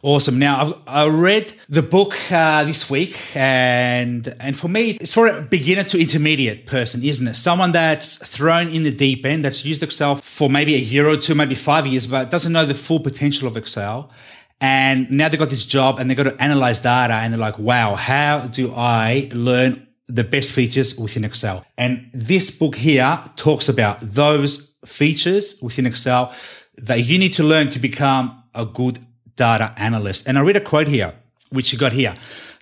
Awesome. 0.08 0.40
Now 0.40 0.62
I've, 0.62 0.74
I 0.88 1.08
read 1.10 1.54
the 1.68 1.82
book 1.82 2.16
uh, 2.32 2.64
this 2.64 2.90
week, 2.90 3.20
and 3.36 4.34
and 4.40 4.58
for 4.58 4.70
me, 4.70 4.92
it's 4.92 5.14
for 5.14 5.28
a 5.28 5.42
beginner 5.42 5.84
to 5.84 6.00
intermediate 6.00 6.66
person, 6.66 7.04
isn't 7.04 7.28
it? 7.28 7.34
Someone 7.34 7.74
that's 7.74 8.26
thrown 8.26 8.70
in 8.70 8.84
the 8.84 8.92
deep 8.92 9.26
end, 9.26 9.44
that's 9.44 9.66
used 9.66 9.84
Excel 9.84 10.16
for 10.16 10.50
maybe 10.50 10.76
a 10.76 10.78
year 10.78 11.10
or 11.10 11.18
two, 11.18 11.36
maybe 11.36 11.56
five 11.56 11.86
years, 11.86 12.08
but 12.08 12.32
doesn't 12.32 12.54
know 12.54 12.66
the 12.66 12.74
full 12.74 13.02
potential 13.02 13.50
of 13.50 13.58
Excel. 13.58 14.10
And 14.62 15.12
now 15.12 15.28
they've 15.28 15.38
got 15.38 15.50
this 15.50 15.66
job, 15.66 16.00
and 16.00 16.10
they've 16.10 16.16
got 16.16 16.24
to 16.24 16.42
analyze 16.42 16.80
data, 16.80 17.16
and 17.16 17.34
they're 17.34 17.42
like, 17.42 17.60
"Wow, 17.60 17.96
how 17.96 18.48
do 18.48 18.74
I 18.74 19.28
learn 19.34 19.88
the 20.08 20.24
best 20.24 20.54
features 20.54 20.98
within 20.98 21.26
Excel?" 21.26 21.66
And 21.78 22.10
this 22.14 22.50
book 22.50 22.78
here 22.78 23.22
talks 23.36 23.68
about 23.68 23.98
those 24.00 24.78
features 24.86 25.60
within 25.62 25.86
Excel 25.86 26.34
that 26.78 27.02
you 27.02 27.18
need 27.18 27.34
to 27.34 27.44
learn 27.44 27.72
to 27.72 27.80
become 27.80 28.42
a 28.56 28.64
good 28.64 29.00
data 29.38 29.74
analyst. 29.78 30.28
And 30.28 30.38
I 30.38 30.42
read 30.42 30.58
a 30.58 30.62
quote 30.62 30.88
here, 30.88 31.14
which 31.50 31.72
you 31.72 31.80
got 31.80 31.94
here. 31.94 32.14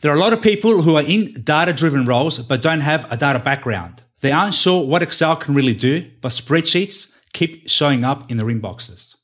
There 0.02 0.12
are 0.12 0.16
a 0.16 0.20
lot 0.20 0.34
of 0.34 0.42
people 0.42 0.84
who 0.84 0.96
are 0.96 1.04
in 1.04 1.34
data 1.44 1.74
driven 1.74 2.06
roles, 2.06 2.38
but 2.40 2.62
don't 2.62 2.82
have 2.82 3.12
a 3.12 3.18
data 3.18 3.40
background. 3.40 4.04
They 4.22 4.32
aren't 4.32 4.54
sure 4.54 4.86
what 4.86 5.02
Excel 5.02 5.36
can 5.36 5.56
really 5.56 5.74
do, 5.74 6.10
but 6.22 6.30
spreadsheets 6.32 7.18
keep 7.34 7.68
showing 7.68 8.04
up 8.04 8.30
in 8.30 8.38
their 8.38 8.46
inboxes. 8.48 9.16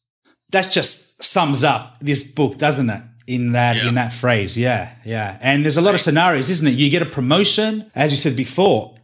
That 0.50 0.70
just 0.72 1.24
sums 1.24 1.64
up 1.64 1.98
this 2.02 2.24
book, 2.24 2.58
doesn't 2.58 2.90
it? 2.90 3.02
In 3.28 3.52
that, 3.54 3.76
Yeah. 3.78 3.88
in 3.90 3.96
that 3.96 4.12
phrase. 4.12 4.58
Yeah. 4.58 4.90
Yeah. 5.06 5.38
And 5.42 5.64
there's 5.64 5.78
a 5.78 5.82
lot 5.82 5.94
of 5.96 6.02
scenarios, 6.02 6.50
isn't 6.50 6.68
it? 6.68 6.72
You 6.72 6.90
get 6.90 7.02
a 7.02 7.06
promotion, 7.06 7.90
as 7.96 8.12
you 8.12 8.18
said 8.18 8.36
before, 8.36 8.96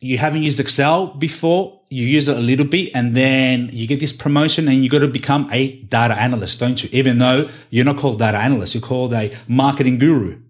you 0.00 0.18
haven't 0.18 0.42
used 0.42 0.58
Excel 0.58 1.08
before, 1.08 1.79
you 1.90 2.06
use 2.06 2.28
it 2.28 2.36
a 2.36 2.40
little 2.40 2.66
bit, 2.66 2.92
and 2.94 3.16
then 3.16 3.68
you 3.72 3.86
get 3.86 4.00
this 4.00 4.12
promotion 4.12 4.68
and 4.68 4.82
you 4.84 4.88
got 4.88 5.00
to 5.00 5.08
become 5.08 5.48
a 5.52 5.72
data 5.82 6.14
analyst, 6.14 6.60
don't 6.60 6.82
you? 6.82 6.88
Even 6.92 7.18
though 7.18 7.44
you're 7.70 7.84
not 7.84 7.98
called 7.98 8.18
data 8.20 8.38
analyst, 8.38 8.74
you're 8.74 8.80
called 8.82 9.12
a 9.12 9.32
marketing 9.48 9.98
guru. 9.98 10.40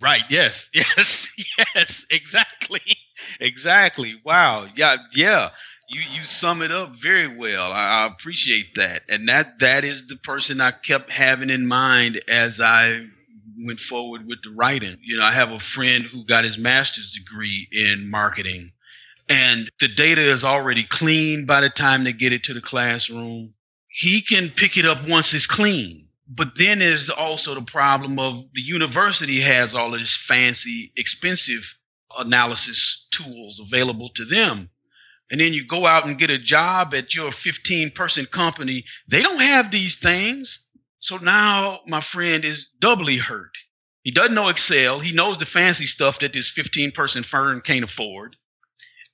Right. 0.00 0.22
Yes. 0.28 0.70
Yes. 0.74 1.28
Yes. 1.74 2.06
Exactly. 2.10 2.80
Exactly. 3.38 4.20
Wow. 4.24 4.66
Yeah. 4.74 4.96
Yeah. 5.14 5.50
You 5.88 6.00
you 6.12 6.22
sum 6.22 6.62
it 6.62 6.70
up 6.70 6.90
very 6.90 7.26
well. 7.26 7.72
I, 7.72 8.04
I 8.04 8.06
appreciate 8.06 8.74
that, 8.76 9.02
and 9.10 9.28
that 9.28 9.58
that 9.58 9.82
is 9.82 10.06
the 10.06 10.16
person 10.16 10.60
I 10.60 10.70
kept 10.70 11.10
having 11.10 11.50
in 11.50 11.66
mind 11.66 12.20
as 12.30 12.60
I 12.60 13.06
went 13.66 13.80
forward 13.80 14.24
with 14.26 14.40
the 14.42 14.50
writing. 14.50 14.94
You 15.02 15.18
know, 15.18 15.24
I 15.24 15.32
have 15.32 15.50
a 15.50 15.58
friend 15.58 16.04
who 16.04 16.24
got 16.24 16.44
his 16.44 16.58
master's 16.58 17.10
degree 17.12 17.66
in 17.72 18.08
marketing, 18.08 18.70
and 19.30 19.70
the 19.78 19.88
data 19.88 20.20
is 20.20 20.42
already 20.42 20.82
clean 20.82 21.46
by 21.46 21.60
the 21.60 21.70
time 21.70 22.02
they 22.02 22.12
get 22.12 22.32
it 22.32 22.42
to 22.44 22.52
the 22.52 22.60
classroom. 22.60 23.54
He 23.88 24.22
can 24.22 24.48
pick 24.48 24.76
it 24.76 24.84
up 24.84 25.08
once 25.08 25.32
it's 25.32 25.46
clean. 25.46 26.08
But 26.28 26.56
then 26.56 26.80
there's 26.80 27.10
also 27.10 27.54
the 27.54 27.64
problem 27.64 28.18
of 28.18 28.44
the 28.52 28.60
university 28.60 29.40
has 29.40 29.74
all 29.74 29.94
of 29.94 30.00
this 30.00 30.16
fancy, 30.16 30.92
expensive 30.96 31.76
analysis 32.18 33.08
tools 33.10 33.60
available 33.60 34.10
to 34.10 34.24
them. 34.24 34.68
And 35.30 35.40
then 35.40 35.52
you 35.52 35.64
go 35.64 35.86
out 35.86 36.06
and 36.06 36.18
get 36.18 36.30
a 36.30 36.38
job 36.38 36.92
at 36.94 37.14
your 37.14 37.30
15 37.30 37.90
person 37.92 38.26
company. 38.26 38.84
They 39.08 39.22
don't 39.22 39.40
have 39.40 39.70
these 39.70 39.98
things. 39.98 40.68
So 40.98 41.18
now 41.18 41.80
my 41.86 42.00
friend 42.00 42.44
is 42.44 42.68
doubly 42.80 43.16
hurt. 43.16 43.52
He 44.02 44.10
doesn't 44.10 44.34
know 44.34 44.48
Excel. 44.48 44.98
He 44.98 45.14
knows 45.14 45.38
the 45.38 45.46
fancy 45.46 45.84
stuff 45.86 46.18
that 46.18 46.32
this 46.32 46.50
15 46.50 46.90
person 46.92 47.22
firm 47.22 47.60
can't 47.60 47.84
afford. 47.84 48.34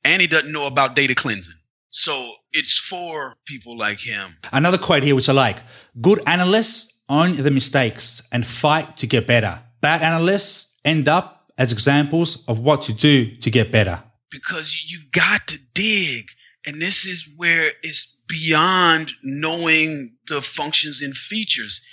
And 0.06 0.22
he 0.22 0.28
doesn't 0.28 0.52
know 0.52 0.68
about 0.68 0.94
data 0.94 1.14
cleansing. 1.14 1.56
So 1.90 2.32
it's 2.52 2.78
for 2.78 3.34
people 3.44 3.76
like 3.76 3.98
him. 3.98 4.28
Another 4.52 4.78
quote 4.78 5.02
here, 5.02 5.16
which 5.16 5.28
I 5.28 5.32
like 5.32 5.58
good 6.00 6.20
analysts 6.26 7.02
own 7.08 7.32
the 7.36 7.50
mistakes 7.50 8.22
and 8.30 8.46
fight 8.46 8.96
to 8.98 9.06
get 9.06 9.26
better. 9.26 9.60
Bad 9.80 10.02
analysts 10.02 10.78
end 10.84 11.08
up 11.08 11.50
as 11.58 11.72
examples 11.72 12.46
of 12.48 12.60
what 12.60 12.82
to 12.82 12.92
do 12.92 13.34
to 13.36 13.50
get 13.50 13.72
better. 13.72 14.02
Because 14.30 14.90
you 14.90 14.98
got 15.12 15.46
to 15.48 15.58
dig. 15.74 16.26
And 16.66 16.80
this 16.80 17.04
is 17.04 17.28
where 17.36 17.70
it's 17.82 18.24
beyond 18.28 19.12
knowing 19.24 20.12
the 20.28 20.42
functions 20.42 21.02
and 21.02 21.16
features. 21.16 21.84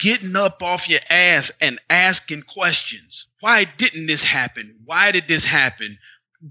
Getting 0.00 0.36
up 0.36 0.62
off 0.62 0.88
your 0.88 1.00
ass 1.10 1.52
and 1.60 1.80
asking 1.90 2.42
questions. 2.42 3.28
Why 3.40 3.64
didn't 3.76 4.06
this 4.06 4.24
happen? 4.24 4.78
Why 4.84 5.10
did 5.10 5.28
this 5.28 5.44
happen? 5.44 5.98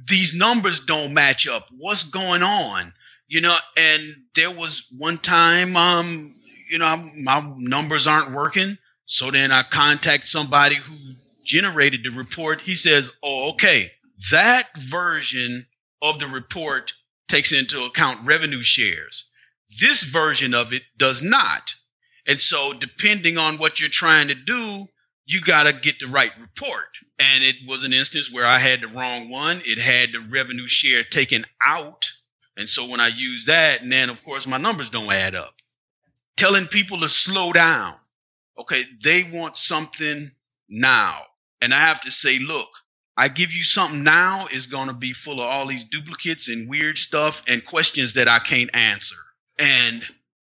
These 0.08 0.38
numbers 0.38 0.86
don't 0.86 1.14
match 1.14 1.48
up. 1.48 1.68
What's 1.78 2.10
going 2.10 2.44
on? 2.44 2.94
You 3.28 3.42
know, 3.42 3.56
and 3.78 4.02
there 4.36 4.52
was 4.52 4.88
one 4.98 5.18
time, 5.18 5.76
um, 5.76 6.32
you 6.70 6.78
know, 6.78 7.10
my 7.24 7.52
numbers 7.58 8.08
aren't 8.08 8.34
working. 8.34 8.78
So 9.06 9.32
then 9.32 9.52
I 9.52 9.64
contact 9.64 10.28
somebody 10.28 10.76
who 10.76 10.96
generated 11.46 12.04
the 12.04 12.12
report. 12.12 12.62
He 12.62 12.76
says, 12.76 13.12
Oh, 13.22 13.52
okay, 13.52 13.92
that 14.32 14.70
version 14.78 15.66
of 16.02 16.20
the 16.20 16.28
report 16.28 16.94
takes 17.28 17.52
into 17.52 17.84
account 17.84 18.26
revenue 18.26 18.62
shares. 18.62 19.30
This 19.80 20.04
version 20.04 20.54
of 20.54 20.74
it 20.74 20.84
does 20.98 21.22
not. 21.22 21.74
And 22.28 22.40
so, 22.40 22.74
depending 22.74 23.38
on 23.38 23.58
what 23.58 23.80
you're 23.80 23.90
trying 23.90 24.28
to 24.28 24.36
do, 24.36 24.88
you 25.26 25.42
got 25.42 25.64
to 25.64 25.74
get 25.74 26.00
the 26.00 26.08
right 26.08 26.32
report. 26.40 26.88
And 27.22 27.44
it 27.44 27.56
was 27.68 27.84
an 27.84 27.94
instance 27.94 28.34
where 28.34 28.48
I 28.48 28.58
had 28.58 28.82
the 28.82 28.88
wrong 28.88 29.30
one. 29.30 29.62
It 29.64 29.78
had 29.78 30.12
the 30.12 30.28
revenue 30.32 30.66
share 30.66 31.04
taken 31.04 31.46
out. 31.64 32.10
And 32.58 32.68
so 32.68 32.90
when 32.90 33.00
I 33.00 33.10
use 33.10 33.46
that, 33.46 33.82
and 33.82 33.92
then 33.92 34.10
of 34.10 34.24
course 34.24 34.48
my 34.48 34.58
numbers 34.58 34.90
don't 34.90 35.12
add 35.12 35.36
up. 35.36 35.54
Telling 36.36 36.66
people 36.66 37.00
to 37.00 37.08
slow 37.08 37.54
down. 37.54 37.94
Okay, 38.58 38.84
they 39.04 39.30
want 39.32 39.56
something 39.56 40.30
now. 40.68 41.20
And 41.62 41.76
I 41.76 41.80
have 41.80 42.02
to 42.02 42.12
say, 42.12 42.40
look, 42.40 42.70
I 43.16 43.28
give 43.28 43.54
you 43.54 43.62
something 43.62 44.04
now 44.04 44.48
is 44.52 44.66
going 44.66 44.88
to 44.88 44.96
be 44.96 45.14
full 45.14 45.42
of 45.42 45.48
all 45.48 45.68
these 45.68 45.84
duplicates 45.84 46.50
and 46.50 46.68
weird 46.68 46.98
stuff 46.98 47.44
and 47.48 47.64
questions 47.64 48.14
that 48.14 48.28
I 48.28 48.40
can't 48.40 48.76
answer. 48.76 49.18
And 49.60 50.04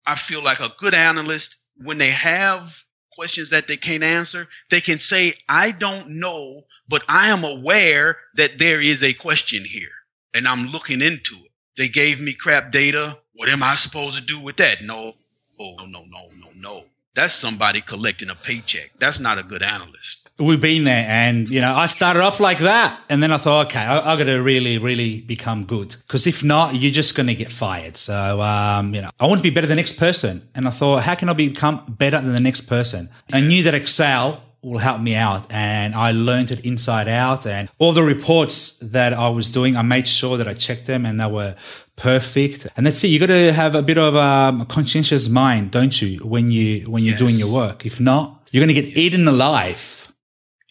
I 0.06 0.14
feel 0.14 0.42
like 0.42 0.60
a 0.60 0.72
good 0.78 0.94
analyst, 0.94 1.66
when 1.76 1.98
they 1.98 2.10
have 2.10 2.82
questions 3.14 3.50
that 3.50 3.68
they 3.68 3.76
can't 3.76 4.02
answer, 4.02 4.48
they 4.70 4.80
can 4.80 4.98
say, 4.98 5.34
I 5.48 5.70
don't 5.70 6.08
know, 6.08 6.64
but 6.88 7.04
I 7.08 7.28
am 7.28 7.44
aware 7.44 8.18
that 8.34 8.58
there 8.58 8.80
is 8.80 9.02
a 9.02 9.12
question 9.12 9.64
here 9.64 9.90
and 10.34 10.46
I'm 10.46 10.66
looking 10.66 11.00
into 11.00 11.34
it. 11.36 11.50
They 11.76 11.88
gave 11.88 12.20
me 12.20 12.34
crap 12.34 12.72
data. 12.72 13.18
What 13.34 13.48
am 13.48 13.62
I 13.62 13.74
supposed 13.74 14.18
to 14.18 14.24
do 14.24 14.40
with 14.40 14.56
that? 14.58 14.82
No, 14.82 15.12
oh, 15.60 15.74
no, 15.78 15.86
no, 15.86 16.04
no, 16.04 16.28
no, 16.38 16.48
no. 16.56 16.84
That's 17.14 17.34
somebody 17.34 17.80
collecting 17.80 18.30
a 18.30 18.34
paycheck. 18.34 18.90
That's 18.98 19.20
not 19.20 19.38
a 19.38 19.42
good 19.42 19.62
analyst. 19.62 20.21
We've 20.38 20.60
been 20.60 20.84
there, 20.84 21.04
and 21.08 21.48
you 21.48 21.60
know, 21.60 21.74
I 21.74 21.86
started 21.86 22.22
off 22.22 22.40
like 22.40 22.58
that, 22.58 22.98
and 23.08 23.22
then 23.22 23.30
I 23.30 23.36
thought, 23.36 23.66
okay, 23.66 23.80
I, 23.80 24.12
I 24.12 24.16
got 24.16 24.24
to 24.24 24.38
really, 24.38 24.78
really 24.78 25.20
become 25.20 25.64
good, 25.64 25.94
because 26.06 26.26
if 26.26 26.42
not, 26.42 26.74
you're 26.74 26.90
just 26.90 27.14
going 27.14 27.26
to 27.26 27.34
get 27.34 27.50
fired. 27.50 27.96
So, 27.96 28.40
um, 28.40 28.94
you 28.94 29.02
know, 29.02 29.10
I 29.20 29.26
want 29.26 29.38
to 29.38 29.42
be 29.42 29.50
better 29.50 29.66
than 29.66 29.76
the 29.76 29.82
next 29.82 29.98
person, 29.98 30.48
and 30.54 30.66
I 30.66 30.70
thought, 30.70 31.02
how 31.02 31.14
can 31.14 31.28
I 31.28 31.34
become 31.34 31.84
better 31.86 32.20
than 32.20 32.32
the 32.32 32.40
next 32.40 32.62
person? 32.62 33.10
I 33.32 33.40
knew 33.40 33.62
that 33.64 33.74
Excel 33.74 34.42
will 34.62 34.78
help 34.78 35.00
me 35.00 35.14
out 35.14 35.52
and 35.52 35.92
I 35.94 36.12
learned 36.12 36.52
it 36.52 36.64
inside 36.64 37.08
out 37.08 37.46
and 37.46 37.68
all 37.78 37.92
the 37.92 38.04
reports 38.04 38.78
that 38.78 39.12
I 39.12 39.28
was 39.28 39.50
doing, 39.50 39.76
I 39.76 39.82
made 39.82 40.06
sure 40.06 40.36
that 40.36 40.46
I 40.46 40.54
checked 40.54 40.86
them 40.86 41.04
and 41.04 41.20
they 41.20 41.26
were 41.26 41.56
perfect. 41.96 42.68
And 42.76 42.86
that's 42.86 43.02
it. 43.02 43.08
You 43.08 43.18
got 43.18 43.26
to 43.26 43.52
have 43.52 43.74
a 43.74 43.82
bit 43.82 43.98
of 43.98 44.14
um, 44.14 44.60
a 44.60 44.66
conscientious 44.66 45.28
mind, 45.28 45.72
don't 45.72 46.00
you? 46.00 46.18
When 46.20 46.52
you, 46.52 46.88
when 46.88 47.02
you're 47.02 47.12
yes. 47.12 47.18
doing 47.18 47.34
your 47.34 47.52
work. 47.52 47.84
If 47.84 47.98
not, 47.98 48.48
you're 48.52 48.64
going 48.64 48.74
to 48.74 48.80
get 48.80 48.96
eaten 48.96 49.26
alive 49.26 50.01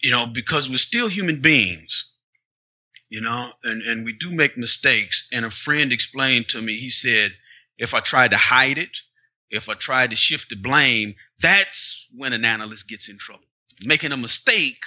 you 0.02 0.10
know, 0.10 0.26
because 0.26 0.68
we're 0.68 0.76
still 0.76 1.08
human 1.08 1.40
beings, 1.40 2.14
you 3.10 3.20
know, 3.20 3.48
and, 3.64 3.82
and 3.82 4.04
we 4.04 4.12
do 4.14 4.30
make 4.30 4.58
mistakes. 4.58 5.28
And 5.32 5.44
a 5.44 5.50
friend 5.50 5.92
explained 5.92 6.48
to 6.48 6.60
me, 6.60 6.76
he 6.76 6.90
said, 6.90 7.32
if 7.78 7.94
I 7.94 8.00
tried 8.00 8.32
to 8.32 8.36
hide 8.36 8.78
it, 8.78 8.98
if 9.50 9.68
I 9.68 9.74
tried 9.74 10.10
to 10.10 10.16
shift 10.16 10.50
the 10.50 10.56
blame, 10.56 11.14
that's 11.40 12.08
when 12.16 12.32
an 12.32 12.44
analyst 12.44 12.88
gets 12.88 13.08
in 13.08 13.18
trouble. 13.18 13.44
Making 13.84 14.12
a 14.12 14.16
mistake, 14.16 14.80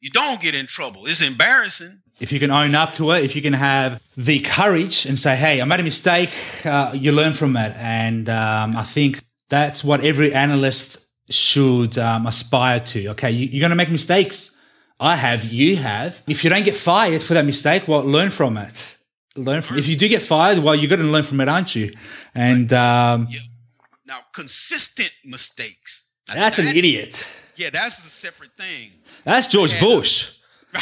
you 0.00 0.10
don't 0.10 0.40
get 0.40 0.54
in 0.54 0.66
trouble. 0.66 1.06
It's 1.06 1.22
embarrassing. 1.22 2.00
If 2.20 2.32
you 2.32 2.38
can 2.38 2.50
own 2.50 2.74
up 2.74 2.94
to 2.94 3.12
it, 3.12 3.24
if 3.24 3.34
you 3.34 3.42
can 3.42 3.52
have 3.54 4.02
the 4.16 4.40
courage 4.40 5.06
and 5.06 5.18
say, 5.18 5.36
hey, 5.36 5.60
I 5.60 5.64
made 5.64 5.80
a 5.80 5.84
mistake, 5.84 6.30
uh, 6.64 6.92
you 6.94 7.12
learn 7.12 7.32
from 7.32 7.56
it. 7.56 7.74
And 7.76 8.28
um, 8.28 8.76
I 8.76 8.82
think 8.82 9.22
that's 9.48 9.82
what 9.82 10.04
every 10.04 10.34
analyst 10.34 10.98
should 11.30 11.98
um, 11.98 12.26
aspire 12.26 12.80
to. 12.80 13.08
Okay, 13.08 13.30
you, 13.30 13.58
are 13.58 13.60
going 13.60 13.70
to 13.70 13.76
make 13.76 13.90
mistakes. 13.90 14.60
I 15.00 15.16
have, 15.16 15.44
you 15.44 15.76
have. 15.76 16.22
If 16.26 16.42
you 16.42 16.50
don't 16.50 16.64
get 16.64 16.74
fired 16.74 17.22
for 17.22 17.34
that 17.34 17.44
mistake, 17.44 17.86
well, 17.86 18.02
learn 18.02 18.30
from 18.30 18.56
it. 18.56 18.96
Learn 19.36 19.62
from. 19.62 19.78
If 19.78 19.86
you 19.86 19.96
do 19.96 20.08
get 20.08 20.22
fired, 20.22 20.58
well, 20.58 20.74
you're 20.74 20.88
going 20.88 21.00
to 21.00 21.06
learn 21.06 21.22
from 21.22 21.40
it, 21.40 21.48
aren't 21.48 21.76
you? 21.76 21.90
And 22.34 22.72
um, 22.72 23.28
yeah. 23.30 23.40
now, 24.06 24.18
consistent 24.32 25.12
mistakes. 25.24 26.10
That's 26.26 26.58
an 26.58 26.66
idiot. 26.66 27.26
Yeah, 27.56 27.70
that's 27.70 27.98
a 28.04 28.10
separate 28.10 28.52
thing. 28.56 28.90
That's 29.24 29.46
George 29.46 29.78
Bush. 29.80 30.38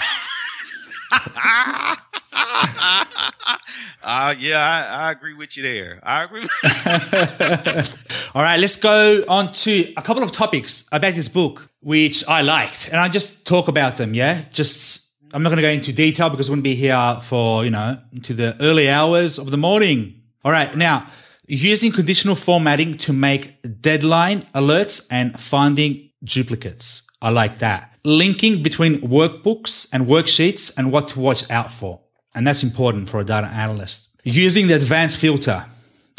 uh, 4.02 4.34
yeah, 4.38 4.58
I, 4.58 5.06
I, 5.06 5.12
agree 5.12 5.34
with 5.34 5.56
you 5.56 5.62
there. 5.62 6.00
I 6.02 6.24
agree. 6.24 6.42
All 8.34 8.42
right, 8.42 8.58
let's 8.58 8.76
go 8.76 9.24
on 9.28 9.52
to 9.54 9.92
a 9.96 10.02
couple 10.02 10.22
of 10.22 10.32
topics 10.32 10.86
about 10.92 11.14
this 11.14 11.28
book, 11.28 11.70
which 11.80 12.28
I 12.28 12.42
liked, 12.42 12.88
and 12.88 13.00
I 13.00 13.08
just 13.08 13.46
talk 13.46 13.68
about 13.68 13.96
them. 13.96 14.12
Yeah, 14.12 14.44
just 14.52 15.10
I'm 15.32 15.42
not 15.42 15.48
going 15.48 15.56
to 15.56 15.62
go 15.62 15.70
into 15.70 15.92
detail 15.92 16.28
because 16.28 16.48
we 16.48 16.52
wouldn't 16.52 16.64
be 16.64 16.74
here 16.74 17.18
for 17.22 17.64
you 17.64 17.70
know 17.70 17.98
to 18.24 18.34
the 18.34 18.56
early 18.60 18.90
hours 18.90 19.38
of 19.38 19.50
the 19.50 19.56
morning. 19.56 20.20
All 20.44 20.52
right, 20.52 20.74
now 20.76 21.06
using 21.46 21.92
conditional 21.92 22.34
formatting 22.34 22.98
to 22.98 23.12
make 23.12 23.56
deadline 23.80 24.42
alerts 24.54 25.06
and 25.10 25.38
finding 25.38 26.10
duplicates. 26.22 27.02
I 27.22 27.30
like 27.30 27.58
that. 27.58 27.92
Linking 28.04 28.62
between 28.62 29.00
workbooks 29.00 29.88
and 29.92 30.06
worksheets 30.06 30.76
and 30.76 30.92
what 30.92 31.08
to 31.10 31.20
watch 31.20 31.50
out 31.50 31.72
for. 31.72 32.00
And 32.36 32.46
that's 32.46 32.62
important 32.62 33.08
for 33.08 33.18
a 33.18 33.24
data 33.24 33.48
analyst. 33.48 34.08
Using 34.22 34.68
the 34.68 34.74
advanced 34.74 35.16
filter. 35.16 35.64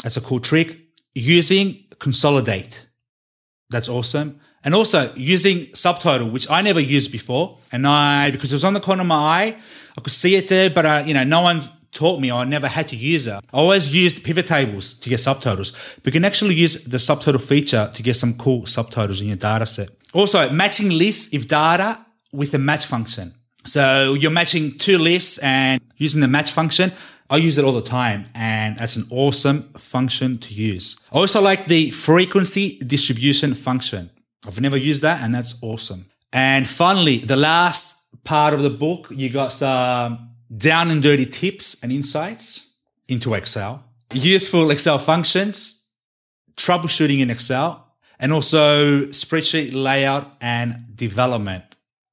That's 0.02 0.16
a 0.16 0.20
cool 0.20 0.40
trick. 0.40 0.76
Using 1.14 1.84
consolidate. 2.00 2.86
That's 3.70 3.88
awesome. 3.88 4.40
And 4.64 4.74
also 4.74 5.12
using 5.14 5.66
subtotal, 5.66 6.32
which 6.32 6.50
I 6.50 6.60
never 6.60 6.80
used 6.80 7.12
before. 7.12 7.58
And 7.70 7.86
I, 7.86 8.32
because 8.32 8.52
it 8.52 8.56
was 8.56 8.64
on 8.64 8.74
the 8.74 8.80
corner 8.80 9.02
of 9.02 9.06
my 9.06 9.14
eye, 9.14 9.56
I 9.96 10.00
could 10.00 10.12
see 10.12 10.34
it 10.34 10.48
there, 10.48 10.68
but 10.68 10.84
I, 10.84 11.02
you 11.02 11.14
know, 11.14 11.24
no 11.24 11.40
one's 11.40 11.70
taught 11.92 12.20
me. 12.20 12.30
I 12.32 12.44
never 12.44 12.66
had 12.66 12.88
to 12.88 12.96
use 12.96 13.28
it. 13.28 13.34
I 13.34 13.42
always 13.52 13.94
used 13.94 14.24
pivot 14.24 14.46
tables 14.46 14.94
to 14.94 15.08
get 15.08 15.20
subtotals. 15.20 15.96
But 16.02 16.06
you 16.06 16.12
can 16.12 16.24
actually 16.24 16.56
use 16.56 16.84
the 16.84 16.98
subtotal 16.98 17.40
feature 17.40 17.90
to 17.94 18.02
get 18.02 18.14
some 18.14 18.34
cool 18.34 18.62
subtotals 18.62 19.20
in 19.20 19.28
your 19.28 19.36
data 19.36 19.66
set. 19.66 19.90
Also, 20.12 20.50
matching 20.50 20.90
lists 20.90 21.32
if 21.32 21.46
data 21.46 22.04
with 22.32 22.50
the 22.50 22.58
match 22.58 22.86
function. 22.86 23.34
So 23.68 24.14
you're 24.14 24.30
matching 24.30 24.78
two 24.78 24.98
lists 24.98 25.38
and 25.38 25.80
using 25.96 26.20
the 26.22 26.28
match 26.28 26.50
function. 26.50 26.92
I 27.30 27.36
use 27.36 27.58
it 27.58 27.64
all 27.64 27.72
the 27.72 27.82
time 27.82 28.24
and 28.34 28.78
that's 28.78 28.96
an 28.96 29.04
awesome 29.10 29.64
function 29.76 30.38
to 30.38 30.54
use. 30.54 31.04
I 31.12 31.16
also 31.16 31.42
like 31.42 31.66
the 31.66 31.90
frequency 31.90 32.78
distribution 32.78 33.54
function. 33.54 34.10
I've 34.46 34.60
never 34.60 34.78
used 34.78 35.02
that 35.02 35.22
and 35.22 35.34
that's 35.34 35.62
awesome. 35.62 36.06
And 36.32 36.66
finally, 36.66 37.18
the 37.18 37.36
last 37.36 38.06
part 38.24 38.54
of 38.54 38.62
the 38.62 38.70
book, 38.70 39.08
you 39.10 39.28
got 39.28 39.52
some 39.52 40.30
down 40.56 40.90
and 40.90 41.02
dirty 41.02 41.26
tips 41.26 41.82
and 41.82 41.92
insights 41.92 42.70
into 43.06 43.34
Excel, 43.34 43.84
useful 44.14 44.70
Excel 44.70 44.98
functions, 44.98 45.86
troubleshooting 46.56 47.20
in 47.20 47.28
Excel, 47.28 47.86
and 48.18 48.32
also 48.32 49.04
spreadsheet 49.06 49.72
layout 49.74 50.34
and 50.40 50.96
development 50.96 51.67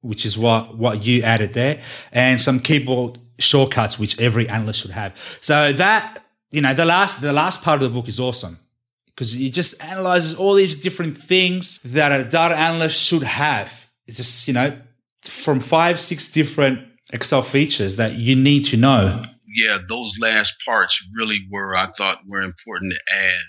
which 0.06 0.24
is 0.24 0.38
what, 0.38 0.76
what 0.76 1.04
you 1.04 1.22
added 1.22 1.52
there, 1.52 1.80
and 2.12 2.40
some 2.40 2.60
keyboard 2.60 3.18
shortcuts, 3.38 3.98
which 3.98 4.20
every 4.20 4.48
analyst 4.48 4.80
should 4.80 4.92
have. 4.92 5.14
So 5.40 5.72
that, 5.72 6.24
you 6.50 6.60
know, 6.60 6.74
the 6.74 6.84
last, 6.84 7.20
the 7.20 7.32
last 7.32 7.62
part 7.62 7.82
of 7.82 7.88
the 7.92 7.94
book 7.94 8.08
is 8.08 8.20
awesome 8.20 8.58
because 9.06 9.38
it 9.40 9.50
just 9.50 9.82
analyzes 9.82 10.38
all 10.38 10.54
these 10.54 10.76
different 10.76 11.16
things 11.16 11.80
that 11.84 12.18
a 12.18 12.24
data 12.24 12.56
analyst 12.56 13.02
should 13.02 13.22
have. 13.22 13.90
It's 14.06 14.18
just, 14.18 14.46
you 14.46 14.54
know, 14.54 14.78
from 15.22 15.60
five, 15.60 15.98
six 15.98 16.30
different 16.30 16.86
Excel 17.12 17.42
features 17.42 17.96
that 17.96 18.12
you 18.14 18.36
need 18.36 18.64
to 18.66 18.76
know. 18.76 19.24
Yeah, 19.46 19.78
those 19.88 20.14
last 20.20 20.62
parts 20.64 21.02
really 21.14 21.38
were, 21.50 21.76
I 21.76 21.86
thought, 21.96 22.18
were 22.28 22.42
important 22.42 22.92
to 22.92 23.14
add 23.14 23.44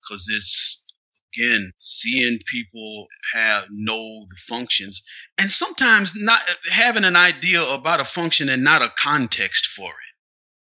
because 0.00 0.28
it's 0.36 0.81
again, 1.36 1.70
seeing 1.78 2.38
people 2.50 3.06
have 3.34 3.66
know 3.70 4.26
the 4.28 4.36
functions 4.36 5.02
and 5.38 5.48
sometimes 5.50 6.12
not 6.16 6.40
having 6.70 7.04
an 7.04 7.16
idea 7.16 7.62
about 7.62 8.00
a 8.00 8.04
function 8.04 8.48
and 8.48 8.62
not 8.62 8.82
a 8.82 8.92
context 8.98 9.66
for 9.66 9.88
it. 9.88 10.12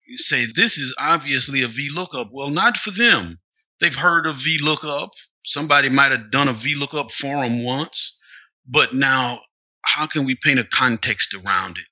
You 0.07 0.17
say, 0.17 0.47
this 0.55 0.79
is 0.79 0.95
obviously 0.99 1.63
a 1.63 1.69
VLOOKUP. 1.69 2.29
Well, 2.33 2.51
not 2.51 2.77
for 2.77 2.91
them. 2.91 3.39
They've 3.81 3.95
heard 3.95 4.27
of 4.27 4.37
VLOOKUP. 4.37 5.11
Somebody 5.45 5.89
might 5.89 6.13
have 6.13 6.31
done 6.31 6.49
a 6.49 6.53
VLOOKUP 6.53 7.11
forum 7.11 7.63
once, 7.65 8.19
but 8.67 8.95
now 8.95 9.41
how 9.83 10.07
can 10.07 10.25
we 10.25 10.37
paint 10.37 10.59
a 10.59 10.65
context 10.65 11.35
around 11.35 11.79
it 11.79 11.87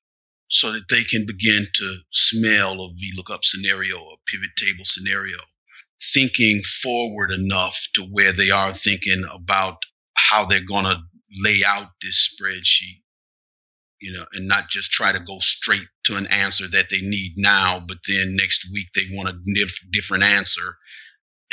so 0.48 0.72
that 0.72 0.88
they 0.88 1.04
can 1.04 1.24
begin 1.26 1.62
to 1.74 1.96
smell 2.10 2.74
a 2.74 2.88
VLOOKUP 2.90 3.42
scenario, 3.42 3.96
a 3.98 4.16
pivot 4.26 4.50
table 4.56 4.84
scenario, 4.84 5.38
thinking 6.12 6.60
forward 6.82 7.30
enough 7.30 7.78
to 7.94 8.02
where 8.02 8.32
they 8.32 8.50
are 8.50 8.72
thinking 8.72 9.22
about 9.32 9.76
how 10.16 10.44
they're 10.44 10.64
going 10.64 10.84
to 10.84 11.00
lay 11.44 11.60
out 11.66 11.88
this 12.02 12.34
spreadsheet, 12.34 13.02
you 14.00 14.12
know, 14.12 14.24
and 14.32 14.48
not 14.48 14.68
just 14.68 14.90
try 14.90 15.12
to 15.12 15.20
go 15.20 15.38
straight 15.38 15.86
to 16.04 16.16
an 16.16 16.26
answer 16.26 16.68
that 16.68 16.90
they 16.90 17.00
need 17.00 17.34
now, 17.36 17.82
but 17.86 17.98
then 18.08 18.36
next 18.36 18.70
week 18.72 18.88
they 18.94 19.02
want 19.12 19.28
a 19.28 19.38
different 19.92 20.24
answer 20.24 20.76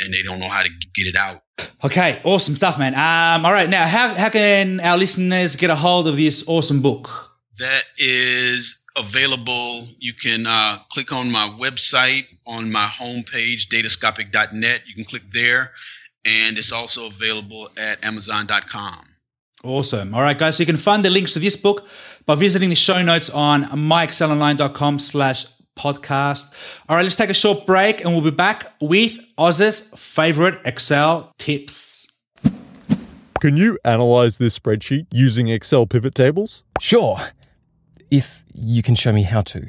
and 0.00 0.12
they 0.12 0.22
don't 0.22 0.40
know 0.40 0.48
how 0.48 0.62
to 0.62 0.70
get 0.94 1.06
it 1.06 1.16
out. 1.16 1.42
Okay, 1.84 2.20
awesome 2.24 2.56
stuff, 2.56 2.78
man. 2.78 2.94
Um, 2.94 3.44
all 3.44 3.52
right, 3.52 3.68
now 3.68 3.86
how 3.86 4.14
how 4.14 4.30
can 4.30 4.80
our 4.80 4.96
listeners 4.96 5.56
get 5.56 5.70
a 5.70 5.76
hold 5.76 6.06
of 6.08 6.16
this 6.16 6.44
awesome 6.46 6.80
book? 6.80 7.30
That 7.58 7.84
is 7.98 8.79
available. 8.96 9.84
You 9.98 10.12
can 10.12 10.46
uh, 10.46 10.78
click 10.90 11.12
on 11.12 11.30
my 11.30 11.50
website 11.58 12.26
on 12.46 12.70
my 12.72 12.84
homepage, 12.84 13.68
datascopic.net. 13.68 14.82
You 14.86 14.94
can 14.94 15.04
click 15.04 15.22
there, 15.32 15.72
and 16.24 16.58
it's 16.58 16.72
also 16.72 17.06
available 17.06 17.68
at 17.76 18.04
Amazon.com. 18.04 19.06
Awesome. 19.62 20.14
All 20.14 20.22
right, 20.22 20.38
guys. 20.38 20.56
So 20.56 20.62
you 20.62 20.66
can 20.66 20.76
find 20.78 21.04
the 21.04 21.10
links 21.10 21.34
to 21.34 21.38
this 21.38 21.56
book 21.56 21.86
by 22.24 22.34
visiting 22.34 22.70
the 22.70 22.76
show 22.76 23.02
notes 23.02 23.28
on 23.28 23.64
myexcelonline.com 23.64 24.98
slash 24.98 25.44
podcast. 25.78 26.82
All 26.88 26.96
right, 26.96 27.02
let's 27.02 27.16
take 27.16 27.30
a 27.30 27.34
short 27.34 27.66
break 27.66 28.04
and 28.04 28.12
we'll 28.12 28.24
be 28.24 28.30
back 28.30 28.72
with 28.80 29.18
Oz's 29.38 29.80
favorite 29.96 30.60
Excel 30.64 31.32
tips. 31.38 32.06
Can 33.40 33.56
you 33.56 33.78
analyze 33.84 34.36
this 34.36 34.58
spreadsheet 34.58 35.06
using 35.10 35.48
Excel 35.48 35.86
pivot 35.86 36.14
tables? 36.14 36.62
Sure, 36.78 37.18
if 38.10 38.44
you 38.54 38.82
can 38.82 38.94
show 38.94 39.12
me 39.12 39.22
how 39.22 39.42
to. 39.42 39.68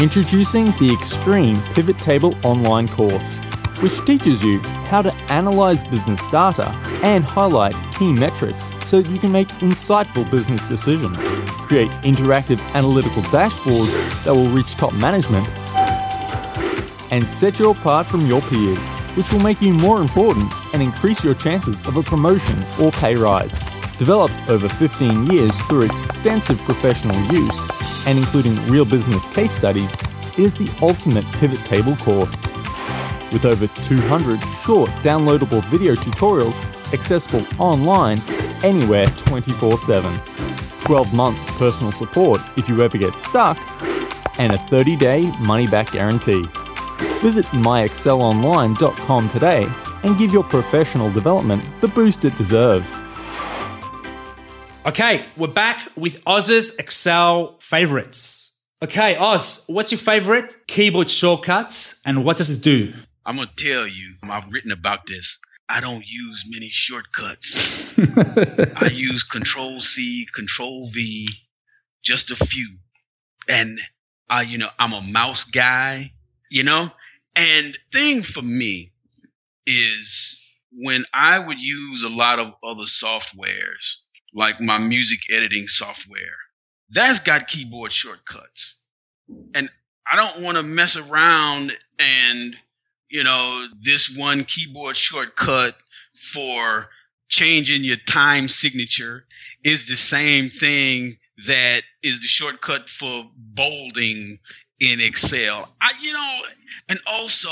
Introducing 0.00 0.66
the 0.78 0.96
Extreme 1.00 1.56
Pivot 1.74 1.98
Table 1.98 2.36
online 2.44 2.86
course 2.88 3.38
which 3.82 4.04
teaches 4.04 4.42
you 4.42 4.58
how 4.90 5.02
to 5.02 5.12
analyze 5.30 5.84
business 5.84 6.20
data 6.30 6.70
and 7.04 7.24
highlight 7.24 7.76
key 7.96 8.12
metrics 8.12 8.68
so 8.84 9.00
that 9.00 9.10
you 9.10 9.18
can 9.18 9.30
make 9.30 9.48
insightful 9.60 10.28
business 10.30 10.66
decisions, 10.68 11.16
create 11.68 11.90
interactive 12.02 12.60
analytical 12.74 13.22
dashboards 13.24 13.92
that 14.24 14.32
will 14.32 14.48
reach 14.48 14.74
top 14.74 14.92
management, 14.94 15.46
and 17.12 17.28
set 17.28 17.58
you 17.58 17.70
apart 17.70 18.06
from 18.06 18.26
your 18.26 18.40
peers, 18.42 18.78
which 19.16 19.30
will 19.32 19.40
make 19.40 19.62
you 19.62 19.72
more 19.72 20.00
important 20.00 20.52
and 20.74 20.82
increase 20.82 21.22
your 21.22 21.34
chances 21.34 21.80
of 21.86 21.96
a 21.96 22.02
promotion 22.02 22.64
or 22.80 22.90
pay 22.92 23.14
rise. 23.14 23.67
Developed 23.98 24.34
over 24.48 24.68
15 24.68 25.26
years 25.26 25.60
through 25.62 25.82
extensive 25.82 26.58
professional 26.60 27.20
use 27.32 28.06
and 28.06 28.16
including 28.16 28.54
real 28.68 28.84
business 28.84 29.26
case 29.34 29.52
studies, 29.52 29.92
is 30.38 30.54
the 30.54 30.72
ultimate 30.80 31.24
pivot 31.32 31.58
table 31.66 31.96
course 31.96 32.40
with 33.32 33.44
over 33.44 33.66
200 33.66 34.38
short 34.64 34.88
downloadable 35.02 35.62
video 35.64 35.94
tutorials 35.94 36.64
accessible 36.94 37.44
online 37.60 38.18
anywhere 38.62 39.06
24 39.16 39.76
7. 39.78 40.20
12 40.84 41.12
month 41.12 41.36
personal 41.58 41.92
support 41.92 42.40
if 42.56 42.68
you 42.68 42.80
ever 42.82 42.96
get 42.96 43.18
stuck, 43.18 43.58
and 44.38 44.52
a 44.52 44.58
30 44.68 44.96
day 44.96 45.30
money 45.40 45.66
back 45.66 45.90
guarantee. 45.90 46.42
Visit 47.20 47.44
myexcelonline.com 47.46 49.28
today 49.30 49.66
and 50.04 50.16
give 50.16 50.32
your 50.32 50.44
professional 50.44 51.10
development 51.10 51.64
the 51.80 51.88
boost 51.88 52.24
it 52.24 52.36
deserves. 52.36 53.00
Okay, 54.86 55.24
we're 55.36 55.48
back 55.48 55.86
with 55.96 56.22
Oz's 56.26 56.76
Excel 56.76 57.58
favorites. 57.58 58.54
Okay, 58.82 59.16
Oz, 59.18 59.64
what's 59.66 59.90
your 59.90 59.98
favorite 59.98 60.66
keyboard 60.66 61.10
shortcut 61.10 61.94
and 62.06 62.24
what 62.24 62.36
does 62.36 62.50
it 62.50 62.62
do? 62.62 62.92
I'm 63.26 63.36
gonna 63.36 63.50
tell 63.56 63.86
you, 63.86 64.12
I've 64.30 64.50
written 64.50 64.70
about 64.70 65.00
this. 65.06 65.38
I 65.68 65.80
don't 65.80 66.04
use 66.06 66.44
many 66.48 66.68
shortcuts. 66.68 67.98
I 68.82 68.88
use 68.92 69.24
Control 69.24 69.80
C, 69.80 70.26
Control 70.34 70.88
V, 70.90 71.28
just 72.02 72.30
a 72.30 72.36
few. 72.36 72.78
And 73.50 73.78
I, 74.30 74.42
you 74.42 74.58
know, 74.58 74.68
I'm 74.78 74.92
a 74.92 75.02
mouse 75.12 75.44
guy, 75.44 76.12
you 76.50 76.62
know? 76.62 76.86
And 77.36 77.76
thing 77.92 78.22
for 78.22 78.42
me 78.42 78.92
is 79.66 80.40
when 80.72 81.02
I 81.12 81.38
would 81.38 81.60
use 81.60 82.02
a 82.04 82.08
lot 82.08 82.38
of 82.38 82.54
other 82.62 82.84
softwares, 82.84 84.02
like 84.34 84.60
my 84.60 84.78
music 84.78 85.20
editing 85.30 85.66
software, 85.66 86.36
that's 86.90 87.20
got 87.20 87.48
keyboard 87.48 87.92
shortcuts. 87.92 88.82
And 89.54 89.68
I 90.10 90.16
don't 90.16 90.44
want 90.44 90.56
to 90.56 90.62
mess 90.62 90.96
around 90.96 91.72
and 91.98 92.56
you 93.10 93.24
know, 93.24 93.66
this 93.82 94.16
one 94.16 94.44
keyboard 94.44 94.96
shortcut 94.96 95.72
for 96.14 96.88
changing 97.28 97.84
your 97.84 97.96
time 98.06 98.48
signature 98.48 99.24
is 99.64 99.86
the 99.86 99.96
same 99.96 100.48
thing 100.48 101.16
that 101.46 101.82
is 102.02 102.20
the 102.20 102.26
shortcut 102.26 102.88
for 102.88 103.24
bolding 103.36 104.38
in 104.80 105.00
Excel. 105.00 105.72
I, 105.80 105.92
you 106.02 106.12
know, 106.12 106.38
and 106.90 107.00
also 107.06 107.48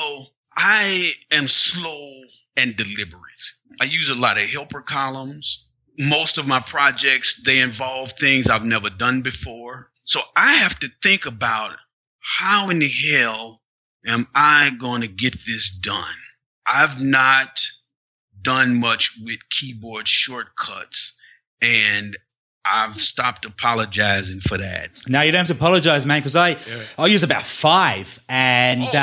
I 0.57 1.11
am 1.33 1.45
slow 1.45 2.23
and 2.57 2.77
deliberate. 2.77 3.21
I 3.81 3.85
use 3.85 4.09
a 4.09 4.15
lot 4.15 4.39
of 4.39 4.45
helper 4.45 4.83
columns. 4.83 5.66
Most 5.99 6.39
of 6.39 6.47
my 6.47 6.61
projects, 6.61 7.43
they 7.45 7.61
involve 7.61 8.13
things 8.13 8.49
I've 8.49 8.65
never 8.65 8.91
done 8.91 9.23
before. 9.23 9.91
So 10.05 10.21
I 10.37 10.53
have 10.55 10.79
to 10.81 10.89
think 11.03 11.27
about 11.27 11.77
how 12.21 12.71
in 12.71 12.79
the 12.79 12.91
hell 13.13 13.61
am 14.07 14.27
I 14.35 14.71
going 14.81 15.03
to 15.03 15.09
get 15.09 15.33
this 15.33 15.79
done? 15.79 16.19
I've 16.67 17.03
not 17.03 17.61
done 18.43 18.81
much 18.81 19.19
with 19.23 19.39
keyboard 19.51 20.07
shortcuts 20.07 21.19
and 21.63 22.17
I've 22.69 22.97
stopped 22.97 23.45
apologizing 23.45 24.41
for 24.41 24.59
that. 24.59 24.91
No, 25.07 25.23
you 25.23 25.31
don't 25.31 25.39
have 25.39 25.47
to 25.49 25.53
apologize, 25.53 26.05
man, 26.05 26.21
because 26.21 26.37
I 26.37 26.51
yeah. 26.51 26.83
I 26.99 27.07
use 27.07 27.23
about 27.23 27.43
five, 27.43 28.19
and 28.29 28.83
oh, 28.83 28.91
oh. 28.93 28.99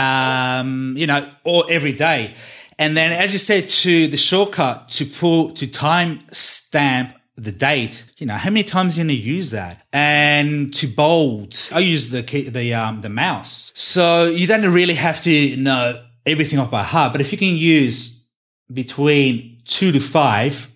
um, 0.60 0.94
oh. 0.96 1.00
you 1.00 1.08
know, 1.08 1.30
all 1.44 1.66
every 1.70 1.94
day. 1.94 2.36
And 2.80 2.98
then, 2.98 3.12
as 3.12 3.34
you 3.34 3.40
said, 3.40 3.70
to 3.70 4.08
the 4.08 4.18
shortcut 4.18 4.90
to 4.90 5.06
pull 5.06 5.52
to 5.52 5.68
time 5.68 6.20
stamp 6.32 7.16
the 7.36 7.52
date, 7.52 8.06
you 8.18 8.28
know, 8.28 8.36
how 8.36 8.50
many 8.50 8.64
times 8.64 8.96
are 8.96 9.02
you 9.02 9.08
going 9.08 9.18
to 9.18 9.24
use 9.24 9.52
that? 9.52 9.86
And 9.92 10.74
to 10.76 10.88
bold, 10.88 11.70
I 11.72 11.80
use 11.80 12.12
the 12.12 12.24
key, 12.24 12.50
the 12.50 12.74
um, 12.74 13.02
the 13.02 13.10
mouse. 13.10 13.72
So 13.76 14.26
you 14.26 14.48
don't 14.48 14.72
really 14.72 14.94
have 14.94 15.22
to 15.22 15.56
know 15.58 16.04
everything 16.26 16.60
off 16.60 16.72
by 16.72 16.84
heart. 16.84 17.12
But 17.12 17.22
if 17.22 17.32
you 17.32 17.38
can 17.38 17.56
use 17.56 18.26
between 18.72 19.62
two 19.66 19.92
to 19.92 20.00
5 20.00 20.70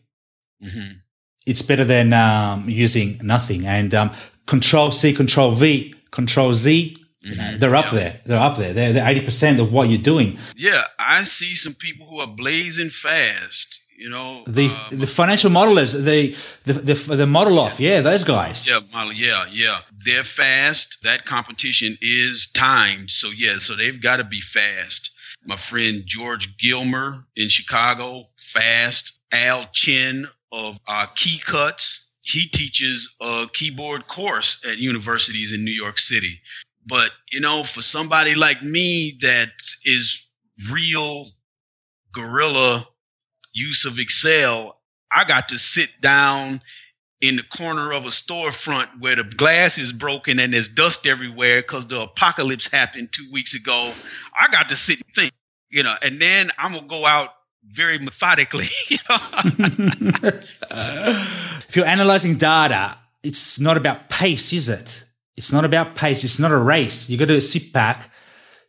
mm-hmm. 0.64 0.92
it's 1.46 1.62
better 1.62 1.84
than 1.84 2.14
um, 2.14 2.66
using 2.68 3.20
nothing. 3.24 3.66
And 3.66 3.94
um, 3.94 4.12
Control 4.46 4.92
C, 4.92 5.14
Control 5.14 5.52
V, 5.52 5.94
Control 6.12 6.54
Z. 6.54 6.97
Mm-hmm. 7.28 7.60
They're 7.60 7.76
up 7.76 7.86
yeah. 7.86 8.00
there. 8.00 8.20
They're 8.26 8.42
up 8.42 8.58
there. 8.58 8.74
They're, 8.74 8.94
they're 8.94 9.06
80% 9.06 9.60
of 9.60 9.72
what 9.72 9.90
you're 9.90 10.02
doing. 10.02 10.40
Yeah, 10.56 10.82
I 10.98 11.24
see 11.24 11.54
some 11.54 11.74
people 11.74 12.08
who 12.08 12.20
are 12.20 12.28
blazing 12.28 12.90
fast 12.90 13.82
you 13.98 14.10
know 14.10 14.44
the 14.46 14.70
uh, 14.70 14.90
the 14.92 15.08
financial 15.08 15.50
modelers 15.50 15.94
the 15.94 16.36
the 16.64 16.74
the, 16.74 17.16
the 17.16 17.26
ModelOff 17.26 17.80
yeah 17.80 18.00
those 18.00 18.24
guys 18.24 18.68
yeah 18.68 18.80
model 18.94 19.12
yeah 19.12 19.46
yeah 19.52 19.80
they're 20.06 20.24
fast 20.24 21.04
that 21.04 21.26
competition 21.26 21.98
is 22.02 22.48
timed 22.54 23.10
so 23.10 23.30
yeah 23.36 23.58
so 23.58 23.76
they've 23.76 24.02
got 24.02 24.18
to 24.18 24.24
be 24.24 24.40
fast 24.40 25.12
my 25.46 25.56
friend 25.56 26.04
george 26.06 26.58
gilmer 26.58 27.16
in 27.36 27.50
chicago 27.50 28.24
fast 28.38 29.20
al 29.32 29.66
chen 29.74 30.28
of 30.52 30.80
uh, 30.88 31.08
key 31.16 31.40
cuts 31.40 32.16
he 32.22 32.48
teaches 32.48 33.16
a 33.22 33.48
keyboard 33.54 34.08
course 34.08 34.64
at 34.70 34.78
universities 34.78 35.54
in 35.54 35.66
new 35.66 35.72
york 35.72 35.98
city 35.98 36.40
but 36.88 37.10
you 37.32 37.40
know 37.40 37.64
for 37.64 37.82
somebody 37.82 38.36
like 38.36 38.62
me 38.64 39.18
that 39.22 39.52
is 39.86 40.32
real 40.72 41.26
guerrilla 42.14 42.88
use 43.54 43.86
of 43.86 44.00
Excel, 44.00 44.80
I 45.12 45.26
got 45.26 45.50
to 45.50 45.58
sit 45.58 45.90
down 46.02 46.62
in 47.22 47.36
the 47.36 47.44
corner 47.44 47.92
of 47.92 48.06
a 48.06 48.10
storefront 48.10 48.88
where 49.00 49.16
the 49.16 49.24
glass 49.24 49.78
is 49.78 49.92
broken 49.92 50.40
and 50.40 50.54
there's 50.54 50.68
dust 50.68 51.08
everywhere 51.08 51.62
because 51.62 51.88
the 51.88 52.02
apocalypse 52.02 52.72
happened 52.72 53.12
two 53.12 53.28
weeks 53.32 53.56
ago. 53.56 53.92
I 54.40 54.48
got 54.50 54.70
to 54.70 54.76
sit 54.76 54.98
and 54.98 55.16
think, 55.16 55.32
you 55.70 55.84
know, 55.84 55.96
and 56.04 56.20
then 56.22 56.50
I'm 56.58 56.74
gonna 56.74 56.88
go 56.88 57.06
out 57.06 57.30
very 57.70 57.98
methodically. 58.00 58.68
you 58.88 58.98
know? 59.10 59.18
if 61.68 61.76
you're 61.76 61.86
analyzing 61.86 62.38
data, 62.38 62.98
it's 63.24 63.60
not 63.60 63.78
about 63.78 64.10
pace, 64.10 64.54
is 64.54 64.70
it? 64.70 65.04
It's 65.38 65.54
not 65.54 65.64
about 65.64 65.96
pace. 65.96 66.24
It's 66.24 66.40
not 66.40 66.52
a 66.52 66.58
race. 66.58 67.10
You 67.10 67.18
got 67.18 67.28
to 67.28 67.40
sit 67.40 67.72
back, 67.72 68.10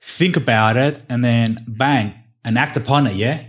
think 0.03 0.37
about 0.37 0.77
it, 0.77 1.03
and 1.09 1.25
then 1.25 1.65
bang 1.67 2.15
and 2.45 2.59
act 2.59 2.77
upon 2.77 3.07
it. 3.07 3.15
Yeah. 3.15 3.45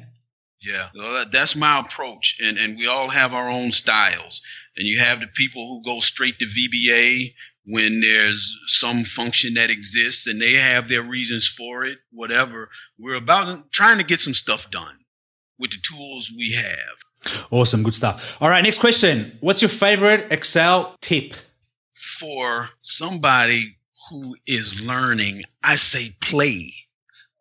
Yeah, 0.62 0.88
well, 0.94 1.26
that's 1.32 1.56
my 1.56 1.80
approach, 1.80 2.38
and 2.44 2.58
and 2.58 2.78
we 2.78 2.86
all 2.86 3.10
have 3.10 3.34
our 3.34 3.50
own 3.50 3.72
styles. 3.72 4.42
And 4.76 4.86
you 4.86 5.00
have 5.00 5.22
the 5.22 5.28
people 5.28 5.68
who 5.68 5.82
go 5.84 6.00
straight 6.00 6.38
to 6.40 6.46
VBA 6.46 7.34
when 7.68 8.02
there's 8.02 8.58
some 8.68 8.98
function 8.98 9.54
that 9.54 9.70
exists, 9.70 10.28
and 10.28 10.42
they 10.42 10.54
have 10.54 10.90
their 10.90 11.04
reasons 11.04 11.48
for 11.48 11.86
it. 11.86 12.00
Whatever. 12.12 12.70
We're 12.98 13.16
about 13.16 13.72
trying 13.72 14.00
to 14.00 14.04
get 14.04 14.20
some 14.20 14.34
stuff 14.34 14.70
done 14.70 14.98
with 15.58 15.72
the 15.72 15.78
tools 15.82 16.32
we 16.38 16.52
have. 16.54 17.42
Awesome. 17.52 17.84
Good 17.84 17.96
stuff. 17.96 18.38
All 18.42 18.50
right. 18.50 18.64
Next 18.64 18.80
question. 18.80 19.38
What's 19.40 19.62
your 19.62 19.70
favorite 19.70 20.28
Excel 20.32 20.96
tip? 21.02 21.36
For 22.02 22.70
somebody 22.80 23.78
who 24.10 24.38
is 24.48 24.82
learning, 24.82 25.44
I 25.62 25.76
say 25.76 26.12
play, 26.22 26.74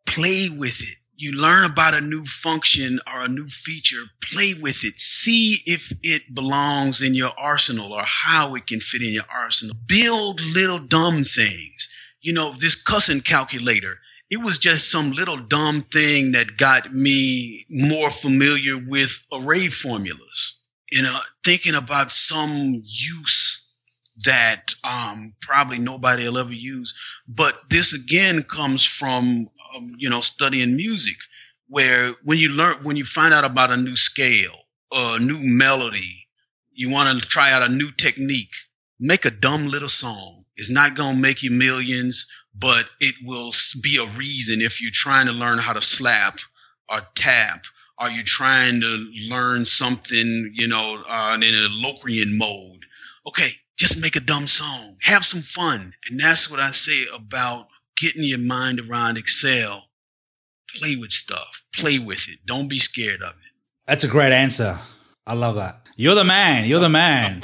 play 0.05 0.49
with 0.49 0.81
it. 0.81 0.99
You 1.15 1.31
learn 1.41 1.71
about 1.71 1.95
a 1.95 2.01
new 2.01 2.25
function 2.25 2.99
or 3.07 3.23
a 3.23 3.29
new 3.29 3.47
feature, 3.47 4.03
play 4.21 4.55
with 4.55 4.83
it. 4.83 4.99
See 4.99 5.63
if 5.65 5.93
it 6.03 6.35
belongs 6.35 7.03
in 7.03 7.15
your 7.15 7.31
arsenal 7.39 7.93
or 7.93 8.03
how 8.03 8.57
it 8.57 8.67
can 8.67 8.81
fit 8.81 9.01
in 9.01 9.13
your 9.13 9.31
arsenal. 9.31 9.77
Build 9.87 10.41
little 10.41 10.81
dumb 10.81 11.23
things. 11.23 11.89
You 12.21 12.33
know, 12.33 12.53
this 12.53 12.83
cussing 12.83 13.21
calculator, 13.21 14.01
it 14.29 14.39
was 14.39 14.59
just 14.59 14.91
some 14.91 15.13
little 15.13 15.39
dumb 15.39 15.83
thing 15.83 16.33
that 16.33 16.57
got 16.57 16.93
me 16.93 17.65
more 17.71 18.11
familiar 18.11 18.77
with 18.89 19.25
array 19.33 19.69
formulas. 19.69 20.63
You 20.91 21.03
uh, 21.03 21.05
know, 21.05 21.21
thinking 21.45 21.77
about 21.77 22.11
some 22.11 22.51
use 22.85 23.68
that 24.25 24.75
um, 24.85 25.35
probably 25.41 25.79
nobody 25.79 26.27
will 26.27 26.39
ever 26.39 26.53
use. 26.53 26.95
But 27.29 27.59
this 27.71 27.93
again 27.93 28.43
comes 28.43 28.85
from 28.85 29.47
um, 29.75 29.91
you 29.99 30.11
know 30.11 30.21
studying 30.21 30.77
music, 30.77 31.17
where 31.69 32.13
when 32.25 32.39
you 32.39 32.51
learn 32.51 32.77
when 32.83 32.97
you 32.97 33.05
find 33.05 33.33
out 33.33 33.45
about 33.45 33.73
a 33.73 33.77
new 33.77 33.97
scale, 33.97 34.67
a 34.93 35.19
new 35.21 35.39
melody, 35.41 36.27
you 36.73 36.91
want 36.91 37.23
to 37.23 37.29
try 37.29 37.53
out 37.53 37.69
a 37.69 37.73
new 37.73 37.91
technique. 37.93 38.55
Make 39.01 39.25
a 39.25 39.31
dumb 39.31 39.69
little 39.69 39.89
song. 39.89 40.43
It's 40.57 40.71
not 40.71 40.97
gonna 40.97 41.21
make 41.21 41.43
you 41.43 41.53
millions, 41.53 42.27
but 42.59 42.87
it 43.01 43.15
will 43.25 43.53
be 43.83 43.97
a 43.97 44.19
reason 44.19 44.61
if 44.61 44.83
you're 44.83 44.91
trying 44.93 45.27
to 45.27 45.33
learn 45.33 45.59
how 45.59 45.73
to 45.73 45.83
slap 45.83 46.39
or 46.91 47.01
tap. 47.15 47.65
Are 47.99 48.11
you 48.11 48.23
trying 48.23 48.81
to 48.81 49.13
learn 49.29 49.65
something, 49.65 50.53
you 50.55 50.69
know, 50.69 51.03
uh, 51.09 51.35
in 51.37 51.43
a 51.43 51.69
Locrian 51.71 52.39
mode? 52.39 52.85
Okay, 53.27 53.51
just 53.79 54.03
make 54.03 54.17
a 54.17 54.21
dumb 54.21 54.43
song. 54.43 54.97
Have 55.03 55.25
some 55.25 55.41
fun. 55.41 55.93
And 56.11 56.21
that's 56.21 56.51
what 56.51 56.61
I 56.61 56.73
say 56.73 57.05
about 57.15 57.69
getting 57.97 58.25
your 58.25 58.45
mind 58.47 58.81
around 58.81 59.17
Excel. 59.17 59.85
Play 60.77 60.97
with 60.97 61.13
stuff. 61.13 61.65
Play 61.75 61.99
with 61.99 62.29
it. 62.29 62.41
Don't 62.45 62.69
be 62.69 62.79
scared 62.79 63.23
of 63.23 63.31
it. 63.31 63.53
That's 63.87 64.05
a 64.05 64.09
great 64.09 64.33
answer. 64.33 64.79
I 65.27 65.35
love 65.35 65.55
that. 65.55 65.81
You're 65.97 66.15
the 66.15 66.25
man. 66.25 66.67
You're 66.67 66.81
the 66.81 66.89
man. 66.89 67.43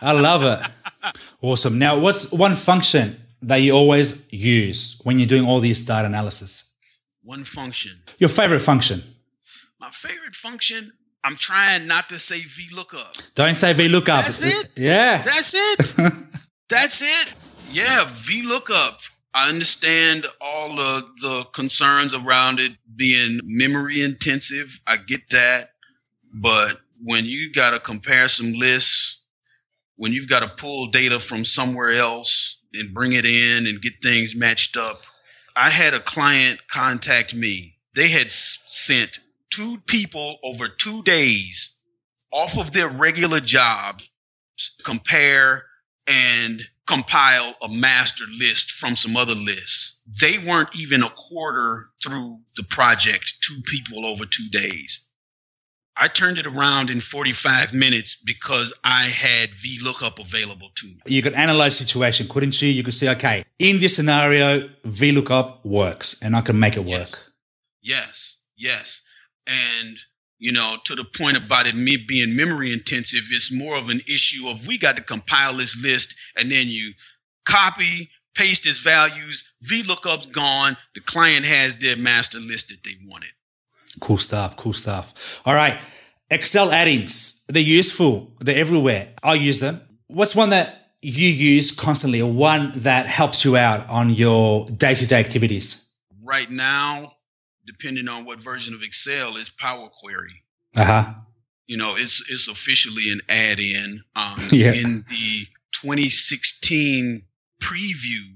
I 0.00 0.12
love 0.12 0.42
it. 0.42 1.14
Awesome. 1.42 1.78
Now, 1.78 1.98
what's 1.98 2.32
one 2.32 2.56
function 2.56 3.20
that 3.42 3.56
you 3.56 3.72
always 3.72 4.30
use 4.32 5.00
when 5.04 5.18
you're 5.18 5.28
doing 5.28 5.46
all 5.46 5.60
these 5.60 5.82
data 5.82 6.06
analysis? 6.06 6.70
One 7.22 7.44
function. 7.44 7.92
Your 8.18 8.30
favorite 8.30 8.60
function? 8.60 9.02
My 9.78 9.90
favorite 9.90 10.34
function, 10.34 10.92
I'm 11.24 11.36
trying 11.36 11.86
not 11.86 12.08
to 12.10 12.18
say 12.18 12.40
VLOOKUP. 12.40 13.34
Don't 13.34 13.54
say 13.54 13.74
VLOOKUP. 13.74 14.04
That's 14.06 14.42
it? 14.42 14.70
Yeah. 14.76 15.22
That's 15.22 15.54
it. 15.54 16.12
That's 16.68 17.02
it. 17.02 17.34
Yeah, 17.70 18.04
VLOOKUP. 18.04 19.10
I 19.34 19.48
understand 19.48 20.26
all 20.40 20.80
of 20.80 21.04
the 21.20 21.46
concerns 21.52 22.14
around 22.14 22.58
it 22.58 22.72
being 22.96 23.38
memory 23.44 24.02
intensive. 24.02 24.80
I 24.86 24.96
get 24.96 25.28
that. 25.30 25.70
But 26.34 26.72
when 27.02 27.24
you 27.24 27.52
got 27.52 27.70
to 27.70 27.80
compare 27.80 28.28
some 28.28 28.52
lists, 28.52 29.22
when 29.96 30.12
you've 30.12 30.28
got 30.28 30.40
to 30.40 30.48
pull 30.56 30.86
data 30.88 31.20
from 31.20 31.44
somewhere 31.44 31.92
else 31.92 32.60
and 32.74 32.94
bring 32.94 33.12
it 33.12 33.26
in 33.26 33.66
and 33.66 33.82
get 33.82 34.02
things 34.02 34.34
matched 34.34 34.76
up, 34.76 35.02
I 35.54 35.70
had 35.70 35.94
a 35.94 36.00
client 36.00 36.60
contact 36.68 37.34
me. 37.34 37.74
They 37.94 38.08
had 38.08 38.30
sent 38.30 39.20
two 39.50 39.76
people 39.86 40.38
over 40.44 40.68
two 40.68 41.02
days 41.02 41.80
off 42.32 42.58
of 42.58 42.72
their 42.72 42.88
regular 42.88 43.40
jobs 43.40 44.08
compare 44.84 45.64
and 46.06 46.62
compile 46.86 47.54
a 47.62 47.68
master 47.68 48.24
list 48.38 48.72
from 48.72 48.96
some 48.96 49.16
other 49.16 49.34
lists. 49.34 50.02
They 50.20 50.38
weren't 50.38 50.76
even 50.76 51.02
a 51.02 51.10
quarter 51.10 51.86
through 52.04 52.40
the 52.56 52.64
project, 52.64 53.34
two 53.40 53.60
people 53.66 54.06
over 54.06 54.24
two 54.26 54.48
days. 54.50 55.06
I 55.96 56.08
turned 56.08 56.38
it 56.38 56.46
around 56.46 56.88
in 56.88 57.00
45 57.00 57.74
minutes 57.74 58.22
because 58.24 58.72
I 58.84 59.04
had 59.04 59.50
VLOOKUP 59.50 60.18
available 60.18 60.70
to 60.74 60.86
me. 60.86 60.94
You 61.06 61.22
could 61.22 61.34
analyze 61.34 61.76
situation, 61.76 62.26
couldn't 62.28 62.60
you? 62.62 62.70
You 62.70 62.82
could 62.82 62.94
say, 62.94 63.10
okay, 63.10 63.44
in 63.58 63.80
this 63.80 63.96
scenario, 63.96 64.68
VLOOKUP 64.86 65.64
works 65.64 66.20
and 66.22 66.34
I 66.34 66.40
can 66.40 66.58
make 66.58 66.76
it 66.76 66.80
work. 66.80 66.88
Yes. 66.88 67.24
Yes, 67.82 68.42
yes. 68.56 69.02
And, 69.50 69.96
you 70.38 70.52
know, 70.52 70.76
to 70.84 70.94
the 70.94 71.04
point 71.18 71.36
about 71.36 71.66
it 71.66 71.74
me 71.74 71.96
being 72.08 72.36
memory 72.36 72.72
intensive, 72.72 73.22
it's 73.30 73.52
more 73.52 73.76
of 73.76 73.88
an 73.88 74.00
issue 74.06 74.48
of 74.48 74.66
we 74.66 74.78
got 74.78 74.96
to 74.96 75.02
compile 75.02 75.54
this 75.54 75.76
list 75.82 76.14
and 76.36 76.50
then 76.50 76.68
you 76.68 76.92
copy, 77.46 78.08
paste 78.34 78.66
its 78.66 78.80
values, 78.80 79.52
VLOOKUP's 79.70 80.26
gone, 80.26 80.76
the 80.94 81.00
client 81.00 81.44
has 81.44 81.76
their 81.78 81.96
master 81.96 82.38
list 82.38 82.68
that 82.68 82.82
they 82.84 82.96
wanted. 83.08 83.30
Cool 84.00 84.18
stuff. 84.18 84.56
Cool 84.56 84.72
stuff. 84.72 85.40
All 85.44 85.54
right. 85.54 85.78
Excel 86.30 86.70
add-ins. 86.70 87.44
They're 87.48 87.60
useful. 87.60 88.32
They're 88.38 88.56
everywhere. 88.56 89.08
I 89.22 89.34
use 89.34 89.58
them. 89.58 89.80
What's 90.06 90.36
one 90.36 90.50
that 90.50 90.92
you 91.02 91.28
use 91.28 91.72
constantly 91.72 92.22
or 92.22 92.30
one 92.30 92.72
that 92.76 93.06
helps 93.06 93.44
you 93.44 93.56
out 93.56 93.88
on 93.88 94.10
your 94.10 94.66
day-to-day 94.66 95.18
activities? 95.18 95.90
Right 96.22 96.48
now, 96.48 97.10
depending 97.70 98.08
on 98.08 98.24
what 98.24 98.40
version 98.40 98.74
of 98.74 98.82
Excel 98.82 99.36
is 99.36 99.48
Power 99.48 99.88
Query. 99.88 100.42
Uh-huh. 100.76 101.12
you 101.66 101.76
know, 101.76 101.94
it's 101.96 102.28
it's 102.30 102.48
officially 102.48 103.10
an 103.10 103.20
add-in. 103.28 104.00
Um, 104.16 104.38
Yeah. 104.50 104.72
In 104.72 105.04
the 105.08 105.46
2016 105.72 107.22
preview 107.62 108.34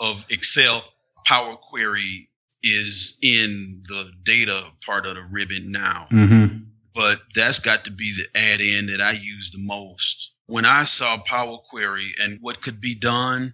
of 0.00 0.24
Excel, 0.30 0.82
Power 1.26 1.54
Query 1.54 2.28
is 2.62 3.18
in 3.22 3.80
the 3.88 4.10
data 4.24 4.64
part 4.84 5.06
of 5.06 5.14
the 5.14 5.26
ribbon 5.30 5.70
now. 5.70 6.06
Mm-hmm. 6.10 6.64
But 6.94 7.20
that's 7.34 7.60
got 7.60 7.84
to 7.84 7.92
be 7.92 8.12
the 8.12 8.26
add-in 8.38 8.86
that 8.86 9.00
I 9.00 9.12
use 9.12 9.50
the 9.50 9.62
most. 9.62 10.32
When 10.46 10.64
I 10.64 10.84
saw 10.84 11.18
Power 11.26 11.58
Query 11.70 12.12
and 12.20 12.38
what 12.40 12.62
could 12.62 12.80
be 12.80 12.94
done, 12.94 13.52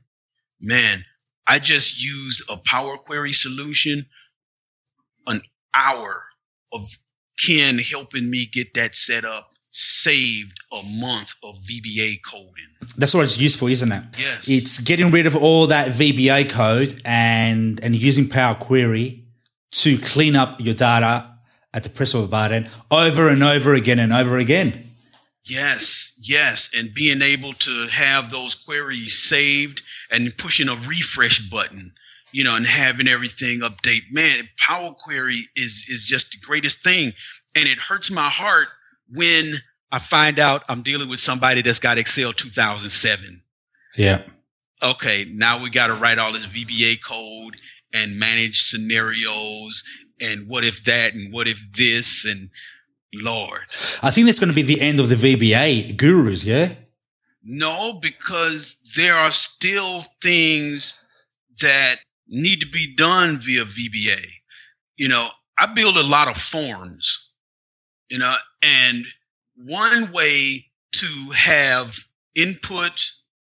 man, 0.60 1.04
I 1.46 1.58
just 1.58 2.02
used 2.02 2.42
a 2.50 2.56
Power 2.64 2.96
Query 2.96 3.32
solution, 3.32 4.06
hour 5.74 6.24
of 6.72 6.86
Ken 7.44 7.78
helping 7.78 8.30
me 8.30 8.46
get 8.46 8.74
that 8.74 8.94
set 8.94 9.24
up, 9.24 9.50
saved 9.70 10.60
a 10.72 10.82
month 11.00 11.34
of 11.42 11.56
VBA 11.56 12.18
coding. 12.24 12.68
That's 12.96 13.14
what 13.14 13.24
it's 13.24 13.38
useful, 13.38 13.68
isn't 13.68 13.90
it? 13.90 14.04
Yes. 14.18 14.48
It's 14.48 14.78
getting 14.80 15.10
rid 15.10 15.26
of 15.26 15.34
all 15.36 15.66
that 15.68 15.88
VBA 15.88 16.50
code 16.50 17.00
and 17.04 17.82
and 17.82 17.94
using 17.94 18.28
Power 18.28 18.54
Query 18.54 19.24
to 19.72 19.98
clean 19.98 20.36
up 20.36 20.60
your 20.60 20.74
data 20.74 21.30
at 21.72 21.82
the 21.82 21.88
press 21.90 22.14
of 22.14 22.24
a 22.24 22.28
button 22.28 22.68
over 22.90 23.28
and 23.28 23.42
over 23.42 23.74
again 23.74 23.98
and 23.98 24.12
over 24.12 24.38
again. 24.38 24.90
Yes, 25.44 26.18
yes. 26.22 26.70
And 26.76 26.94
being 26.94 27.20
able 27.20 27.52
to 27.52 27.86
have 27.92 28.30
those 28.30 28.54
queries 28.54 29.18
saved 29.18 29.82
and 30.10 30.36
pushing 30.38 30.68
a 30.68 30.76
refresh 30.88 31.50
button, 31.50 31.92
you 32.34 32.42
know, 32.42 32.56
and 32.56 32.66
having 32.66 33.06
everything 33.06 33.60
update. 33.60 34.00
Man, 34.10 34.48
Power 34.58 34.92
Query 34.92 35.38
is 35.54 35.86
is 35.88 36.04
just 36.04 36.32
the 36.32 36.38
greatest 36.44 36.82
thing. 36.82 37.12
And 37.54 37.68
it 37.68 37.78
hurts 37.78 38.10
my 38.10 38.28
heart 38.28 38.66
when 39.08 39.44
I 39.92 40.00
find 40.00 40.40
out 40.40 40.64
I'm 40.68 40.82
dealing 40.82 41.08
with 41.08 41.20
somebody 41.20 41.62
that's 41.62 41.78
got 41.78 41.96
Excel 41.96 42.32
2007. 42.32 43.40
Yeah. 43.96 44.22
Okay, 44.82 45.26
now 45.30 45.62
we 45.62 45.70
got 45.70 45.86
to 45.86 45.92
write 45.94 46.18
all 46.18 46.32
this 46.32 46.46
VBA 46.46 47.04
code 47.04 47.54
and 47.94 48.18
manage 48.18 48.62
scenarios 48.62 49.84
and 50.20 50.48
what 50.48 50.64
if 50.64 50.82
that 50.84 51.14
and 51.14 51.32
what 51.32 51.46
if 51.46 51.64
this 51.76 52.24
and 52.24 52.50
Lord. 53.14 53.60
I 54.02 54.10
think 54.10 54.26
that's 54.26 54.40
going 54.40 54.50
to 54.50 54.56
be 54.56 54.62
the 54.62 54.80
end 54.80 54.98
of 54.98 55.08
the 55.08 55.14
VBA 55.14 55.96
gurus, 55.96 56.42
yeah? 56.42 56.72
No, 57.44 57.92
because 58.02 58.92
there 58.96 59.14
are 59.14 59.30
still 59.30 60.02
things 60.20 61.00
that 61.60 62.00
need 62.28 62.60
to 62.60 62.66
be 62.66 62.94
done 62.94 63.38
via 63.38 63.64
VBA. 63.64 64.24
You 64.96 65.08
know, 65.08 65.28
I 65.58 65.72
build 65.72 65.96
a 65.96 66.02
lot 66.02 66.28
of 66.28 66.36
forms, 66.36 67.30
you 68.08 68.18
know, 68.18 68.34
and 68.62 69.06
one 69.56 70.12
way 70.12 70.66
to 70.92 71.30
have 71.34 71.96
input, 72.34 73.04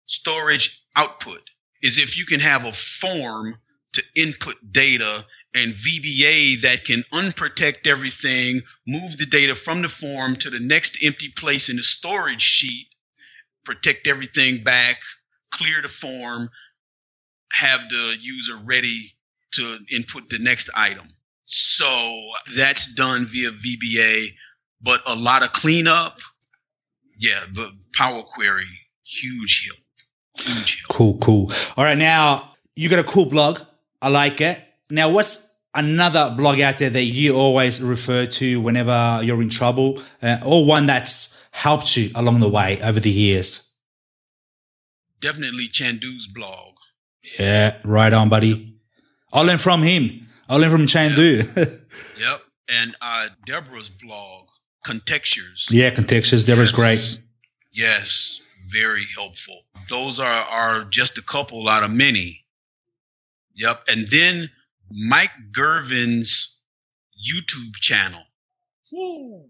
storage, 0.05 0.81
output 0.95 1.41
is 1.81 1.97
if 1.97 2.17
you 2.17 2.25
can 2.25 2.39
have 2.39 2.65
a 2.65 2.71
form 2.71 3.55
to 3.93 4.03
input 4.15 4.55
data 4.71 5.25
and 5.55 5.73
VBA 5.73 6.61
that 6.61 6.85
can 6.85 7.01
unprotect 7.13 7.87
everything, 7.87 8.61
move 8.87 9.17
the 9.17 9.25
data 9.25 9.55
from 9.55 9.81
the 9.81 9.89
form 9.89 10.35
to 10.35 10.49
the 10.49 10.59
next 10.59 11.03
empty 11.03 11.29
place 11.35 11.69
in 11.69 11.75
the 11.75 11.83
storage 11.83 12.41
sheet, 12.41 12.87
protect 13.65 14.07
everything 14.07 14.63
back, 14.63 14.99
clear 15.51 15.81
the 15.81 15.87
form, 15.87 16.49
have 17.53 17.81
the 17.89 18.15
user 18.19 18.53
ready 18.65 19.13
to 19.53 19.77
input 19.93 20.29
the 20.29 20.39
next 20.39 20.69
item. 20.75 21.05
So 21.45 21.87
that's 22.55 22.93
done 22.93 23.25
via 23.25 23.49
VBA, 23.49 24.27
but 24.81 25.01
a 25.07 25.15
lot 25.15 25.43
of 25.43 25.51
cleanup. 25.51 26.19
Yeah, 27.17 27.39
the 27.53 27.71
Power 27.95 28.21
Query, 28.21 28.67
huge 29.03 29.67
help. 29.67 30.47
Huge 30.47 30.81
help. 30.81 30.95
Cool, 30.95 31.17
cool. 31.17 31.51
All 31.75 31.83
right, 31.83 31.97
now 31.97 32.53
you 32.75 32.87
got 32.87 32.99
a 32.99 33.03
cool 33.03 33.25
blog. 33.25 33.59
I 34.01 34.09
like 34.09 34.41
it. 34.41 34.63
Now, 34.89 35.09
what's 35.09 35.53
another 35.73 36.33
blog 36.37 36.59
out 36.61 36.77
there 36.77 36.89
that 36.89 37.03
you 37.03 37.35
always 37.35 37.81
refer 37.81 38.25
to 38.25 38.61
whenever 38.61 39.21
you're 39.23 39.41
in 39.41 39.49
trouble, 39.49 40.01
uh, 40.21 40.37
or 40.45 40.65
one 40.65 40.85
that's 40.85 41.37
helped 41.51 41.97
you 41.97 42.09
along 42.15 42.39
the 42.39 42.49
way 42.49 42.81
over 42.81 42.99
the 42.99 43.09
years? 43.09 43.73
Definitely 45.19 45.67
Chandoo's 45.67 46.27
blog. 46.27 46.75
Yeah, 47.39 47.77
right 47.83 48.11
on, 48.13 48.29
buddy. 48.29 48.75
I 49.33 49.41
learned 49.41 49.61
from 49.61 49.83
him. 49.83 50.27
I 50.47 50.55
learned 50.57 50.71
from 50.71 50.85
Chandoo. 50.87 51.81
Yep. 52.19 52.41
And 52.67 52.95
uh, 53.01 53.27
Deborah's 53.45 53.89
blog, 53.89 54.47
Contextures. 54.85 55.67
yeah, 55.71 55.89
contextures. 55.89 56.43
Deborah's 56.45 56.71
great. 56.73 57.21
Yes, 57.71 58.41
very 58.71 59.05
helpful. 59.15 59.61
Those 59.89 60.19
are, 60.19 60.25
are 60.43 60.83
just 60.89 61.17
a 61.17 61.23
couple 61.23 61.67
out 61.69 61.83
of 61.83 61.91
many. 61.91 62.43
Yep. 63.55 63.83
And 63.87 64.05
then 64.09 64.49
Mike 65.07 65.31
Girvin's 65.53 66.59
YouTube 67.25 67.73
channel. 67.75 68.21
Woo. 68.91 69.45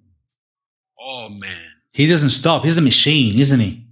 Oh, 1.02 1.30
man. 1.40 1.68
He 1.92 2.08
doesn't 2.08 2.30
stop. 2.30 2.64
He's 2.64 2.78
a 2.78 2.82
machine, 2.82 3.40
isn't 3.40 3.60
he? 3.60 3.84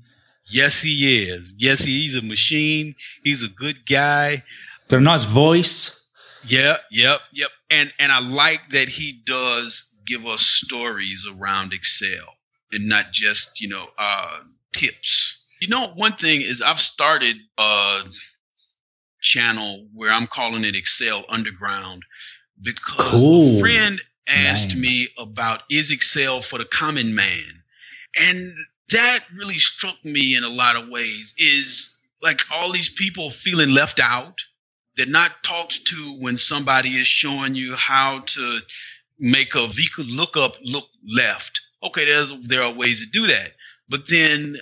Yes, 0.50 0.82
he 0.82 1.24
is. 1.28 1.54
Yes, 1.58 1.80
he's 1.84 2.16
a 2.16 2.22
machine. 2.22 2.94
He's 3.24 3.44
a 3.44 3.50
good 3.50 3.86
guy. 3.86 4.44
Got 4.88 4.98
a 4.98 5.02
nice 5.02 5.24
voice. 5.26 6.06
Yep, 6.48 6.82
yep, 6.92 7.20
yep. 7.34 7.50
And 7.70 7.92
and 8.00 8.12
I 8.12 8.20
like 8.20 8.70
that 8.70 8.88
he 8.88 9.22
does 9.26 9.94
give 10.06 10.26
us 10.26 10.42
stories 10.42 11.28
around 11.30 11.74
Excel 11.74 12.36
and 12.72 12.88
not 12.88 13.12
just, 13.12 13.60
you 13.60 13.68
know, 13.68 13.86
uh 13.98 14.40
tips. 14.72 15.44
You 15.62 15.68
know, 15.68 15.88
one 15.96 16.14
thing 16.14 16.42
is 16.42 16.62
I've 16.62 16.80
started 16.80 17.36
a 17.58 18.00
channel 19.22 19.88
where 19.94 20.12
I'm 20.12 20.28
calling 20.28 20.64
it 20.64 20.76
Excel 20.76 21.26
Underground 21.30 22.04
because 22.62 23.20
Cool. 23.22 23.58
a 23.58 23.60
friend 23.60 24.00
asked 24.30 24.70
Name. 24.74 24.82
me 24.82 25.08
about 25.18 25.64
is 25.70 25.92
Excel 25.92 26.42
for 26.42 26.60
the 26.60 26.66
common 26.66 27.14
man? 27.16 27.44
And 28.20 28.54
that 28.92 29.20
really 29.36 29.58
struck 29.60 29.98
me 30.06 30.36
in 30.36 30.44
a 30.44 30.50
lot 30.50 30.76
of 30.76 30.90
ways 30.90 31.34
is 31.38 32.02
like 32.22 32.42
all 32.52 32.72
these 32.72 32.90
people 32.90 33.30
feeling 33.30 33.70
left 33.70 34.00
out 34.00 34.40
they're 34.98 35.06
not 35.06 35.44
talked 35.44 35.86
to 35.86 35.96
when 36.20 36.38
somebody 36.38 36.90
is 36.90 37.08
showing 37.08 37.54
you 37.54 37.76
how 37.76 38.20
to 38.26 38.60
make 39.20 39.54
a 39.54 39.60
VLOOKUP 39.60 40.08
lookup 40.10 40.56
look 40.64 40.86
left. 41.08 41.62
Okay, 41.84 42.06
there's 42.06 42.36
there 42.48 42.64
are 42.64 42.74
ways 42.74 43.06
to 43.06 43.12
do 43.12 43.28
that, 43.28 43.54
but 43.88 44.10
then 44.10 44.56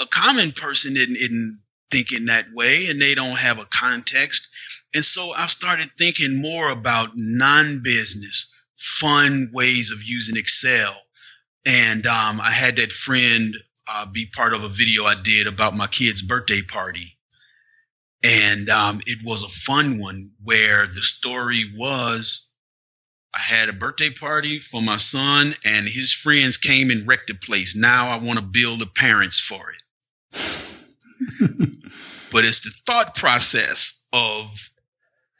a 0.00 0.06
common 0.06 0.52
person 0.52 0.96
isn't, 0.96 1.16
isn't 1.16 1.60
thinking 1.90 2.26
that 2.26 2.46
way, 2.54 2.86
and 2.86 3.02
they 3.02 3.14
don't 3.14 3.36
have 3.36 3.58
a 3.58 3.66
context. 3.66 4.48
And 4.94 5.04
so 5.04 5.32
I 5.32 5.46
started 5.46 5.90
thinking 5.98 6.40
more 6.40 6.70
about 6.70 7.10
non-business, 7.16 8.54
fun 8.76 9.50
ways 9.52 9.90
of 9.90 10.02
using 10.04 10.36
Excel. 10.36 10.94
And 11.66 12.06
um, 12.06 12.40
I 12.40 12.50
had 12.50 12.76
that 12.76 12.92
friend 12.92 13.54
uh, 13.88 14.06
be 14.06 14.26
part 14.26 14.52
of 14.52 14.64
a 14.64 14.68
video 14.68 15.04
I 15.04 15.14
did 15.22 15.46
about 15.46 15.76
my 15.76 15.86
kid's 15.86 16.22
birthday 16.22 16.62
party 16.62 17.16
and 18.24 18.68
um, 18.68 19.00
it 19.06 19.18
was 19.24 19.42
a 19.42 19.48
fun 19.48 19.98
one 19.98 20.30
where 20.44 20.86
the 20.86 21.00
story 21.00 21.64
was 21.76 22.52
I 23.34 23.40
had 23.40 23.68
a 23.68 23.72
birthday 23.72 24.10
party 24.10 24.58
for 24.58 24.82
my 24.82 24.98
son, 24.98 25.54
and 25.64 25.88
his 25.88 26.12
friends 26.12 26.58
came 26.58 26.90
and 26.90 27.08
wrecked 27.08 27.28
the 27.28 27.34
place. 27.34 27.74
Now 27.74 28.10
I 28.10 28.16
want 28.18 28.38
to 28.38 28.44
bill 28.44 28.76
the 28.76 28.86
parents 28.86 29.40
for 29.40 29.72
it. 29.72 29.82
but 32.30 32.44
it's 32.44 32.60
the 32.60 32.72
thought 32.86 33.14
process 33.14 34.06
of 34.12 34.68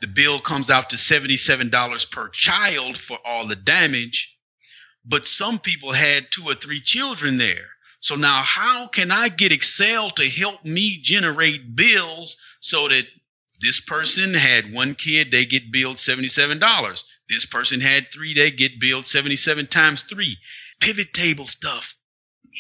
the 0.01 0.07
bill 0.07 0.41
comes 0.41 0.71
out 0.71 0.89
to 0.91 0.97
$77 0.97 2.11
per 2.11 2.31
child 2.31 2.97
for 2.97 3.19
all 3.27 3.47
the 3.47 3.57
damage, 3.57 4.39
but 5.05 5.27
some 5.27 5.59
people 5.59 5.93
had 5.93 6.31
two 6.31 6.45
or 6.47 6.55
three 6.55 6.81
children 6.81 7.39
there. 7.39 7.71
So 8.01 8.17
now, 8.17 8.43
how 8.43 8.89
can 8.89 9.11
I 9.13 9.29
get 9.29 9.53
Excel 9.53 10.11
to 10.11 10.29
help 10.29 10.65
me 10.65 10.99
generate 11.03 11.77
bills 11.77 12.37
so 12.61 12.89
that 12.89 13.07
this 13.61 13.79
person 13.79 14.35
had 14.35 14.73
one 14.73 14.97
kid, 14.97 15.31
they 15.31 15.45
get 15.45 15.71
billed 15.71 15.97
$77. 15.97 17.05
This 17.29 17.47
person 17.47 17.81
had 17.81 18.13
three, 18.13 18.35
they 18.35 18.51
get 18.51 18.81
billed 18.81 19.07
77 19.07 19.69
times 19.69 20.03
three. 20.03 20.37
Pivot 20.81 21.13
table 21.13 21.47
stuff, 21.47 21.95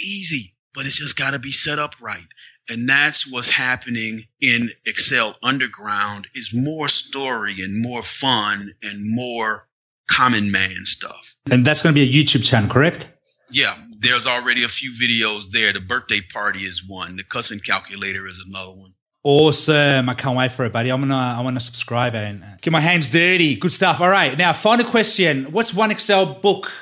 easy, 0.01 0.55
but 0.75 0.87
it's 0.87 0.99
just 0.99 1.19
got 1.19 1.33
to 1.33 1.41
be 1.41 1.51
set 1.51 1.81
up 1.81 2.01
right. 2.01 2.29
And 2.69 2.89
that's 2.89 3.31
what's 3.31 3.49
happening 3.49 4.25
in 4.41 4.71
Excel 4.87 5.37
Underground 5.43 6.29
is 6.37 6.51
more 6.55 6.87
story 6.87 7.61
and 7.63 7.83
more 7.83 8.05
fun 8.05 8.73
and 8.85 8.99
more 9.17 9.67
common 10.11 10.51
man 10.51 10.71
stuff. 10.85 11.37
And 11.51 11.65
that's 11.65 11.83
going 11.83 11.95
to 11.95 12.01
be 12.01 12.09
a 12.09 12.25
YouTube 12.25 12.45
channel, 12.45 12.71
correct? 12.71 13.09
Yeah, 13.51 13.75
there's 13.99 14.27
already 14.27 14.65
a 14.65 14.69
few 14.69 14.93
videos 14.93 15.51
there. 15.51 15.73
The 15.73 15.81
birthday 15.81 16.21
party 16.33 16.61
is 16.61 16.85
one. 16.87 17.17
The 17.17 17.25
cussing 17.25 17.59
calculator 17.61 18.27
is 18.27 18.45
another 18.49 18.73
one. 18.73 18.91
Awesome. 19.25 20.09
I 20.09 20.15
can't 20.15 20.37
wait 20.37 20.51
for 20.51 20.65
it, 20.65 20.73
buddy. 20.73 20.91
I'm 20.91 21.01
gonna 21.01 21.37
I 21.39 21.41
wanna 21.43 21.61
subscribe 21.61 22.15
and 22.15 22.45
get 22.61 22.73
my 22.73 22.81
hands 22.81 23.09
dirty. 23.09 23.55
Good 23.55 23.73
stuff. 23.73 24.01
All 24.01 24.09
right. 24.09 24.37
Now, 24.37 24.53
final 24.53 24.85
question. 24.85 25.45
What's 25.53 25.73
one 25.73 25.93
Excel 25.93 26.35
book 26.35 26.73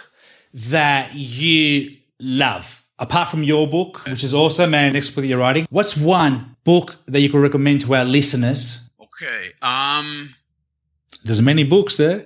that 0.55 1.11
you 1.15 1.97
love? 2.19 2.83
Apart 2.99 3.29
from 3.29 3.43
your 3.43 3.67
book, 3.67 4.07
which 4.07 4.25
is 4.25 4.33
awesome, 4.35 4.75
and 4.75 4.95
next 4.95 5.11
book 5.11 5.23
that 5.23 5.29
you're 5.29 5.39
writing. 5.39 5.67
What's 5.71 5.97
one 5.97 6.57
book 6.65 6.97
that 7.07 7.21
you 7.21 7.29
could 7.31 7.41
recommend 7.43 7.83
to 7.83 7.95
our 7.95 8.05
listeners? 8.05 8.89
Okay. 9.01 9.53
Um 9.61 10.31
There's 11.25 11.43
many 11.43 11.65
books 11.65 11.99
there. 11.99 12.25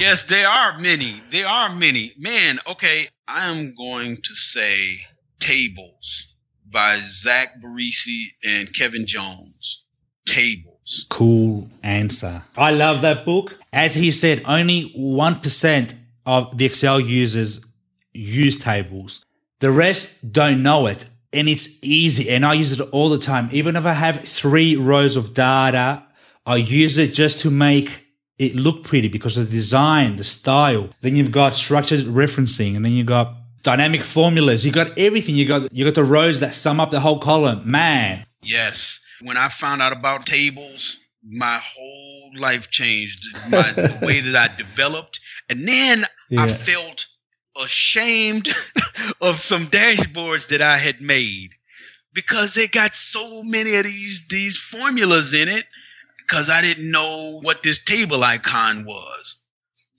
Yes, 0.00 0.24
there 0.24 0.48
are 0.48 0.78
many. 0.78 1.22
There 1.30 1.46
are 1.46 1.74
many. 1.74 2.12
Man, 2.18 2.56
okay. 2.66 3.08
I 3.28 3.48
am 3.50 3.74
going 3.74 4.16
to 4.16 4.34
say 4.34 4.98
Tables 5.38 6.34
by 6.70 6.98
Zach 7.04 7.60
Barresi 7.62 8.32
and 8.44 8.74
Kevin 8.74 9.06
Jones. 9.06 9.84
Tables. 10.26 11.06
Cool 11.08 11.68
answer. 11.82 12.42
I 12.56 12.72
love 12.72 13.02
that 13.02 13.24
book. 13.24 13.58
As 13.72 13.94
he 13.94 14.10
said, 14.10 14.42
only 14.46 14.92
1% 14.98 15.94
of 16.26 16.58
the 16.58 16.66
Excel 16.66 17.00
users 17.00 17.64
use 18.12 18.58
tables. 18.58 19.24
The 19.60 19.70
rest 19.70 20.32
don't 20.32 20.62
know 20.62 20.86
it. 20.86 21.06
And 21.32 21.48
it's 21.48 21.82
easy. 21.82 22.30
And 22.30 22.44
I 22.44 22.54
use 22.54 22.78
it 22.78 22.80
all 22.92 23.08
the 23.08 23.18
time. 23.18 23.48
Even 23.52 23.76
if 23.76 23.86
I 23.86 23.92
have 23.92 24.20
three 24.22 24.76
rows 24.76 25.16
of 25.16 25.34
data, 25.34 26.04
I 26.46 26.56
use 26.56 26.98
it 26.98 27.14
just 27.14 27.40
to 27.42 27.50
make 27.50 28.03
it 28.38 28.54
looked 28.54 28.84
pretty 28.86 29.08
because 29.08 29.36
of 29.36 29.46
the 29.46 29.52
design, 29.56 30.16
the 30.16 30.24
style. 30.24 30.90
Then 31.00 31.16
you've 31.16 31.32
got 31.32 31.54
structured 31.54 32.00
referencing 32.00 32.76
and 32.76 32.84
then 32.84 32.92
you've 32.92 33.06
got 33.06 33.34
dynamic 33.62 34.02
formulas. 34.02 34.66
You 34.66 34.72
got 34.72 34.96
everything. 34.98 35.36
You 35.36 35.46
got, 35.46 35.72
you 35.72 35.84
got 35.84 35.94
the 35.94 36.04
rows 36.04 36.40
that 36.40 36.54
sum 36.54 36.80
up 36.80 36.90
the 36.90 37.00
whole 37.00 37.18
column. 37.18 37.62
Man, 37.70 38.26
Yes. 38.44 39.04
When 39.22 39.36
I 39.36 39.48
found 39.48 39.82
out 39.82 39.92
about 39.92 40.26
tables, 40.26 41.00
my 41.22 41.58
whole 41.62 42.30
life 42.36 42.70
changed. 42.70 43.26
My, 43.50 43.72
the 43.72 43.98
way 44.06 44.20
that 44.20 44.36
I 44.36 44.56
developed. 44.56 45.20
And 45.48 45.66
then 45.66 46.04
I 46.38 46.48
felt 46.48 47.06
ashamed 47.62 48.48
of 49.20 49.38
some 49.38 49.66
dashboards 49.66 50.48
that 50.48 50.60
I 50.60 50.76
had 50.76 51.00
made 51.00 51.50
because 52.12 52.54
they 52.54 52.66
got 52.66 52.94
so 52.94 53.42
many 53.42 53.76
of 53.76 53.84
these 53.84 54.26
these 54.28 54.58
formulas 54.58 55.32
in 55.34 55.48
it 55.48 55.64
because 56.26 56.50
I 56.50 56.60
didn't 56.62 56.90
know 56.90 57.40
what 57.42 57.62
this 57.62 57.84
table 57.84 58.22
icon 58.24 58.84
was. 58.84 59.42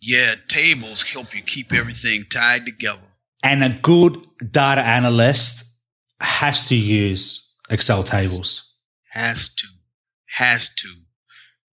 Yeah, 0.02 0.36
tables 0.48 1.02
help 1.04 1.36
you 1.36 1.42
keep 1.42 1.74
everything 1.74 2.24
tied 2.32 2.66
together. 2.66 3.02
and 3.44 3.64
a 3.64 3.70
good 3.82 4.26
data 4.52 4.82
analyst 4.82 5.66
has 6.20 6.68
to 6.70 6.76
use 6.76 7.52
Excel 7.70 8.04
tables. 8.04 8.74
Has 9.12 9.54
to. 9.56 9.68
Has 10.28 10.74
to. 10.76 10.90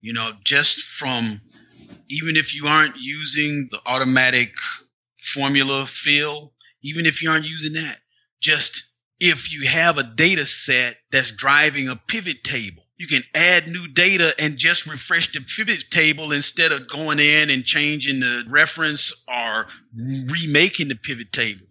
You 0.01 0.13
know, 0.13 0.31
just 0.43 0.81
from 0.81 1.41
even 2.09 2.35
if 2.35 2.55
you 2.55 2.67
aren't 2.67 2.95
using 2.97 3.67
the 3.71 3.79
automatic 3.85 4.53
formula 5.21 5.85
fill, 5.85 6.53
even 6.81 7.05
if 7.05 7.21
you 7.21 7.29
aren't 7.29 7.45
using 7.45 7.73
that, 7.73 7.97
just 8.41 8.95
if 9.19 9.51
you 9.53 9.67
have 9.67 9.97
a 9.97 10.03
data 10.03 10.45
set 10.45 10.97
that's 11.11 11.35
driving 11.35 11.87
a 11.87 11.95
pivot 11.95 12.43
table, 12.43 12.82
you 13.03 13.07
can 13.07 13.21
add 13.35 13.67
new 13.67 13.85
data 13.89 14.33
and 14.39 14.57
just 14.57 14.87
refresh 14.87 15.33
the 15.33 15.41
pivot 15.41 15.83
table 15.91 16.31
instead 16.31 16.71
of 16.71 16.87
going 16.87 17.19
in 17.19 17.49
and 17.49 17.65
changing 17.65 18.21
the 18.21 18.45
reference 18.47 19.25
or 19.27 19.67
remaking 20.31 20.87
the 20.87 20.95
pivot 20.95 21.29
table. 21.33 21.65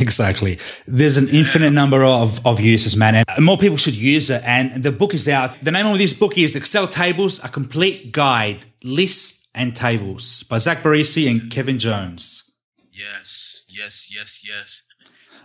Exactly. 0.00 0.58
There's 0.84 1.16
an 1.16 1.28
infinite 1.28 1.70
number 1.70 2.02
of, 2.02 2.44
of 2.44 2.58
uses, 2.58 2.96
man, 2.96 3.14
and 3.14 3.44
more 3.44 3.56
people 3.56 3.76
should 3.76 3.94
use 3.94 4.30
it. 4.30 4.42
And 4.44 4.82
the 4.82 4.90
book 4.90 5.14
is 5.14 5.28
out. 5.28 5.62
The 5.62 5.70
name 5.70 5.86
of 5.86 5.98
this 5.98 6.12
book 6.12 6.36
is 6.36 6.56
Excel 6.56 6.88
Tables, 6.88 7.44
a 7.44 7.48
complete 7.48 8.10
guide, 8.10 8.64
lists 8.82 9.46
and 9.54 9.76
tables 9.76 10.42
by 10.44 10.58
Zach 10.58 10.82
Barresi 10.82 11.30
and 11.30 11.40
mm-hmm. 11.42 11.50
Kevin 11.50 11.78
Jones. 11.78 12.50
Yes, 12.90 13.64
yes, 13.68 14.10
yes, 14.12 14.42
yes. 14.44 14.88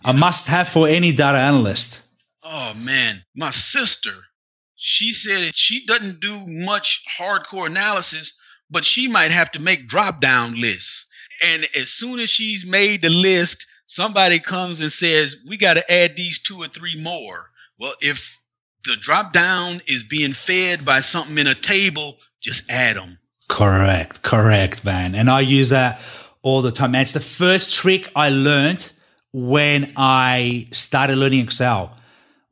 A 0.04 0.14
must 0.14 0.48
have 0.48 0.68
for 0.68 0.88
any 0.88 1.12
data 1.12 1.38
analyst. 1.38 2.02
Oh 2.41 2.74
man, 2.84 3.24
my 3.36 3.52
sister, 3.52 4.14
she 4.78 5.12
said 5.12 5.56
she 5.56 5.86
doesn't 5.86 6.20
do 6.20 6.40
much 6.66 7.04
hardcore 7.20 7.66
analysis, 7.66 8.34
but 8.70 8.86
she 8.86 9.08
might 9.08 9.32
have 9.32 9.52
to 9.52 9.62
make 9.62 9.88
drop 9.88 10.22
down 10.22 10.60
lists. 10.60 11.12
And 11.44 11.68
as 11.76 11.90
soon 11.90 12.20
as 12.20 12.30
she's 12.30 12.66
made 12.66 13.02
the 13.02 13.10
list, 13.10 13.66
somebody 13.88 14.40
comes 14.40 14.80
and 14.80 14.92
says, 14.92 15.44
We 15.48 15.58
got 15.58 15.76
to 15.76 15.92
add 15.92 16.16
these 16.16 16.42
two 16.42 16.58
or 16.62 16.68
three 16.68 17.02
more. 17.02 17.50
Well, 17.80 17.94
if 18.02 18.40
the 18.86 18.96
drop 19.00 19.34
down 19.34 19.82
is 19.88 20.04
being 20.04 20.34
fed 20.34 20.86
by 20.86 21.02
something 21.02 21.38
in 21.38 21.48
a 21.48 21.56
table, 21.56 22.18
just 22.42 22.70
add 22.70 22.96
them. 22.96 23.18
Correct, 23.48 24.22
correct, 24.22 24.86
man. 24.86 25.16
And 25.16 25.30
I 25.30 25.42
use 25.42 25.70
that 25.70 26.00
all 26.44 26.62
the 26.62 26.72
time. 26.72 26.94
And 26.94 27.02
it's 27.02 27.12
the 27.14 27.20
first 27.20 27.74
trick 27.74 28.12
I 28.16 28.30
learned 28.30 28.92
when 29.34 29.92
I 29.98 30.66
started 30.72 31.18
learning 31.18 31.42
Excel 31.42 31.96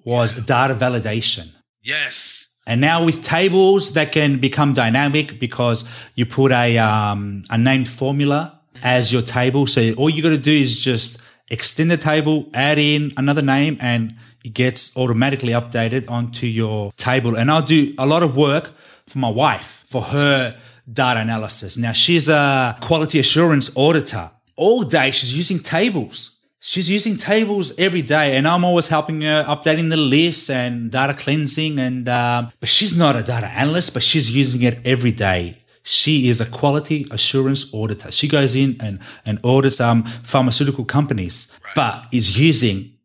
was 0.04 0.34
data 0.46 0.74
validation. 0.74 1.55
Yes. 1.86 2.58
And 2.68 2.82
now 2.82 3.06
with 3.06 3.24
tables 3.24 3.94
that 3.94 4.12
can 4.12 4.40
become 4.40 4.74
dynamic 4.74 5.40
because 5.40 5.88
you 6.16 6.26
put 6.26 6.52
a 6.52 6.78
um, 6.80 7.44
a 7.52 7.58
named 7.58 7.88
formula 7.88 8.60
as 8.84 9.14
your 9.14 9.22
table. 9.22 9.68
So 9.68 9.94
all 9.94 10.10
you 10.10 10.24
got 10.24 10.30
to 10.30 10.38
do 10.38 10.52
is 10.52 10.80
just 10.80 11.22
extend 11.50 11.92
the 11.92 11.98
table, 11.98 12.50
add 12.54 12.80
in 12.80 13.12
another 13.18 13.44
name, 13.44 13.78
and 13.80 14.16
it 14.44 14.54
gets 14.54 14.98
automatically 14.98 15.54
updated 15.54 16.10
onto 16.10 16.48
your 16.48 16.92
table. 16.94 17.36
And 17.36 17.52
I'll 17.52 17.62
do 17.62 17.94
a 18.00 18.06
lot 18.06 18.24
of 18.24 18.36
work 18.36 18.72
for 19.06 19.20
my 19.20 19.30
wife 19.30 19.86
for 19.88 20.02
her 20.02 20.58
data 20.92 21.20
analysis. 21.20 21.78
Now 21.78 21.92
she's 21.92 22.30
a 22.30 22.76
quality 22.82 23.20
assurance 23.20 23.76
auditor. 23.78 24.32
All 24.56 24.82
day 24.84 25.12
she's 25.12 25.38
using 25.38 25.60
tables. 25.60 26.35
She's 26.68 26.90
using 26.90 27.16
tables 27.16 27.78
every 27.78 28.02
day, 28.02 28.36
and 28.36 28.48
I'm 28.48 28.66
always 28.66 28.88
helping 28.88 29.22
her 29.22 29.44
updating 29.44 29.92
the 29.92 29.98
lists 29.98 30.50
and 30.50 30.90
data 30.90 31.14
cleansing. 31.14 31.78
And 31.78 32.10
um, 32.10 32.52
but 32.60 32.70
she's 32.70 32.98
not 32.98 33.16
a 33.16 33.22
data 33.22 33.46
analyst, 33.46 33.94
but 33.94 34.02
she's 34.02 34.36
using 34.36 34.64
it 34.64 34.80
every 34.84 35.12
day. 35.12 35.62
She 35.84 36.28
is 36.28 36.42
a 36.42 36.46
quality 36.48 37.06
assurance 37.12 37.72
auditor. 37.72 38.12
She 38.12 38.28
goes 38.28 38.56
in 38.56 38.78
and, 38.80 39.00
and 39.28 39.40
audits 39.44 39.80
um, 39.80 40.06
pharmaceutical 40.06 40.86
companies, 40.86 41.52
right. 41.64 41.76
but 41.76 42.08
is 42.12 42.40
using 42.40 42.98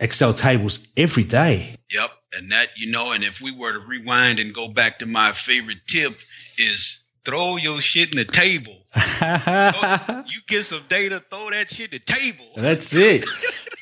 Excel 0.00 0.32
tables 0.32 0.88
every 0.96 1.24
day. 1.24 1.76
Yep. 1.92 2.10
And 2.32 2.50
that, 2.50 2.68
you 2.78 2.90
know, 2.90 3.12
and 3.12 3.22
if 3.22 3.42
we 3.42 3.52
were 3.52 3.74
to 3.74 3.80
rewind 3.80 4.38
and 4.38 4.54
go 4.54 4.68
back 4.68 5.00
to 5.00 5.06
my 5.06 5.32
favorite 5.32 5.86
tip 5.86 6.12
is 6.56 7.05
throw 7.26 7.56
your 7.56 7.80
shit 7.80 8.10
in 8.12 8.16
the 8.16 8.24
table. 8.24 8.72
you 10.30 10.40
get 10.46 10.64
some 10.64 10.82
data, 10.88 11.22
throw 11.28 11.50
that 11.50 11.68
shit 11.68 11.92
in 11.92 12.00
the 12.06 12.12
table. 12.12 12.46
That's 12.56 12.94
it. 12.94 13.26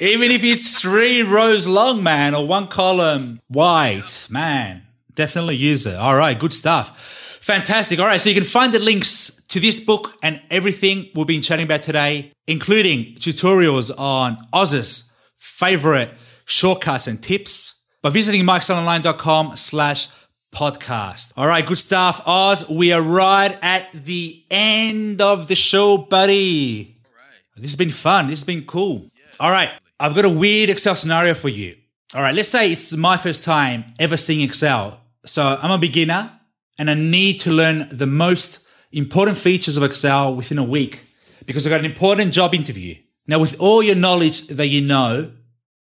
Even 0.01 0.30
if 0.30 0.42
it's 0.42 0.80
three 0.80 1.22
rows 1.22 1.66
long, 1.66 2.03
man, 2.03 2.34
or 2.34 2.47
one 2.47 2.66
column 2.66 3.40
wide, 3.49 4.11
man, 4.30 4.82
definitely 5.14 5.57
use 5.57 5.86
it. 5.86 5.95
All 5.95 6.16
right, 6.16 6.36
good 6.38 6.53
stuff. 6.53 6.99
Fantastic. 7.45 8.01
All 8.01 8.07
right. 8.07 8.20
So 8.20 8.30
you 8.30 8.34
can 8.34 8.42
find 8.42 8.72
the 8.72 8.78
links 8.78 9.42
to 9.49 9.61
this 9.61 9.78
book 9.78 10.14
and 10.22 10.40
everything 10.51 11.11
we've 11.14 11.26
been 11.26 11.42
chatting 11.42 11.66
about 11.66 11.82
today, 11.82 12.32
including 12.47 13.16
tutorials 13.16 13.90
on 13.99 14.38
Oz's 14.51 15.12
favorite 15.36 16.11
shortcuts 16.47 17.07
and 17.07 17.22
tips 17.22 17.82
by 18.01 18.09
visiting 18.09 18.45
myexcelonline.com 18.45 19.57
slash 19.57 20.09
podcast. 20.55 21.32
All 21.36 21.46
right. 21.46 21.66
Good 21.66 21.78
stuff. 21.78 22.22
Oz, 22.26 22.68
we 22.68 22.92
are 22.92 23.02
right 23.02 23.57
at 23.61 23.92
the 23.92 24.44
end 24.50 25.20
of 25.20 25.48
the 25.48 25.55
show, 25.55 25.98
buddy. 25.98 26.96
All 27.05 27.11
right. 27.12 27.57
This 27.57 27.72
has 27.72 27.76
been 27.76 27.90
fun. 27.90 28.28
This 28.28 28.40
has 28.40 28.44
been 28.44 28.64
cool. 28.64 29.11
Yeah, 29.14 29.24
All 29.40 29.50
right. 29.50 29.70
I've 30.00 30.14
got 30.14 30.24
a 30.24 30.30
weird 30.30 30.70
Excel 30.70 30.94
scenario 30.94 31.34
for 31.34 31.48
you. 31.48 31.76
All 32.14 32.22
right. 32.22 32.34
Let's 32.34 32.48
say 32.48 32.70
it's 32.72 32.94
my 32.96 33.16
first 33.16 33.42
time 33.44 33.84
ever 33.98 34.16
seeing 34.16 34.40
Excel. 34.40 35.00
So 35.24 35.59
I'm 35.61 35.70
a 35.70 35.78
beginner 35.78 36.32
and 36.78 36.90
I 36.90 36.94
need 36.94 37.40
to 37.40 37.50
learn 37.50 37.88
the 37.90 38.07
most 38.07 38.66
important 38.92 39.38
features 39.38 39.76
of 39.76 39.82
Excel 39.82 40.34
within 40.34 40.59
a 40.59 40.64
week 40.64 41.05
because 41.46 41.66
I've 41.66 41.70
got 41.70 41.80
an 41.80 41.86
important 41.86 42.32
job 42.32 42.55
interview. 42.55 42.94
Now, 43.26 43.38
with 43.40 43.59
all 43.61 43.82
your 43.82 43.96
knowledge 43.96 44.48
that 44.48 44.66
you 44.68 44.82
know 44.82 45.32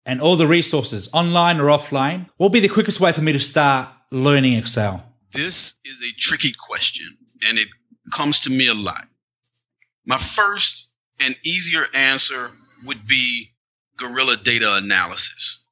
and 0.06 0.22
all 0.22 0.36
the 0.36 0.48
resources, 0.48 1.10
online 1.14 1.60
or 1.60 1.66
offline, 1.66 2.28
what 2.38 2.46
will 2.46 2.50
be 2.50 2.60
the 2.60 2.70
quickest 2.70 3.00
way 3.00 3.12
for 3.12 3.22
me 3.22 3.34
to 3.34 3.40
start 3.40 3.90
learning 4.14 4.54
Excel? 4.54 5.04
This 5.32 5.74
is 5.84 6.02
a 6.02 6.14
tricky 6.20 6.52
question 6.60 7.08
and 7.48 7.58
it 7.58 7.68
comes 8.14 8.40
to 8.42 8.50
me 8.50 8.68
a 8.68 8.74
lot. 8.74 9.08
My 10.06 10.18
first 10.18 10.92
and 11.22 11.36
easier 11.44 11.86
answer 11.94 12.52
would 12.86 13.06
be 13.08 13.52
Guerrilla 13.98 14.38
Data 14.38 14.76
Analysis 14.76 15.66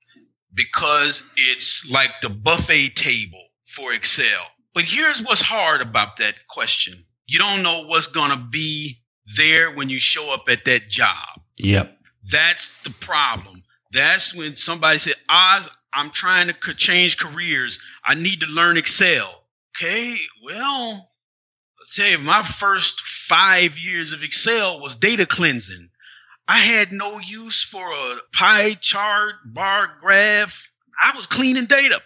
because 0.53 1.29
it's 1.37 1.89
like 1.91 2.09
the 2.21 2.29
buffet 2.29 2.95
table 2.95 3.41
for 3.67 3.93
Excel. 3.93 4.41
But 4.73 4.83
here's 4.83 5.23
what's 5.23 5.41
hard 5.41 5.81
about 5.81 6.17
that 6.17 6.33
question. 6.49 6.93
You 7.27 7.39
don't 7.39 7.63
know 7.63 7.85
what's 7.85 8.07
going 8.07 8.31
to 8.31 8.43
be 8.51 9.01
there 9.37 9.71
when 9.71 9.89
you 9.89 9.99
show 9.99 10.33
up 10.33 10.45
at 10.49 10.65
that 10.65 10.89
job. 10.89 11.41
Yep. 11.57 11.97
That's 12.31 12.81
the 12.83 12.93
problem. 13.05 13.61
That's 13.91 14.35
when 14.35 14.55
somebody 14.55 14.99
said, 14.99 15.15
Oz, 15.29 15.69
I'm 15.93 16.09
trying 16.11 16.47
to 16.47 16.73
change 16.75 17.17
careers. 17.17 17.79
I 18.05 18.15
need 18.15 18.41
to 18.41 18.47
learn 18.47 18.77
Excel. 18.77 19.43
Okay, 19.77 20.15
well, 20.43 21.11
tell 21.93 22.07
you, 22.07 22.17
my 22.19 22.41
first 22.43 23.01
five 23.01 23.77
years 23.77 24.13
of 24.13 24.23
Excel 24.23 24.79
was 24.81 24.95
data 24.95 25.25
cleansing. 25.25 25.89
I 26.47 26.57
had 26.57 26.91
no 26.91 27.19
use 27.19 27.63
for 27.63 27.85
a 27.85 28.15
pie 28.33 28.73
chart, 28.75 29.35
bar 29.45 29.91
graph. 29.99 30.71
I 31.01 31.15
was 31.15 31.25
cleaning 31.25 31.65
data. 31.65 31.99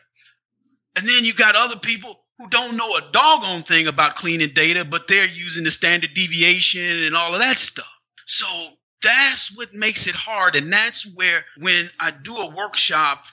And 0.98 1.08
then 1.08 1.24
you 1.24 1.34
got 1.34 1.56
other 1.56 1.78
people 1.78 2.20
who 2.38 2.48
don't 2.50 2.78
know 2.78 2.96
a 2.96 3.12
doggone 3.12 3.64
thing 3.64 3.88
about 3.88 4.16
cleaning 4.16 4.50
data, 4.50 4.86
but 4.86 5.08
they're 5.08 5.26
using 5.26 5.64
the 5.64 5.72
standard 5.72 6.14
deviation 6.14 7.04
and 7.04 7.16
all 7.16 7.34
of 7.34 7.42
that 7.42 7.58
stuff. 7.58 7.88
So 8.26 8.46
that's 9.02 9.58
what 9.58 9.74
makes 9.74 10.08
it 10.08 10.16
hard. 10.16 10.56
And 10.56 10.72
that's 10.72 11.16
where, 11.16 11.42
when 11.60 11.90
I 12.00 12.12
do 12.12 12.36
a 12.36 12.56
workshop, 12.56 13.24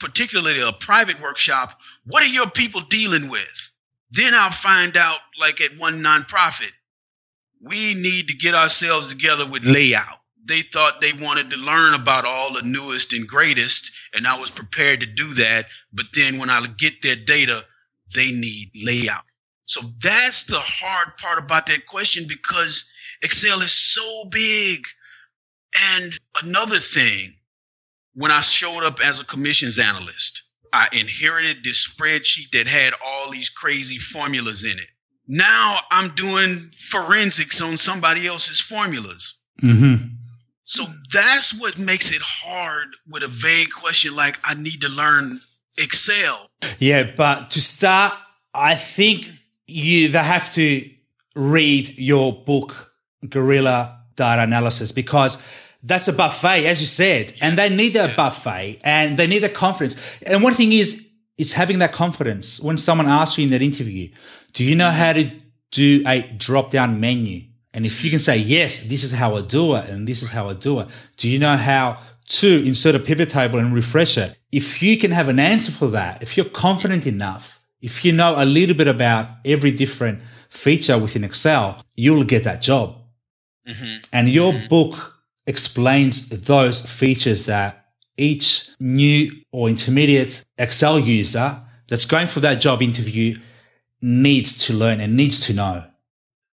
particularly 0.00 0.60
a 0.60 0.72
private 0.72 1.20
workshop, 1.20 1.78
what 2.06 2.22
are 2.22 2.26
your 2.26 2.50
people 2.50 2.80
dealing 2.82 3.28
with? 3.28 3.70
Then 4.10 4.32
I'll 4.34 4.50
find 4.50 4.96
out, 4.96 5.18
like 5.38 5.60
at 5.60 5.76
one 5.78 6.00
nonprofit, 6.00 6.72
we 7.60 7.94
need 7.94 8.28
to 8.28 8.36
get 8.36 8.54
ourselves 8.54 9.08
together 9.10 9.46
with 9.46 9.64
layout. 9.64 10.20
They 10.44 10.62
thought 10.62 11.00
they 11.00 11.12
wanted 11.12 11.50
to 11.50 11.56
learn 11.56 11.94
about 11.94 12.24
all 12.24 12.54
the 12.54 12.62
newest 12.62 13.12
and 13.12 13.28
greatest, 13.28 13.92
and 14.14 14.26
I 14.26 14.38
was 14.38 14.50
prepared 14.50 15.00
to 15.00 15.06
do 15.06 15.34
that. 15.34 15.66
But 15.92 16.06
then 16.14 16.38
when 16.38 16.48
I 16.48 16.64
get 16.78 17.02
their 17.02 17.16
data, 17.16 17.62
they 18.14 18.30
need 18.30 18.70
layout. 18.82 19.24
So 19.66 19.80
that's 20.02 20.46
the 20.46 20.60
hard 20.60 21.16
part 21.18 21.38
about 21.38 21.66
that 21.66 21.86
question 21.86 22.24
because 22.26 22.90
Excel 23.22 23.60
is 23.60 23.72
so 23.72 24.24
big. 24.30 24.82
And 25.94 26.18
another 26.42 26.78
thing, 26.78 27.34
when 28.18 28.32
I 28.32 28.40
showed 28.40 28.82
up 28.82 28.98
as 29.00 29.20
a 29.20 29.24
commissions 29.24 29.78
analyst, 29.78 30.42
I 30.72 30.88
inherited 30.92 31.62
this 31.62 31.86
spreadsheet 31.86 32.50
that 32.50 32.66
had 32.66 32.92
all 33.04 33.30
these 33.30 33.48
crazy 33.48 33.96
formulas 33.96 34.64
in 34.64 34.76
it. 34.76 34.88
Now 35.28 35.78
I'm 35.92 36.10
doing 36.16 36.56
forensics 36.76 37.60
on 37.62 37.76
somebody 37.76 38.26
else's 38.26 38.60
formulas. 38.60 39.40
Mm-hmm. 39.62 40.08
So 40.64 40.84
that's 41.12 41.58
what 41.60 41.78
makes 41.78 42.12
it 42.12 42.20
hard 42.20 42.88
with 43.08 43.22
a 43.22 43.28
vague 43.28 43.70
question 43.70 44.16
like, 44.16 44.36
I 44.42 44.54
need 44.54 44.80
to 44.80 44.88
learn 44.88 45.38
excel. 45.78 46.50
Yeah, 46.80 47.10
but 47.16 47.52
to 47.52 47.60
start, 47.60 48.14
I 48.52 48.74
think 48.74 49.30
you 49.68 50.08
they 50.08 50.18
have 50.18 50.52
to 50.54 50.90
read 51.36 51.96
your 51.96 52.32
book, 52.32 52.92
Guerrilla 53.28 54.00
Data 54.16 54.42
Analysis, 54.42 54.90
because 54.90 55.40
that's 55.82 56.08
a 56.08 56.12
buffet, 56.12 56.66
as 56.66 56.80
you 56.80 56.86
said, 56.86 57.30
yes. 57.30 57.38
and 57.40 57.58
they 57.58 57.68
need 57.68 57.94
a 57.96 58.06
yes. 58.06 58.16
buffet 58.16 58.78
and 58.84 59.16
they 59.16 59.26
need 59.26 59.40
the 59.40 59.48
confidence. 59.48 60.18
And 60.26 60.42
one 60.42 60.54
thing 60.54 60.72
is, 60.72 61.10
it's 61.36 61.52
having 61.52 61.78
that 61.78 61.92
confidence 61.92 62.60
when 62.60 62.78
someone 62.78 63.06
asks 63.06 63.38
you 63.38 63.44
in 63.44 63.50
that 63.50 63.62
interview, 63.62 64.10
do 64.52 64.64
you 64.64 64.74
know 64.74 64.90
how 64.90 65.12
to 65.12 65.30
do 65.70 66.02
a 66.06 66.22
drop 66.22 66.70
down 66.70 67.00
menu. 67.00 67.42
And 67.74 67.84
if 67.84 68.02
you 68.02 68.10
can 68.10 68.18
say, 68.18 68.38
yes, 68.38 68.84
this 68.84 69.04
is 69.04 69.12
how 69.12 69.36
I 69.36 69.42
do 69.42 69.74
it 69.74 69.88
and 69.88 70.08
this 70.08 70.22
is 70.22 70.30
how 70.30 70.48
I 70.48 70.54
do 70.54 70.80
it. 70.80 70.88
Do 71.16 71.28
you 71.28 71.38
know 71.38 71.56
how 71.56 71.98
to 72.28 72.66
insert 72.66 72.94
a 72.94 72.98
pivot 72.98 73.30
table 73.30 73.58
and 73.58 73.74
refresh 73.74 74.16
it? 74.18 74.36
If 74.50 74.82
you 74.82 74.98
can 74.98 75.10
have 75.10 75.28
an 75.28 75.38
answer 75.38 75.70
for 75.70 75.88
that, 75.88 76.22
if 76.22 76.36
you're 76.36 76.46
confident 76.46 77.06
enough, 77.06 77.60
if 77.80 78.04
you 78.04 78.12
know 78.12 78.34
a 78.36 78.44
little 78.44 78.74
bit 78.74 78.88
about 78.88 79.28
every 79.44 79.70
different 79.70 80.20
feature 80.48 80.98
within 80.98 81.24
Excel, 81.24 81.80
you'll 81.94 82.24
get 82.24 82.44
that 82.44 82.62
job. 82.62 82.96
Mm-hmm. 83.66 83.96
And 84.12 84.28
your 84.28 84.52
mm-hmm. 84.52 84.68
book 84.68 85.17
explains 85.48 86.28
those 86.28 86.84
features 86.84 87.46
that 87.46 87.86
each 88.18 88.68
new 88.78 89.32
or 89.50 89.68
intermediate 89.68 90.44
Excel 90.58 91.00
user 91.00 91.62
that's 91.88 92.04
going 92.04 92.26
for 92.26 92.40
that 92.40 92.60
job 92.60 92.82
interview 92.82 93.38
needs 94.02 94.66
to 94.66 94.74
learn 94.74 95.00
and 95.00 95.16
needs 95.16 95.40
to 95.46 95.54
know. 95.54 95.84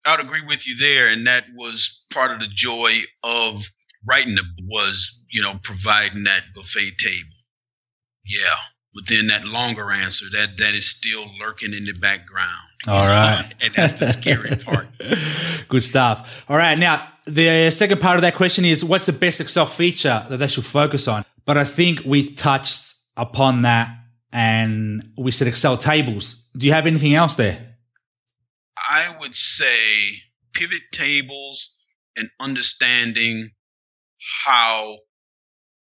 I'd 0.05 0.19
agree 0.19 0.43
with 0.47 0.67
you 0.67 0.77
there, 0.77 1.07
and 1.11 1.25
that 1.25 1.45
was 1.55 2.03
part 2.13 2.31
of 2.31 2.39
the 2.39 2.49
joy 2.53 2.91
of 3.23 3.63
writing 4.05 4.35
the 4.35 4.43
was 4.65 5.19
you 5.31 5.41
know 5.41 5.53
providing 5.63 6.23
that 6.25 6.43
buffet 6.53 6.97
table. 6.97 7.35
Yeah, 8.25 8.55
but 8.93 9.07
then 9.07 9.27
that 9.27 9.45
longer 9.45 9.91
answer 9.91 10.25
that 10.33 10.57
that 10.57 10.73
is 10.75 10.85
still 10.85 11.25
lurking 11.39 11.73
in 11.73 11.85
the 11.85 11.93
background. 11.93 12.49
All 12.87 13.07
right, 13.07 13.49
and 13.61 13.73
that's 13.73 13.93
the 13.93 14.07
scary 14.07 14.55
part. 14.57 14.87
Good 15.69 15.83
stuff. 15.83 16.43
All 16.49 16.57
right, 16.57 16.77
now 16.77 17.12
the 17.25 17.67
uh, 17.67 17.71
second 17.71 18.01
part 18.01 18.15
of 18.17 18.21
that 18.21 18.35
question 18.35 18.65
is 18.65 18.83
what's 18.83 19.05
the 19.05 19.13
best 19.13 19.39
Excel 19.39 19.65
feature 19.65 20.25
that 20.29 20.37
they 20.37 20.47
should 20.47 20.65
focus 20.65 21.07
on? 21.07 21.25
But 21.45 21.57
I 21.57 21.63
think 21.63 22.01
we 22.05 22.33
touched 22.33 22.95
upon 23.15 23.63
that 23.63 23.89
and 24.31 25.03
we 25.17 25.31
said 25.31 25.47
Excel 25.47 25.77
tables. 25.77 26.49
Do 26.57 26.65
you 26.65 26.73
have 26.73 26.87
anything 26.87 27.13
else 27.13 27.35
there? 27.35 27.75
I 28.77 29.15
would 29.19 29.35
say 29.35 30.21
pivot 30.53 30.81
tables 30.91 31.75
and 32.17 32.29
understanding 32.39 33.49
how 34.45 34.97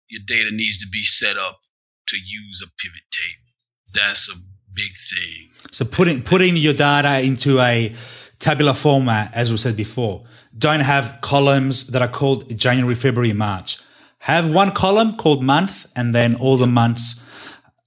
your 0.08 0.22
data 0.26 0.50
needs 0.50 0.78
to 0.78 0.86
be 0.90 1.02
set 1.02 1.36
up 1.36 1.60
to 2.08 2.16
use 2.16 2.62
a 2.64 2.70
pivot 2.82 3.02
table. 3.10 3.48
That's 3.94 4.28
a 4.30 4.36
big 4.74 4.92
thing. 5.10 5.70
So 5.72 5.84
putting 5.84 6.22
putting 6.22 6.56
your 6.56 6.74
data 6.74 7.20
into 7.20 7.60
a 7.60 7.94
tabular 8.38 8.74
format, 8.74 9.32
as 9.34 9.50
we 9.50 9.58
said 9.58 9.76
before, 9.76 10.24
don't 10.56 10.80
have 10.80 11.18
columns 11.20 11.88
that 11.88 12.02
are 12.02 12.08
called 12.08 12.56
January, 12.56 12.94
February, 12.94 13.32
March. 13.32 13.80
Have 14.20 14.52
one 14.52 14.72
column 14.72 15.16
called 15.16 15.42
month, 15.42 15.90
and 15.94 16.14
then 16.14 16.34
all 16.34 16.56
the 16.56 16.66
months 16.66 17.24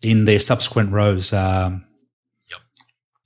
in 0.01 0.25
their 0.25 0.39
subsequent 0.39 0.91
rows. 0.91 1.33
Um, 1.33 1.83
yep, 2.49 2.61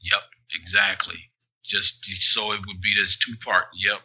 yep, 0.01 0.21
exactly. 0.59 1.17
Just 1.63 2.05
so 2.05 2.51
it 2.53 2.59
would 2.65 2.81
be 2.81 2.93
this 2.95 3.17
two 3.17 3.33
part. 3.43 3.65
Yep, 3.75 3.99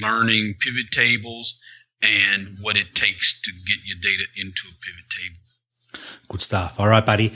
learning 0.00 0.54
pivot 0.60 0.90
tables 0.90 1.58
and 2.02 2.48
what 2.62 2.76
it 2.76 2.94
takes 2.94 3.40
to 3.42 3.52
get 3.66 3.78
your 3.84 3.98
data 4.00 4.24
into 4.40 4.62
a 4.68 4.74
pivot 4.80 5.04
table. 5.10 6.10
Good 6.28 6.42
stuff. 6.42 6.80
All 6.80 6.88
right, 6.88 7.04
buddy. 7.04 7.32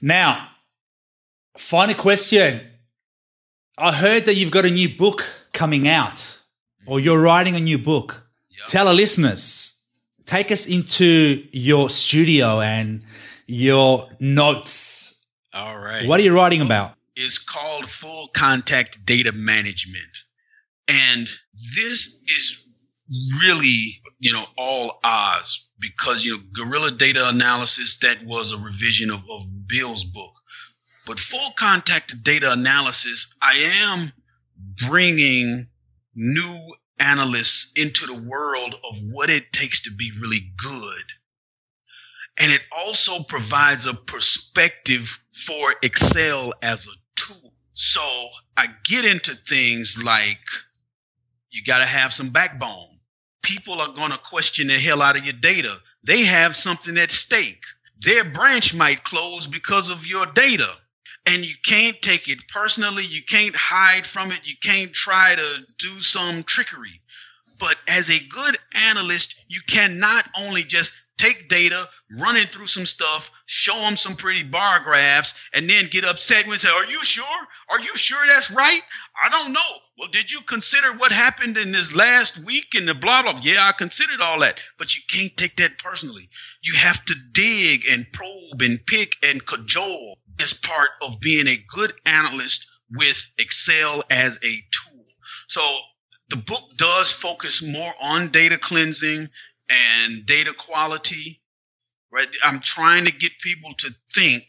Now, 0.00 0.48
final 1.56 1.94
question. 1.94 2.60
I 3.76 3.92
heard 3.92 4.24
that 4.24 4.34
you've 4.34 4.50
got 4.50 4.64
a 4.64 4.70
new 4.70 4.88
book 4.88 5.24
coming 5.52 5.88
out, 5.88 6.38
or 6.86 7.00
you're 7.00 7.20
writing 7.20 7.56
a 7.56 7.60
new 7.60 7.78
book. 7.78 8.28
Yep. 8.50 8.68
Tell 8.68 8.88
our 8.88 8.94
listeners, 8.94 9.80
take 10.26 10.50
us 10.50 10.66
into 10.66 11.46
your 11.52 11.90
studio 11.90 12.60
and 12.60 13.02
your 13.46 14.08
notes. 14.20 15.20
All 15.54 15.78
right. 15.78 16.06
What 16.06 16.20
are 16.20 16.22
you 16.22 16.34
writing 16.34 16.60
about? 16.60 16.94
It's 17.16 17.38
called 17.38 17.88
Full 17.88 18.28
Contact 18.34 19.04
Data 19.04 19.32
Management. 19.32 20.24
And 20.88 21.28
this 21.74 22.22
is 22.26 22.68
really, 23.42 24.00
you 24.20 24.32
know, 24.32 24.44
all 24.56 25.00
Oz 25.02 25.68
because, 25.80 26.24
you 26.24 26.36
know, 26.36 26.42
Guerrilla 26.52 26.92
Data 26.92 27.28
Analysis, 27.28 27.98
that 27.98 28.22
was 28.24 28.52
a 28.52 28.58
revision 28.58 29.10
of, 29.10 29.20
of 29.30 29.66
Bill's 29.66 30.04
book. 30.04 30.32
But 31.06 31.18
Full 31.18 31.52
Contact 31.58 32.22
Data 32.22 32.52
Analysis, 32.52 33.34
I 33.42 33.54
am 33.90 34.08
bringing 34.86 35.66
new 36.14 36.74
analysts 37.00 37.72
into 37.76 38.06
the 38.06 38.22
world 38.28 38.74
of 38.88 38.96
what 39.12 39.30
it 39.30 39.52
takes 39.52 39.82
to 39.84 39.90
be 39.96 40.10
really 40.20 40.40
good 40.56 41.04
and 42.40 42.52
it 42.52 42.62
also 42.76 43.22
provides 43.24 43.86
a 43.86 43.94
perspective 43.94 45.18
for 45.32 45.74
Excel 45.82 46.52
as 46.62 46.86
a 46.86 46.90
tool. 47.16 47.52
So 47.74 48.00
I 48.56 48.66
get 48.84 49.04
into 49.04 49.32
things 49.34 50.00
like 50.02 50.38
you 51.50 51.62
got 51.64 51.78
to 51.78 51.84
have 51.84 52.12
some 52.12 52.30
backbone. 52.30 53.00
People 53.42 53.80
are 53.80 53.92
going 53.92 54.12
to 54.12 54.18
question 54.18 54.68
the 54.68 54.74
hell 54.74 55.02
out 55.02 55.16
of 55.16 55.24
your 55.24 55.34
data. 55.40 55.76
They 56.04 56.22
have 56.22 56.54
something 56.54 56.96
at 56.96 57.10
stake. 57.10 57.62
Their 58.00 58.24
branch 58.24 58.74
might 58.74 59.02
close 59.02 59.46
because 59.46 59.90
of 59.90 60.06
your 60.06 60.26
data. 60.26 60.70
And 61.30 61.44
you 61.44 61.56
can't 61.62 62.00
take 62.00 62.26
it 62.28 62.48
personally. 62.48 63.04
You 63.04 63.22
can't 63.22 63.54
hide 63.54 64.06
from 64.06 64.32
it. 64.32 64.40
You 64.44 64.54
can't 64.62 64.94
try 64.94 65.34
to 65.34 65.66
do 65.76 65.88
some 65.98 66.42
trickery. 66.44 67.02
But 67.58 67.76
as 67.86 68.08
a 68.08 68.24
good 68.28 68.56
analyst, 68.88 69.44
you 69.48 69.60
cannot 69.66 70.26
only 70.40 70.62
just 70.62 71.02
take 71.18 71.50
data, 71.50 71.86
run 72.18 72.36
it 72.36 72.48
through 72.48 72.68
some 72.68 72.86
stuff, 72.86 73.30
show 73.44 73.78
them 73.80 73.98
some 73.98 74.16
pretty 74.16 74.42
bar 74.42 74.80
graphs, 74.80 75.38
and 75.52 75.68
then 75.68 75.88
get 75.88 76.04
upset 76.04 76.46
and 76.46 76.58
say, 76.58 76.70
Are 76.70 76.86
you 76.86 77.02
sure? 77.04 77.46
Are 77.68 77.80
you 77.80 77.94
sure 77.94 78.26
that's 78.26 78.50
right? 78.50 78.80
I 79.22 79.28
don't 79.28 79.52
know. 79.52 79.60
Well, 79.98 80.08
did 80.08 80.32
you 80.32 80.40
consider 80.42 80.94
what 80.94 81.12
happened 81.12 81.58
in 81.58 81.72
this 81.72 81.94
last 81.94 82.38
week 82.38 82.74
and 82.74 82.88
the 82.88 82.94
blah 82.94 83.22
blah? 83.22 83.38
Yeah, 83.42 83.68
I 83.68 83.72
considered 83.72 84.22
all 84.22 84.40
that. 84.40 84.62
But 84.78 84.96
you 84.96 85.02
can't 85.08 85.36
take 85.36 85.56
that 85.56 85.76
personally. 85.78 86.30
You 86.62 86.74
have 86.76 87.04
to 87.04 87.14
dig 87.32 87.84
and 87.90 88.10
probe 88.12 88.62
and 88.62 88.78
pick 88.86 89.12
and 89.22 89.44
cajole 89.44 90.16
as 90.40 90.54
part 90.54 90.90
of 91.02 91.20
being 91.20 91.46
a 91.46 91.64
good 91.68 91.92
analyst 92.06 92.66
with 92.92 93.30
Excel 93.38 94.02
as 94.10 94.38
a 94.44 94.62
tool. 94.70 95.04
So 95.48 95.60
the 96.30 96.36
book 96.36 96.62
does 96.76 97.12
focus 97.12 97.62
more 97.62 97.94
on 98.02 98.28
data 98.28 98.58
cleansing 98.58 99.28
and 99.70 100.26
data 100.26 100.52
quality, 100.56 101.40
right? 102.12 102.28
I'm 102.44 102.60
trying 102.60 103.04
to 103.06 103.12
get 103.12 103.38
people 103.38 103.72
to 103.78 103.90
think 104.12 104.44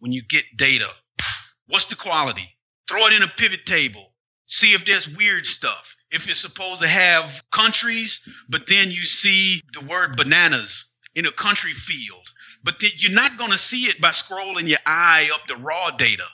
when 0.00 0.12
you 0.12 0.22
get 0.28 0.44
data, 0.56 0.88
what's 1.66 1.86
the 1.86 1.96
quality? 1.96 2.48
Throw 2.88 3.06
it 3.06 3.16
in 3.16 3.22
a 3.22 3.32
pivot 3.36 3.66
table. 3.66 4.12
See 4.46 4.72
if 4.72 4.84
there's 4.84 5.14
weird 5.16 5.44
stuff. 5.44 5.94
If 6.10 6.26
you're 6.26 6.34
supposed 6.34 6.80
to 6.80 6.88
have 6.88 7.42
countries, 7.52 8.26
but 8.48 8.66
then 8.66 8.88
you 8.88 9.02
see 9.02 9.60
the 9.74 9.84
word 9.84 10.16
bananas 10.16 10.96
in 11.14 11.26
a 11.26 11.32
country 11.32 11.72
field, 11.72 12.26
but 12.64 12.80
then 12.80 12.90
you're 12.96 13.14
not 13.14 13.38
going 13.38 13.50
to 13.50 13.58
see 13.58 13.84
it 13.84 14.00
by 14.00 14.10
scrolling 14.10 14.68
your 14.68 14.78
eye 14.86 15.30
up 15.32 15.46
the 15.46 15.56
raw 15.56 15.90
data. 15.90 16.24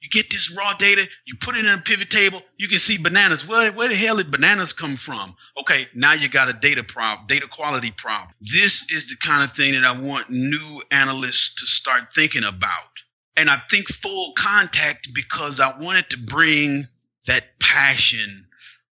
You 0.00 0.10
get 0.10 0.28
this 0.28 0.54
raw 0.54 0.74
data, 0.74 1.08
you 1.24 1.34
put 1.40 1.56
it 1.56 1.64
in 1.64 1.72
a 1.72 1.78
pivot 1.78 2.10
table, 2.10 2.42
you 2.58 2.68
can 2.68 2.76
see 2.76 2.98
bananas. 2.98 3.48
Where, 3.48 3.72
where 3.72 3.88
the 3.88 3.96
hell 3.96 4.18
did 4.18 4.30
bananas 4.30 4.74
come 4.74 4.96
from? 4.96 5.34
Okay, 5.58 5.88
now 5.94 6.12
you 6.12 6.28
got 6.28 6.50
a 6.50 6.52
data 6.52 6.84
problem, 6.84 7.26
data 7.26 7.48
quality 7.48 7.90
problem. 7.90 8.28
This 8.40 8.92
is 8.92 9.08
the 9.08 9.16
kind 9.26 9.42
of 9.42 9.56
thing 9.56 9.72
that 9.72 9.84
I 9.84 9.98
want 9.98 10.28
new 10.28 10.82
analysts 10.90 11.54
to 11.54 11.66
start 11.66 12.12
thinking 12.14 12.44
about. 12.44 13.00
And 13.36 13.48
I 13.48 13.56
think 13.70 13.88
full 13.88 14.34
contact 14.36 15.08
because 15.14 15.58
I 15.58 15.74
wanted 15.78 16.10
to 16.10 16.18
bring 16.18 16.84
that 17.26 17.58
passion 17.58 18.46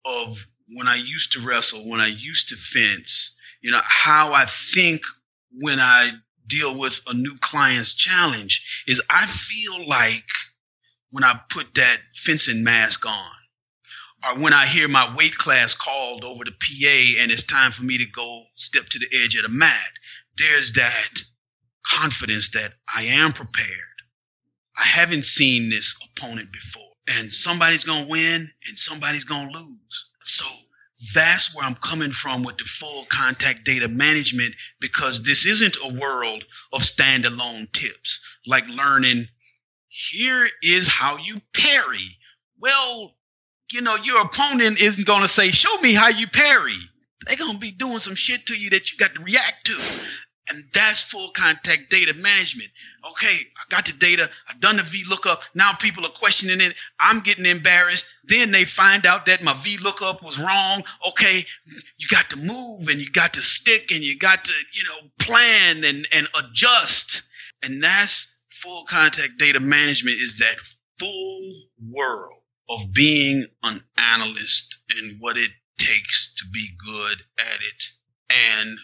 of 0.07 0.43
when 0.76 0.89
I 0.89 0.97
used 0.97 1.33
to 1.33 1.41
wrestle, 1.41 1.91
when 1.91 2.01
I 2.01 2.07
used 2.07 2.49
to 2.49 2.57
fence, 2.57 3.39
you 3.61 3.70
know, 3.70 3.80
how 3.85 4.33
I 4.33 4.47
think 4.47 5.03
when 5.61 5.78
I 5.78 6.11
deal 6.53 6.78
with 6.78 7.00
a 7.09 7.14
new 7.14 7.34
client's 7.40 7.94
challenge 7.94 8.84
is 8.86 9.03
I 9.09 9.26
feel 9.26 9.86
like 9.86 10.26
when 11.11 11.24
I 11.24 11.40
put 11.50 11.74
that 11.74 11.98
fencing 12.14 12.62
mask 12.62 13.07
on, 13.07 13.32
or 14.24 14.42
when 14.42 14.53
I 14.53 14.66
hear 14.66 14.88
my 14.88 15.14
weight 15.16 15.36
class 15.36 15.74
called 15.74 16.24
over 16.24 16.44
the 16.44 16.53
PA 16.53 17.22
and 17.22 17.30
it's 17.30 17.42
time 17.42 17.72
for 17.72 17.84
me 17.84 17.98
to 17.98 18.07
go 18.07 18.44
step 18.55 18.86
to 18.86 18.98
the 18.98 19.09
edge 19.24 19.34
of 19.36 19.42
the 19.42 19.48
mat, 19.48 19.92
there's 20.38 20.72
that 20.74 21.09
confidence 21.86 22.50
that 22.50 22.74
I 22.94 23.03
am 23.05 23.32
prepared. 23.32 23.78
I 24.78 24.84
haven't 24.84 25.24
seen 25.24 25.70
this 25.70 25.98
opponent 26.16 26.53
before, 26.53 26.92
and 27.09 27.32
somebody's 27.32 27.84
going 27.84 28.05
to 28.05 28.11
win 28.11 28.48
and 28.68 28.78
somebody's 28.78 29.24
going 29.24 29.53
to 29.53 29.59
lose. 29.59 30.11
So 30.22 30.46
that's 31.14 31.55
where 31.55 31.66
I'm 31.66 31.74
coming 31.74 32.11
from 32.11 32.44
with 32.44 32.59
the 32.59 32.64
full 32.64 33.07
contact 33.09 33.64
data 33.64 33.88
management 33.88 34.55
because 34.80 35.22
this 35.24 35.46
isn't 35.46 35.76
a 35.84 35.98
world 35.98 36.44
of 36.72 36.82
standalone 36.82 37.70
tips 37.72 38.20
like 38.46 38.66
learning 38.68 39.26
here 39.88 40.48
is 40.62 40.88
how 40.88 41.18
you 41.18 41.40
parry. 41.53 42.16
Well, 42.61 43.14
you 43.72 43.82
know, 43.82 43.96
your 43.96 44.22
opponent 44.22 44.80
isn't 44.80 45.07
going 45.07 45.22
to 45.22 45.28
say, 45.28 45.50
show 45.50 45.76
me 45.78 45.92
how 45.92 46.09
you 46.09 46.26
parry. 46.28 46.76
They're 47.26 47.36
going 47.36 47.55
to 47.55 47.59
be 47.59 47.72
doing 47.72 47.98
some 47.98 48.14
shit 48.14 48.46
to 48.46 48.55
you 48.55 48.70
that 48.70 48.92
you 48.92 48.98
got 48.98 49.14
to 49.14 49.22
react 49.22 49.66
to. 49.66 50.09
And 50.53 50.64
that's 50.74 51.03
full 51.03 51.30
contact 51.30 51.88
data 51.88 52.12
management. 52.12 52.68
Okay, 53.09 53.36
I 53.57 53.62
got 53.70 53.86
the 53.86 53.92
data. 53.94 54.28
I've 54.48 54.61
done 54.61 54.76
the 54.76 54.82
VLOOKUP. 54.82 55.38
Now 55.55 55.72
people 55.72 56.05
are 56.05 56.11
questioning 56.11 56.61
it. 56.61 56.74
I'm 57.00 57.20
getting 57.20 57.46
embarrassed. 57.46 58.14
Then 58.24 58.50
they 58.50 58.64
find 58.64 59.07
out 59.07 59.24
that 59.26 59.42
my 59.42 59.55
VLOOKUP 59.55 60.22
was 60.22 60.38
wrong. 60.38 60.84
Okay, 61.09 61.42
you 61.96 62.07
got 62.11 62.28
to 62.30 62.36
move 62.36 62.88
and 62.88 63.00
you 63.00 63.11
got 63.11 63.32
to 63.34 63.40
stick 63.40 63.92
and 63.92 64.03
you 64.03 64.18
got 64.18 64.44
to, 64.44 64.53
you 64.74 64.82
know, 64.84 65.09
plan 65.20 65.84
and, 65.84 66.07
and 66.14 66.26
adjust. 66.38 67.30
And 67.62 67.82
that's 67.82 68.44
full 68.50 68.84
contact 68.84 69.38
data 69.38 69.61
management 69.61 70.16
is 70.16 70.36
that 70.38 70.57
full 70.98 71.55
world 71.90 72.42
of 72.68 72.80
being 72.92 73.42
an 73.64 73.78
analyst 73.96 74.76
and 74.98 75.18
what 75.18 75.38
it 75.38 75.50
takes 75.78 76.34
to 76.34 76.44
be 76.53 76.68
good 76.84 77.18
at 77.38 77.59
it. 77.61 77.84
And 78.28 78.78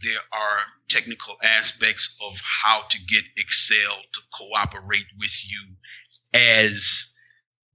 there 0.00 0.20
are 0.32 0.60
technical 0.88 1.36
aspects 1.42 2.16
of 2.26 2.40
how 2.42 2.82
to 2.88 2.98
get 3.06 3.24
Excel 3.36 3.96
to 4.12 4.20
cooperate 4.32 5.06
with 5.18 5.44
you 5.50 5.74
as 6.34 7.14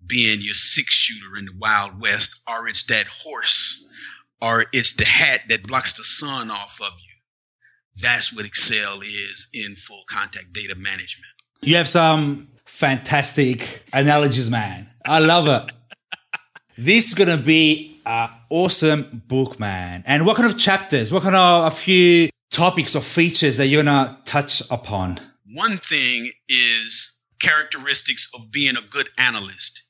being 0.06 0.40
your 0.42 0.54
six 0.54 0.94
shooter 0.94 1.38
in 1.38 1.46
the 1.46 1.54
Wild 1.60 2.00
West, 2.02 2.42
or 2.48 2.68
it's 2.68 2.84
that 2.86 3.08
horse, 3.08 3.88
or 4.42 4.66
it's 4.74 4.96
the 4.96 5.06
hat 5.06 5.42
that 5.50 5.66
blocks 5.66 5.98
the 5.98 6.04
sun 6.04 6.52
off 6.52 6.80
of 6.82 6.92
you. 7.00 8.02
That's 8.02 8.36
what 8.36 8.46
Excel 8.46 9.02
is 9.02 9.50
in 9.54 9.76
full 9.76 10.04
contact 10.10 10.52
data 10.52 10.76
management. 10.76 11.32
You 11.62 11.78
have 11.78 11.88
some 11.88 12.50
fantastic 12.66 13.86
analogies, 13.94 14.50
man. 14.50 14.90
I 15.06 15.20
love 15.20 15.48
it. 15.48 15.72
this 16.78 17.10
is 17.10 17.14
going 17.14 17.30
to 17.30 17.44
be 17.44 18.02
an 18.06 18.30
awesome 18.50 19.24
book, 19.28 19.60
man. 19.60 20.04
And 20.06 20.26
what 20.26 20.38
kind 20.38 20.52
of 20.52 20.58
chapters, 20.58 21.12
what 21.12 21.24
kind 21.24 21.36
of 21.36 21.72
a 21.72 21.76
few 21.76 22.30
topics 22.54 22.96
or 22.96 23.02
features 23.02 23.58
that 23.58 23.68
you're 23.68 23.84
going 23.84 24.08
to 24.08 24.18
touch 24.26 24.62
upon? 24.72 25.20
One 25.54 25.78
thing 25.78 26.32
is 26.48 27.20
characteristics 27.40 28.30
of 28.34 28.52
being 28.52 28.78
a 28.78 28.90
good 28.90 29.10
analyst. 29.18 29.84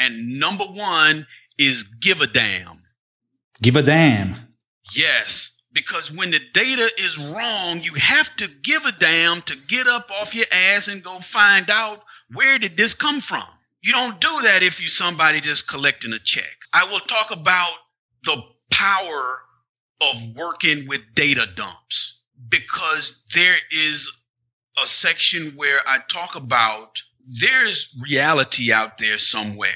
And 0.00 0.40
number 0.40 0.64
one 0.64 1.26
is 1.58 1.84
give 2.00 2.20
a 2.20 2.26
damn. 2.26 2.78
Give 3.62 3.76
a 3.76 3.82
damn. 3.82 4.34
Yes, 4.94 5.62
because 5.72 6.12
when 6.12 6.30
the 6.30 6.40
data 6.52 6.90
is 6.98 7.18
wrong, 7.18 7.80
you 7.82 7.92
have 7.94 8.34
to 8.36 8.48
give 8.62 8.84
a 8.84 8.92
damn 8.92 9.40
to 9.42 9.56
get 9.68 9.86
up 9.86 10.10
off 10.10 10.34
your 10.34 10.46
ass 10.52 10.88
and 10.88 11.02
go 11.02 11.18
find 11.20 11.70
out 11.70 12.02
where 12.34 12.58
did 12.58 12.76
this 12.76 12.94
come 12.94 13.20
from. 13.20 13.44
You 13.82 13.92
don't 13.92 14.20
do 14.20 14.42
that 14.42 14.62
if 14.62 14.80
you 14.80 14.88
somebody 14.88 15.40
just 15.40 15.68
collecting 15.68 16.12
a 16.12 16.18
check. 16.18 16.56
I 16.72 16.84
will 16.84 17.00
talk 17.00 17.30
about 17.30 17.72
the 18.24 18.42
power 18.72 19.40
of 20.00 20.36
working 20.36 20.86
with 20.86 21.14
data 21.14 21.46
dumps 21.54 22.20
because 22.48 23.26
there 23.34 23.56
is 23.70 24.10
a 24.82 24.86
section 24.86 25.52
where 25.56 25.78
I 25.86 25.98
talk 26.08 26.36
about 26.36 27.00
there's 27.40 27.96
reality 28.02 28.72
out 28.72 28.98
there 28.98 29.18
somewhere. 29.18 29.70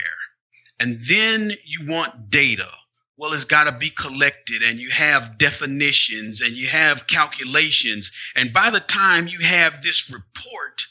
And 0.79 0.99
then 1.09 1.51
you 1.65 1.81
want 1.87 2.31
data. 2.31 2.69
Well, 3.17 3.33
it's 3.33 3.45
got 3.45 3.65
to 3.65 3.73
be 3.73 3.91
collected 3.91 4.63
and 4.63 4.79
you 4.79 4.91
have 4.91 5.37
definitions 5.37 6.41
and 6.41 6.53
you 6.53 6.69
have 6.69 7.07
calculations. 7.07 8.11
And 8.35 8.53
by 8.53 8.71
the 8.71 8.81
time 8.81 9.27
you 9.27 9.41
have 9.41 9.83
this 9.83 10.11
report, 10.11 10.83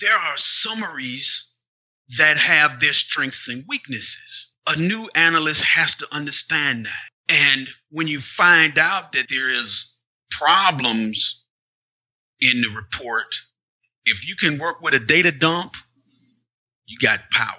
there 0.00 0.16
are 0.16 0.36
summaries 0.36 1.56
that 2.18 2.36
have 2.36 2.78
their 2.78 2.92
strengths 2.92 3.48
and 3.48 3.64
weaknesses. 3.66 4.54
A 4.68 4.78
new 4.78 5.08
analyst 5.14 5.64
has 5.64 5.94
to 5.96 6.06
understand 6.14 6.84
that. 6.84 7.10
And 7.28 7.68
when 7.96 8.06
you 8.06 8.18
find 8.20 8.78
out 8.78 9.12
that 9.12 9.24
there 9.30 9.48
is 9.48 9.98
problems 10.30 11.42
in 12.42 12.60
the 12.60 12.68
report, 12.76 13.34
if 14.04 14.28
you 14.28 14.36
can 14.36 14.58
work 14.58 14.82
with 14.82 14.92
a 14.92 14.98
data 14.98 15.32
dump, 15.32 15.74
you 16.84 16.98
got 16.98 17.30
power, 17.32 17.56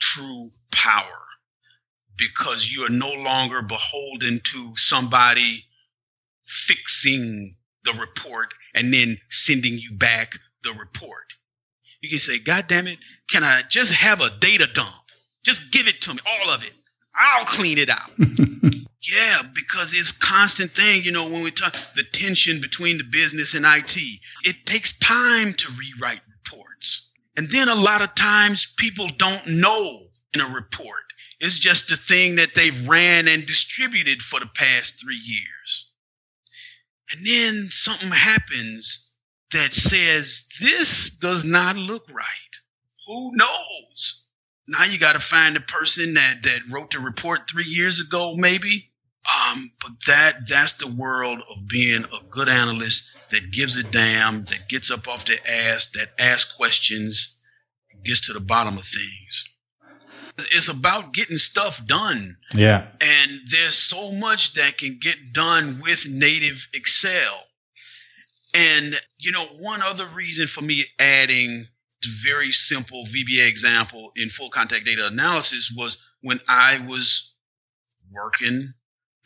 true 0.00 0.48
power, 0.72 1.26
because 2.16 2.72
you 2.72 2.86
are 2.86 2.88
no 2.88 3.12
longer 3.22 3.60
beholden 3.60 4.40
to 4.42 4.72
somebody 4.76 5.62
fixing 6.46 7.54
the 7.84 7.92
report 8.00 8.54
and 8.74 8.94
then 8.94 9.18
sending 9.28 9.74
you 9.74 9.92
back 9.98 10.38
the 10.62 10.72
report. 10.80 11.34
You 12.00 12.08
can 12.08 12.18
say, 12.18 12.38
God 12.38 12.64
damn 12.66 12.86
it, 12.86 12.98
can 13.28 13.44
I 13.44 13.60
just 13.68 13.92
have 13.92 14.22
a 14.22 14.30
data 14.40 14.68
dump? 14.72 14.88
Just 15.44 15.70
give 15.70 15.86
it 15.86 16.00
to 16.00 16.14
me, 16.14 16.20
all 16.26 16.50
of 16.50 16.64
it. 16.64 16.72
I'll 17.18 17.44
clean 17.44 17.78
it 17.78 17.90
out. 17.90 18.10
yeah, 18.18 19.42
because 19.54 19.92
it's 19.92 20.16
constant 20.16 20.70
thing, 20.70 21.02
you 21.02 21.12
know, 21.12 21.24
when 21.24 21.42
we 21.42 21.50
talk 21.50 21.74
the 21.96 22.04
tension 22.12 22.60
between 22.60 22.98
the 22.98 23.04
business 23.04 23.54
and 23.54 23.64
IT. 23.66 23.96
It 24.44 24.66
takes 24.66 24.98
time 24.98 25.52
to 25.52 25.72
rewrite 25.72 26.20
reports. 26.28 27.12
And 27.36 27.48
then 27.50 27.68
a 27.68 27.74
lot 27.74 28.02
of 28.02 28.14
times 28.14 28.74
people 28.76 29.08
don't 29.16 29.46
know 29.48 30.06
in 30.34 30.40
a 30.40 30.54
report. 30.54 31.04
It's 31.40 31.58
just 31.58 31.88
the 31.88 31.96
thing 31.96 32.36
that 32.36 32.54
they've 32.54 32.88
ran 32.88 33.28
and 33.28 33.46
distributed 33.46 34.22
for 34.22 34.40
the 34.40 34.50
past 34.54 35.00
three 35.00 35.20
years. 35.22 35.92
And 37.12 37.24
then 37.24 37.52
something 37.70 38.10
happens 38.10 39.16
that 39.52 39.72
says, 39.72 40.48
this 40.60 41.16
does 41.18 41.44
not 41.44 41.76
look 41.76 42.08
right. 42.10 42.26
Who 43.06 43.30
knows? 43.34 44.26
Now 44.68 44.84
you 44.84 44.98
got 44.98 45.14
to 45.14 45.18
find 45.18 45.56
the 45.56 45.60
person 45.60 46.14
that 46.14 46.42
that 46.42 46.60
wrote 46.70 46.90
the 46.90 47.00
report 47.00 47.48
three 47.50 47.64
years 47.64 48.00
ago, 48.00 48.34
maybe. 48.36 48.90
Um, 49.28 49.58
but 49.82 49.92
that 50.06 50.48
that's 50.48 50.78
the 50.78 50.94
world 50.94 51.40
of 51.50 51.68
being 51.68 52.02
a 52.04 52.24
good 52.30 52.48
analyst 52.48 53.14
that 53.30 53.50
gives 53.50 53.76
a 53.76 53.82
damn, 53.82 54.44
that 54.44 54.68
gets 54.68 54.90
up 54.90 55.06
off 55.06 55.26
their 55.26 55.38
ass, 55.46 55.90
that 55.92 56.08
asks 56.18 56.56
questions, 56.56 57.38
gets 58.04 58.20
to 58.26 58.32
the 58.32 58.40
bottom 58.40 58.76
of 58.78 58.84
things. 58.84 59.44
It's 60.52 60.68
about 60.68 61.12
getting 61.12 61.36
stuff 61.36 61.84
done. 61.86 62.36
Yeah. 62.54 62.86
And 63.00 63.30
there's 63.50 63.74
so 63.74 64.12
much 64.12 64.54
that 64.54 64.78
can 64.78 64.98
get 65.00 65.16
done 65.32 65.80
with 65.82 66.06
native 66.08 66.68
Excel. 66.72 67.44
And, 68.54 68.94
you 69.18 69.32
know, 69.32 69.44
one 69.58 69.80
other 69.82 70.06
reason 70.06 70.46
for 70.46 70.62
me 70.62 70.84
adding 70.98 71.66
very 72.06 72.52
simple 72.52 73.04
VBA 73.06 73.48
example 73.48 74.12
in 74.16 74.28
full 74.28 74.50
contact 74.50 74.84
data 74.84 75.06
analysis 75.06 75.72
was 75.76 75.98
when 76.22 76.38
I 76.48 76.78
was 76.86 77.34
working 78.12 78.62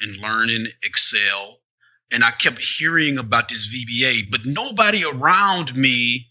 and 0.01 0.17
learning 0.21 0.67
Excel 0.83 1.59
and 2.13 2.23
I 2.23 2.31
kept 2.31 2.59
hearing 2.59 3.19
about 3.19 3.49
this 3.49 3.75
VBA, 3.75 4.31
but 4.31 4.41
nobody 4.45 5.03
around 5.05 5.75
me 5.75 6.29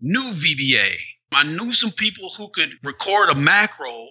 knew 0.00 0.30
VBA. 0.30 0.96
I 1.32 1.44
knew 1.44 1.72
some 1.72 1.90
people 1.90 2.28
who 2.30 2.48
could 2.48 2.70
record 2.84 3.30
a 3.30 3.34
macro, 3.34 4.08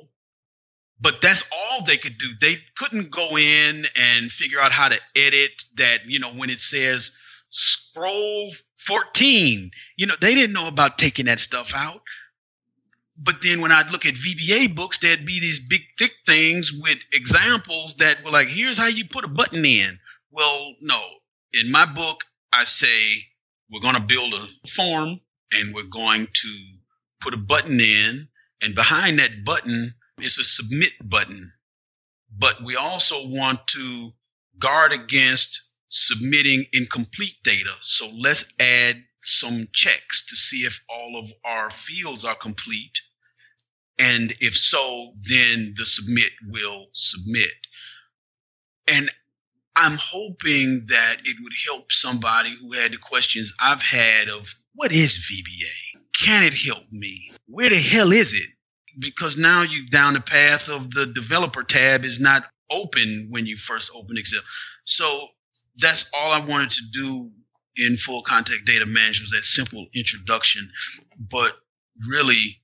but 0.99 1.21
that's 1.21 1.49
all 1.51 1.83
they 1.83 1.95
could 1.95 2.17
do. 2.17 2.27
They 2.41 2.57
couldn't 2.77 3.11
go 3.11 3.37
in 3.37 3.85
and 3.95 4.31
figure 4.31 4.59
out 4.59 4.73
how 4.73 4.89
to 4.89 4.99
edit 5.15 5.63
that, 5.77 6.05
you 6.05 6.19
know, 6.19 6.31
when 6.31 6.49
it 6.49 6.59
says 6.59 7.17
scroll 7.49 8.51
14. 8.86 9.71
You 9.97 10.07
know, 10.07 10.15
they 10.19 10.34
didn't 10.34 10.53
know 10.53 10.67
about 10.67 10.97
taking 10.97 11.25
that 11.25 11.39
stuff 11.39 11.73
out. 11.75 12.01
But 13.17 13.36
then 13.43 13.61
when 13.61 13.71
I'd 13.71 13.91
look 13.91 14.05
at 14.05 14.15
VBA 14.15 14.76
books, 14.76 14.97
there'd 14.99 15.26
be 15.26 15.39
these 15.39 15.60
big, 15.60 15.81
thick 15.97 16.14
things 16.26 16.73
with 16.73 17.05
examples 17.14 17.97
that 17.97 18.23
were 18.23 18.31
like, 18.31 18.47
here's 18.47 18.77
how 18.77 18.88
you 18.88 19.05
put 19.05 19.23
a 19.23 19.27
button 19.27 19.65
in. 19.65 19.89
Well, 20.31 20.73
no. 20.81 20.99
In 21.53 21.72
my 21.72 21.85
book, 21.85 22.23
I 22.51 22.64
say 22.64 23.27
we're 23.69 23.81
going 23.81 23.95
to 23.95 24.01
build 24.01 24.34
a 24.34 24.68
form 24.68 25.19
and 25.51 25.73
we're 25.73 25.84
going 25.84 26.27
to 26.31 26.65
put 27.22 27.35
a 27.35 27.38
button 27.38 27.80
in. 27.80 28.27
And 28.64 28.73
behind 28.73 29.19
that 29.19 29.43
button 29.45 29.93
is 30.19 30.39
a 30.39 30.43
submit 30.43 30.93
button. 31.03 31.51
But 32.35 32.64
we 32.64 32.76
also 32.76 33.15
want 33.27 33.65
to 33.68 34.11
guard 34.57 34.91
against 34.91 35.72
submitting 35.94 36.65
incomplete 36.74 37.36
data. 37.44 37.70
So 37.82 38.10
let's 38.18 38.53
add 38.60 39.03
some 39.20 39.68
checks 39.74 40.26
to 40.28 40.36
see 40.36 40.65
if 40.65 40.84
all 40.90 41.20
of 41.20 41.32
our 41.45 41.70
fields 41.70 42.26
are 42.26 42.36
complete. 42.36 42.99
And 43.99 44.34
if 44.40 44.57
so, 44.57 45.14
then 45.30 45.76
the 45.78 45.86
submit 45.86 46.32
will 46.49 46.88
submit. 46.94 47.52
And 48.88 49.07
I'm 49.76 49.98
hoping 50.02 50.86
that 50.88 51.18
it 51.24 51.38
would 51.41 51.53
help 51.68 51.91
somebody 51.91 52.56
who 52.60 52.74
had 52.74 52.91
the 52.91 52.98
questions 52.98 53.53
I've 53.61 53.82
had 53.82 54.30
of 54.30 54.53
what 54.76 54.91
is 54.91 55.30
VBA? 55.32 56.02
Can 56.20 56.44
it 56.44 56.56
help 56.56 56.91
me? 56.91 57.32
Where 57.48 57.70
the 57.70 57.78
hell 57.78 58.11
is 58.11 58.34
it? 58.34 58.49
Because 58.99 59.38
now 59.38 59.61
you 59.61 59.88
down 59.90 60.14
the 60.14 60.22
path 60.22 60.70
of 60.70 60.91
the 60.91 61.06
developer 61.06 61.64
tab 61.64 62.03
is 62.03 62.20
not 62.20 62.45
open 62.72 63.28
when 63.30 63.45
you 63.45 63.57
first 63.57 63.91
open 63.94 64.18
Excel. 64.18 64.41
So 64.86 65.28
that's 65.77 66.11
all 66.13 66.31
I 66.31 66.39
wanted 66.39 66.71
to 66.71 66.81
do 66.91 67.31
in 67.77 67.97
full 67.97 68.21
contact 68.23 68.65
data 68.65 68.85
management 68.85 69.23
was 69.23 69.31
that 69.31 69.45
simple 69.45 69.87
introduction. 69.95 70.69
But 71.17 71.53
really, 72.09 72.61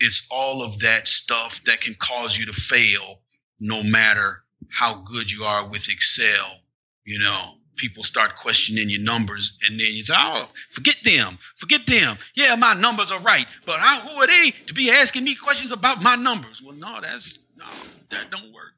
it's 0.00 0.28
all 0.30 0.62
of 0.62 0.78
that 0.80 1.08
stuff 1.08 1.62
that 1.64 1.80
can 1.80 1.94
cause 1.98 2.38
you 2.38 2.46
to 2.46 2.52
fail 2.52 3.20
no 3.60 3.82
matter 3.84 4.42
how 4.70 5.02
good 5.02 5.30
you 5.30 5.44
are 5.44 5.68
with 5.68 5.88
Excel. 5.88 6.60
You 7.04 7.18
know, 7.18 7.54
people 7.76 8.02
start 8.02 8.36
questioning 8.36 8.90
your 8.90 9.00
numbers, 9.00 9.58
and 9.64 9.78
then 9.78 9.92
you 9.92 10.02
say, 10.04 10.14
"Oh, 10.16 10.48
forget 10.70 10.96
them, 11.02 11.38
forget 11.56 11.86
them. 11.86 12.18
Yeah, 12.34 12.54
my 12.56 12.74
numbers 12.74 13.10
are 13.10 13.20
right, 13.20 13.46
but 13.64 13.80
how, 13.80 14.00
who 14.00 14.20
are 14.20 14.26
they 14.26 14.50
to 14.66 14.74
be 14.74 14.90
asking 14.90 15.24
me 15.24 15.34
questions 15.34 15.72
about 15.72 16.02
my 16.02 16.16
numbers?" 16.16 16.60
Well, 16.62 16.76
no, 16.76 17.00
that's 17.00 17.40
no, 17.56 17.64
that 18.10 18.30
don't 18.30 18.52
work. 18.52 18.74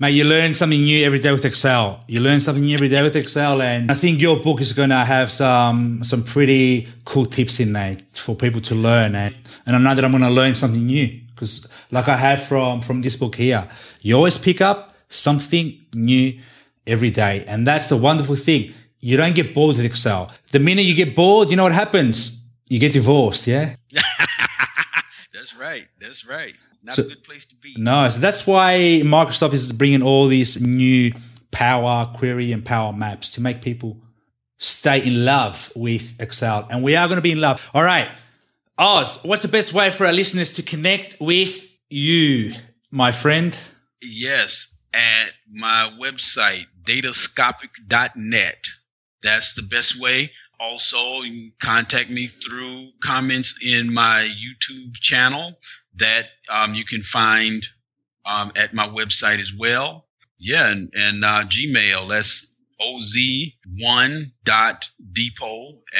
Mate, 0.00 0.14
you 0.14 0.24
learn 0.24 0.54
something 0.54 0.80
new 0.80 1.04
every 1.04 1.18
day 1.18 1.30
with 1.30 1.44
Excel. 1.44 2.02
You 2.08 2.20
learn 2.20 2.40
something 2.40 2.64
new 2.64 2.74
every 2.74 2.88
day 2.88 3.02
with 3.02 3.14
Excel, 3.16 3.60
and 3.60 3.90
I 3.90 3.94
think 3.94 4.18
your 4.18 4.38
book 4.38 4.62
is 4.62 4.72
going 4.72 4.88
to 4.88 5.04
have 5.04 5.30
some 5.30 6.02
some 6.02 6.24
pretty 6.24 6.88
cool 7.04 7.26
tips 7.26 7.60
in 7.60 7.74
there 7.74 7.98
for 8.14 8.34
people 8.34 8.62
to 8.62 8.74
learn. 8.74 9.14
And, 9.14 9.34
and 9.66 9.76
I 9.76 9.78
know 9.78 9.94
that 9.94 10.02
I'm 10.02 10.10
going 10.10 10.22
to 10.22 10.30
learn 10.30 10.54
something 10.54 10.86
new 10.86 11.20
because, 11.34 11.70
like 11.90 12.08
I 12.08 12.16
have 12.16 12.42
from 12.44 12.80
from 12.80 13.02
this 13.02 13.14
book 13.14 13.34
here, 13.34 13.68
you 14.00 14.16
always 14.16 14.38
pick 14.38 14.62
up 14.62 14.94
something 15.10 15.78
new 15.92 16.40
every 16.86 17.10
day, 17.10 17.44
and 17.46 17.66
that's 17.66 17.90
the 17.90 17.98
wonderful 17.98 18.36
thing. 18.36 18.72
You 19.00 19.18
don't 19.18 19.34
get 19.34 19.54
bored 19.54 19.76
with 19.76 19.84
Excel. 19.84 20.32
The 20.50 20.60
minute 20.60 20.86
you 20.86 20.94
get 20.94 21.14
bored, 21.14 21.50
you 21.50 21.56
know 21.56 21.64
what 21.64 21.74
happens? 21.74 22.48
You 22.68 22.78
get 22.78 22.92
divorced. 22.92 23.46
Yeah. 23.46 23.74
right. 25.60 25.86
That's 26.00 26.26
right. 26.26 26.54
Not 26.82 26.94
So- 26.94 27.02
a 27.02 27.08
good 27.08 27.22
place 27.24 27.44
to 27.46 27.54
be. 27.56 27.74
No, 27.76 28.08
so 28.10 28.18
that's 28.18 28.46
why 28.46 29.02
Microsoft 29.04 29.52
is 29.52 29.70
bringing 29.72 30.02
all 30.02 30.26
these 30.28 30.60
new 30.60 31.12
Power 31.50 32.10
Query 32.14 32.52
and 32.52 32.64
Power 32.64 32.92
Maps 32.92 33.28
to 33.30 33.40
make 33.40 33.60
people 33.60 34.00
stay 34.58 35.04
in 35.06 35.24
love 35.24 35.70
with 35.74 36.20
Excel. 36.20 36.66
And 36.70 36.82
we 36.82 36.96
are 36.96 37.06
going 37.08 37.16
to 37.16 37.22
be 37.22 37.32
in 37.32 37.40
love. 37.40 37.68
All 37.74 37.82
right. 37.82 38.08
Oz, 38.78 39.20
what's 39.24 39.42
the 39.42 39.48
best 39.48 39.72
way 39.74 39.90
for 39.90 40.06
our 40.06 40.12
listeners 40.12 40.52
to 40.52 40.62
connect 40.62 41.16
with 41.20 41.68
you, 41.90 42.54
my 42.90 43.12
friend? 43.12 43.56
Yes, 44.00 44.80
at 44.94 45.32
my 45.52 45.92
website, 46.00 46.64
datascopic.net. 46.84 48.68
That's 49.22 49.54
the 49.54 49.62
best 49.62 50.00
way. 50.00 50.32
Also, 50.60 51.22
you 51.22 51.32
can 51.32 51.52
contact 51.62 52.10
me 52.10 52.26
through 52.26 52.90
comments 53.02 53.58
in 53.64 53.94
my 53.94 54.28
YouTube 54.36 54.92
channel 55.00 55.54
that 55.96 56.26
um, 56.50 56.74
you 56.74 56.84
can 56.84 57.00
find 57.02 57.64
um, 58.26 58.52
at 58.56 58.74
my 58.74 58.86
website 58.88 59.40
as 59.40 59.54
well. 59.54 60.04
Yeah, 60.38 60.70
and, 60.70 60.92
and 60.94 61.24
uh, 61.24 61.44
Gmail, 61.48 62.08
that's 62.10 62.56
oz1.depot 62.80 64.22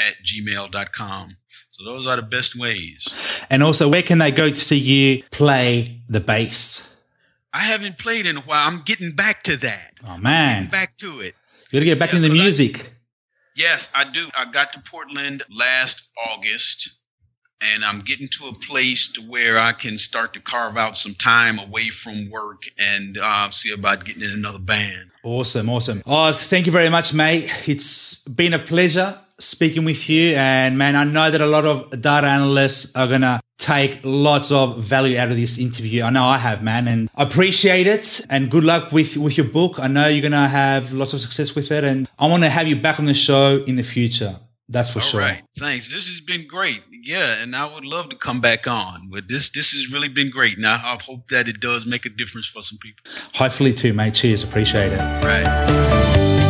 at 0.07 0.15
gmail.com. 0.25 1.29
So 1.71 1.83
those 1.85 2.07
are 2.07 2.15
the 2.15 2.21
best 2.21 2.55
ways. 2.57 3.13
And 3.49 3.63
also, 3.63 3.89
where 3.89 4.03
can 4.03 4.17
they 4.19 4.31
go 4.31 4.49
to 4.49 4.55
see 4.55 4.77
you 4.77 5.23
play 5.31 6.01
the 6.09 6.19
bass? 6.19 6.87
I 7.53 7.61
haven't 7.63 7.97
played 7.97 8.25
in 8.27 8.37
a 8.37 8.41
while. 8.41 8.67
I'm 8.67 8.81
getting 8.83 9.11
back 9.11 9.43
to 9.43 9.57
that. 9.57 9.93
Oh, 10.07 10.17
man. 10.17 10.67
Back 10.69 10.95
to 10.97 11.19
it. 11.21 11.35
You 11.71 11.77
got 11.77 11.79
to 11.79 11.85
get 11.85 11.99
back 11.99 12.11
Yeah, 12.11 12.17
in 12.17 12.21
the 12.23 12.29
'cause 12.29 12.39
I- 12.39 12.43
music. 12.43 12.90
Yes, 13.55 13.91
I 13.95 14.09
do. 14.09 14.29
I 14.37 14.49
got 14.51 14.73
to 14.73 14.81
Portland 14.81 15.43
last 15.49 16.11
August, 16.29 17.01
and 17.61 17.83
I'm 17.83 17.99
getting 17.99 18.27
to 18.27 18.47
a 18.47 18.53
place 18.65 19.11
to 19.13 19.21
where 19.21 19.59
I 19.59 19.73
can 19.73 19.97
start 19.97 20.33
to 20.33 20.39
carve 20.39 20.77
out 20.77 20.95
some 20.95 21.13
time 21.13 21.59
away 21.59 21.89
from 21.89 22.29
work 22.29 22.63
and 22.77 23.17
uh, 23.21 23.49
see 23.51 23.73
about 23.73 24.05
getting 24.05 24.23
in 24.23 24.31
another 24.31 24.59
band. 24.59 25.11
Awesome, 25.23 25.69
awesome. 25.69 26.01
Oz, 26.05 26.47
thank 26.47 26.65
you 26.65 26.71
very 26.71 26.89
much, 26.89 27.13
mate. 27.13 27.51
It's 27.67 28.23
been 28.23 28.53
a 28.53 28.59
pleasure 28.59 29.19
speaking 29.41 29.85
with 29.85 30.09
you. 30.09 30.35
And 30.35 30.77
man, 30.77 30.95
I 30.95 31.03
know 31.03 31.31
that 31.31 31.41
a 31.41 31.45
lot 31.45 31.65
of 31.65 32.01
data 32.01 32.27
analysts 32.27 32.95
are 32.95 33.07
going 33.07 33.21
to 33.21 33.41
take 33.57 33.99
lots 34.03 34.51
of 34.51 34.79
value 34.83 35.17
out 35.17 35.29
of 35.29 35.37
this 35.37 35.59
interview. 35.59 36.03
I 36.03 36.09
know 36.09 36.25
I 36.25 36.37
have, 36.37 36.63
man, 36.63 36.87
and 36.87 37.09
I 37.15 37.23
appreciate 37.23 37.87
it. 37.87 38.21
And 38.29 38.49
good 38.49 38.63
luck 38.63 38.91
with, 38.91 39.17
with 39.17 39.37
your 39.37 39.47
book. 39.47 39.79
I 39.79 39.87
know 39.87 40.07
you're 40.07 40.21
going 40.21 40.31
to 40.31 40.47
have 40.47 40.93
lots 40.93 41.13
of 41.13 41.21
success 41.21 41.55
with 41.55 41.71
it. 41.71 41.83
And 41.83 42.09
I 42.17 42.27
want 42.27 42.43
to 42.43 42.49
have 42.49 42.67
you 42.67 42.75
back 42.75 42.99
on 42.99 43.05
the 43.05 43.13
show 43.13 43.63
in 43.67 43.75
the 43.75 43.83
future. 43.83 44.35
That's 44.69 44.89
for 44.89 44.99
All 44.99 45.05
sure. 45.05 45.19
right, 45.19 45.41
thanks. 45.59 45.93
This 45.93 46.07
has 46.07 46.21
been 46.21 46.47
great. 46.47 46.79
Yeah, 47.03 47.43
and 47.43 47.53
I 47.53 47.71
would 47.71 47.83
love 47.83 48.09
to 48.09 48.15
come 48.15 48.39
back 48.39 48.67
on. 48.67 49.09
But 49.11 49.27
this 49.27 49.49
this 49.49 49.73
has 49.73 49.91
really 49.91 50.07
been 50.07 50.29
great. 50.29 50.59
Now 50.59 50.75
I 50.75 50.97
hope 51.03 51.27
that 51.27 51.49
it 51.49 51.59
does 51.59 51.85
make 51.85 52.05
a 52.05 52.09
difference 52.09 52.47
for 52.47 52.61
some 52.63 52.77
people. 52.77 53.11
Hopefully, 53.33 53.73
too, 53.73 53.91
mate. 53.91 54.13
Cheers. 54.13 54.45
Appreciate 54.45 54.93
it. 54.93 55.23
Right. 55.25 56.40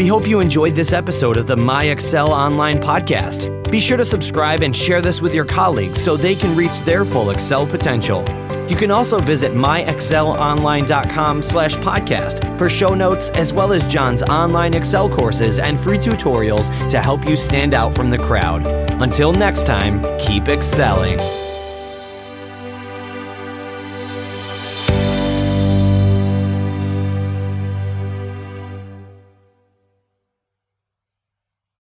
We 0.00 0.06
hope 0.06 0.26
you 0.26 0.40
enjoyed 0.40 0.74
this 0.74 0.94
episode 0.94 1.36
of 1.36 1.46
the 1.46 1.58
My 1.58 1.84
Excel 1.84 2.32
Online 2.32 2.80
Podcast. 2.80 3.70
Be 3.70 3.80
sure 3.80 3.98
to 3.98 4.04
subscribe 4.06 4.62
and 4.62 4.74
share 4.74 5.02
this 5.02 5.20
with 5.20 5.34
your 5.34 5.44
colleagues 5.44 6.02
so 6.02 6.16
they 6.16 6.34
can 6.34 6.56
reach 6.56 6.80
their 6.86 7.04
full 7.04 7.28
Excel 7.28 7.66
potential. 7.66 8.20
You 8.66 8.76
can 8.76 8.90
also 8.90 9.18
visit 9.18 9.52
myexcelonline.com 9.52 11.42
slash 11.42 11.76
podcast 11.76 12.58
for 12.58 12.70
show 12.70 12.94
notes 12.94 13.28
as 13.34 13.52
well 13.52 13.74
as 13.74 13.92
John's 13.92 14.22
online 14.22 14.72
Excel 14.72 15.06
courses 15.06 15.58
and 15.58 15.78
free 15.78 15.98
tutorials 15.98 16.70
to 16.88 16.98
help 17.02 17.28
you 17.28 17.36
stand 17.36 17.74
out 17.74 17.94
from 17.94 18.08
the 18.08 18.16
crowd. 18.16 18.66
Until 19.02 19.34
next 19.34 19.66
time, 19.66 20.00
keep 20.18 20.48
excelling. 20.48 21.18